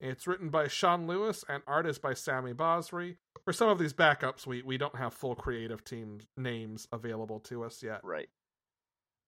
[0.00, 3.16] It's written by Sean Lewis and art is by Sami Basri.
[3.44, 7.62] For some of these backups, we, we don't have full creative team names available to
[7.62, 8.00] us yet.
[8.02, 8.28] Right.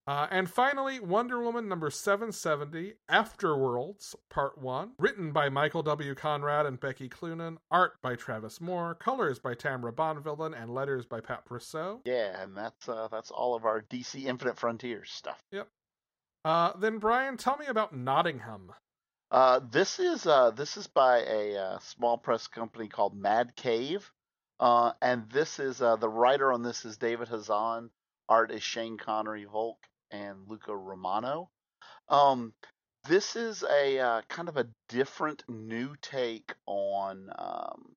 [0.07, 6.13] Uh, and finally, Wonder Woman number 770, Afterworlds, Part 1, written by Michael W.
[6.13, 11.21] Conrad and Becky Cloonan, art by Travis Moore, colors by Tamra Bonvillain, and letters by
[11.21, 12.01] Pat Brosseau.
[12.05, 15.41] Yeah, and that's uh, that's all of our DC Infinite Frontiers stuff.
[16.43, 18.71] Uh, then, Brian, tell me about Nottingham.
[19.31, 24.11] Uh, this is uh, this is by a uh, small press company called Mad Cave,
[24.59, 27.89] uh, and this is uh, the writer on this is David Hazan,
[28.29, 29.79] Art is Shane Connery Volk
[30.11, 31.49] and Luca Romano.
[32.09, 32.53] Um,
[33.07, 37.95] this is a uh, kind of a different new take on um,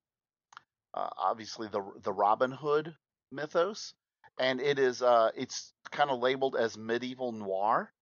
[0.95, 2.95] uh, obviously the the Robin Hood
[3.31, 3.95] mythos,
[4.39, 7.93] and it is uh, it's kind of labeled as medieval noir,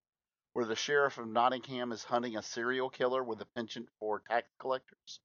[0.53, 4.49] where the sheriff of Nottingham is hunting a serial killer with a penchant for tax
[4.59, 5.20] collectors,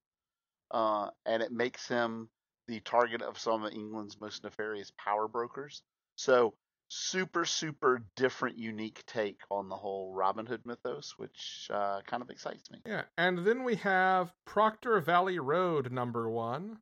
[0.72, 2.30] uh, and it makes him
[2.68, 5.82] the target of some of England's most nefarious power brokers.
[6.16, 6.54] So
[6.94, 12.30] super super different unique take on the whole robin hood mythos which uh, kind of
[12.30, 12.80] excites me.
[12.86, 16.80] Yeah and then we have proctor valley road number one.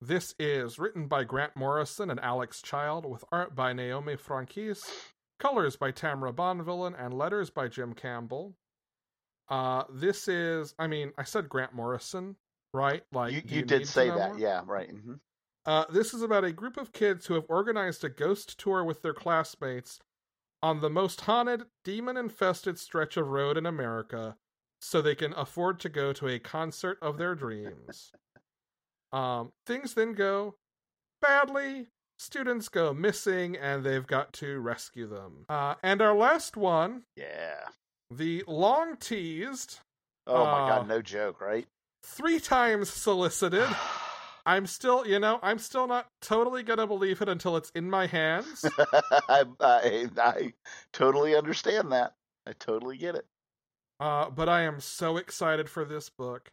[0.00, 4.82] This is written by grant morrison and alex child with art by naomi franquiz
[5.38, 8.56] colors by tamra bonvillain and letters by jim campbell.
[9.48, 12.34] Uh this is i mean i said grant morrison
[12.72, 13.02] right?
[13.12, 14.30] Like you, you, you did say that.
[14.30, 14.38] more?
[14.38, 15.14] yeah right mm-hmm.
[15.66, 19.02] Uh, this is about a group of kids who have organized a ghost tour with
[19.02, 19.98] their classmates
[20.62, 24.36] on the most haunted, demon infested stretch of road in America
[24.80, 28.12] so they can afford to go to a concert of their dreams.
[29.12, 30.56] Um, things then go
[31.22, 31.86] badly.
[32.18, 35.46] Students go missing and they've got to rescue them.
[35.48, 37.02] Uh, and our last one.
[37.16, 37.68] Yeah.
[38.10, 39.80] The long teased.
[40.26, 41.66] Oh my uh, god, no joke, right?
[42.02, 43.68] Three times solicited.
[44.46, 48.06] I'm still, you know, I'm still not totally gonna believe it until it's in my
[48.06, 48.64] hands.
[49.28, 50.52] I, I, I
[50.92, 52.14] totally understand that.
[52.46, 53.26] I totally get it.
[53.98, 56.50] Uh, but I am so excited for this book.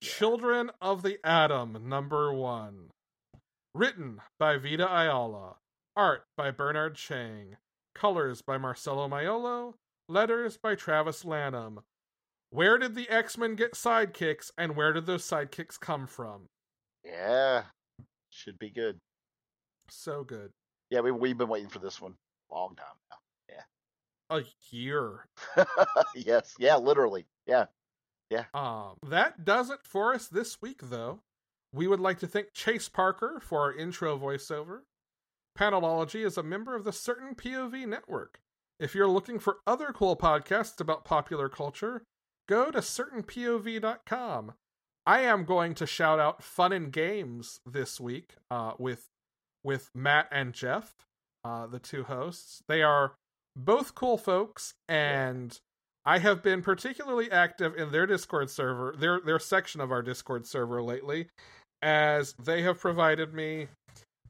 [0.00, 0.08] Yeah.
[0.10, 2.90] Children of the Atom, number one.
[3.74, 5.56] Written by Vita Ayala.
[5.94, 7.56] Art by Bernard Chang.
[7.94, 9.74] Colors by Marcelo Maiolo.
[10.08, 11.80] Letters by Travis Lanham.
[12.48, 16.46] Where did the X Men get sidekicks, and where did those sidekicks come from?
[17.04, 17.64] Yeah,
[18.30, 18.98] should be good.
[19.90, 20.50] So good.
[20.90, 22.14] Yeah, we we've been waiting for this one
[22.50, 23.56] a long time now.
[24.30, 25.26] Yeah, a year.
[26.14, 27.26] yes, yeah, literally.
[27.46, 27.66] Yeah,
[28.30, 28.44] yeah.
[28.54, 31.20] Um, that does it for us this week, though.
[31.72, 34.80] We would like to thank Chase Parker for our intro voiceover.
[35.56, 38.40] Panelology is a member of the Certain POV network.
[38.78, 42.02] If you're looking for other cool podcasts about popular culture,
[42.48, 44.54] go to certainpov.com
[45.06, 49.06] I am going to shout out Fun and Games this week uh, with
[49.62, 50.94] with Matt and Jeff,
[51.44, 52.62] uh, the two hosts.
[52.68, 53.12] They are
[53.56, 55.58] both cool folks, and
[56.04, 60.46] I have been particularly active in their Discord server, their their section of our Discord
[60.46, 61.28] server lately,
[61.82, 63.68] as they have provided me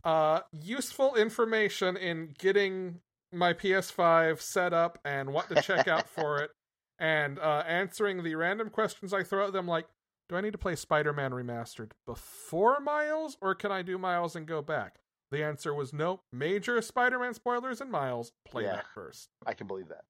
[0.05, 3.01] uh, useful information in getting
[3.33, 6.51] my PS5 set up and what to check out for it,
[6.99, 9.87] and uh, answering the random questions I throw at them, like
[10.31, 14.36] do I need to play Spider Man Remastered before Miles, or can I do Miles
[14.36, 15.01] and go back?
[15.32, 16.20] The answer was no.
[16.32, 18.31] Major Spider Man spoilers and Miles.
[18.48, 19.28] Play yeah, that first.
[19.44, 20.05] I can believe that.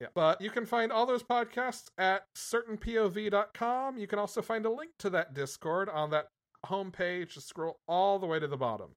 [0.00, 0.08] Yeah.
[0.12, 3.96] But you can find all those podcasts at certainpov.com.
[3.96, 6.26] You can also find a link to that Discord on that
[6.66, 7.34] homepage.
[7.34, 8.96] Just scroll all the way to the bottom.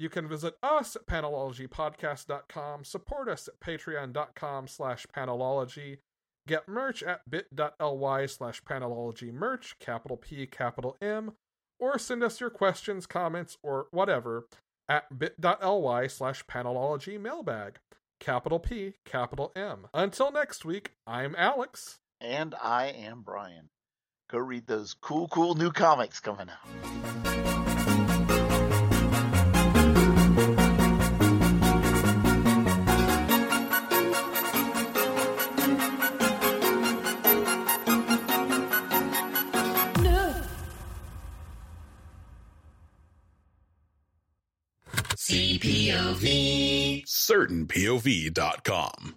[0.00, 5.98] You can visit us at panelologypodcast.com, support us at patreon.com slash panelology,
[6.50, 11.34] Get merch at bit.ly slash panelology merch, capital P, capital M,
[11.78, 14.48] or send us your questions, comments, or whatever
[14.88, 17.78] at bit.ly slash panelology mailbag,
[18.18, 19.86] capital P, capital M.
[19.94, 22.00] Until next week, I'm Alex.
[22.20, 23.68] And I am Brian.
[24.28, 27.59] Go read those cool, cool new comics coming out.
[45.30, 47.06] CPOV.
[47.06, 49.14] CertainPOV.com.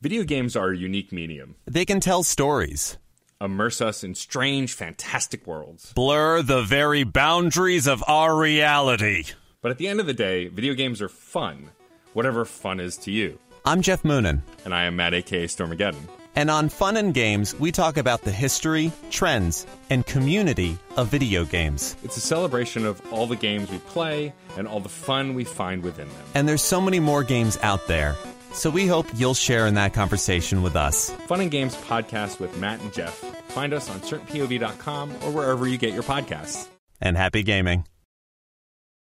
[0.00, 1.56] Video games are a unique medium.
[1.66, 2.96] They can tell stories,
[3.40, 9.24] immerse us in strange, fantastic worlds, blur the very boundaries of our reality.
[9.62, 11.70] But at the end of the day, video games are fun,
[12.12, 13.36] whatever fun is to you.
[13.64, 14.42] I'm Jeff Moonen.
[14.64, 16.06] And I am Matt, aka Stormageddon.
[16.34, 21.44] And on Fun and Games, we talk about the history, trends, and community of video
[21.44, 21.96] games.
[22.04, 25.82] It's a celebration of all the games we play and all the fun we find
[25.82, 26.24] within them.
[26.34, 28.16] And there's so many more games out there.
[28.52, 31.10] So we hope you'll share in that conversation with us.
[31.26, 33.14] Fun and Games podcast with Matt and Jeff.
[33.50, 36.66] Find us on certainpov.com or wherever you get your podcasts.
[37.00, 37.84] And happy gaming.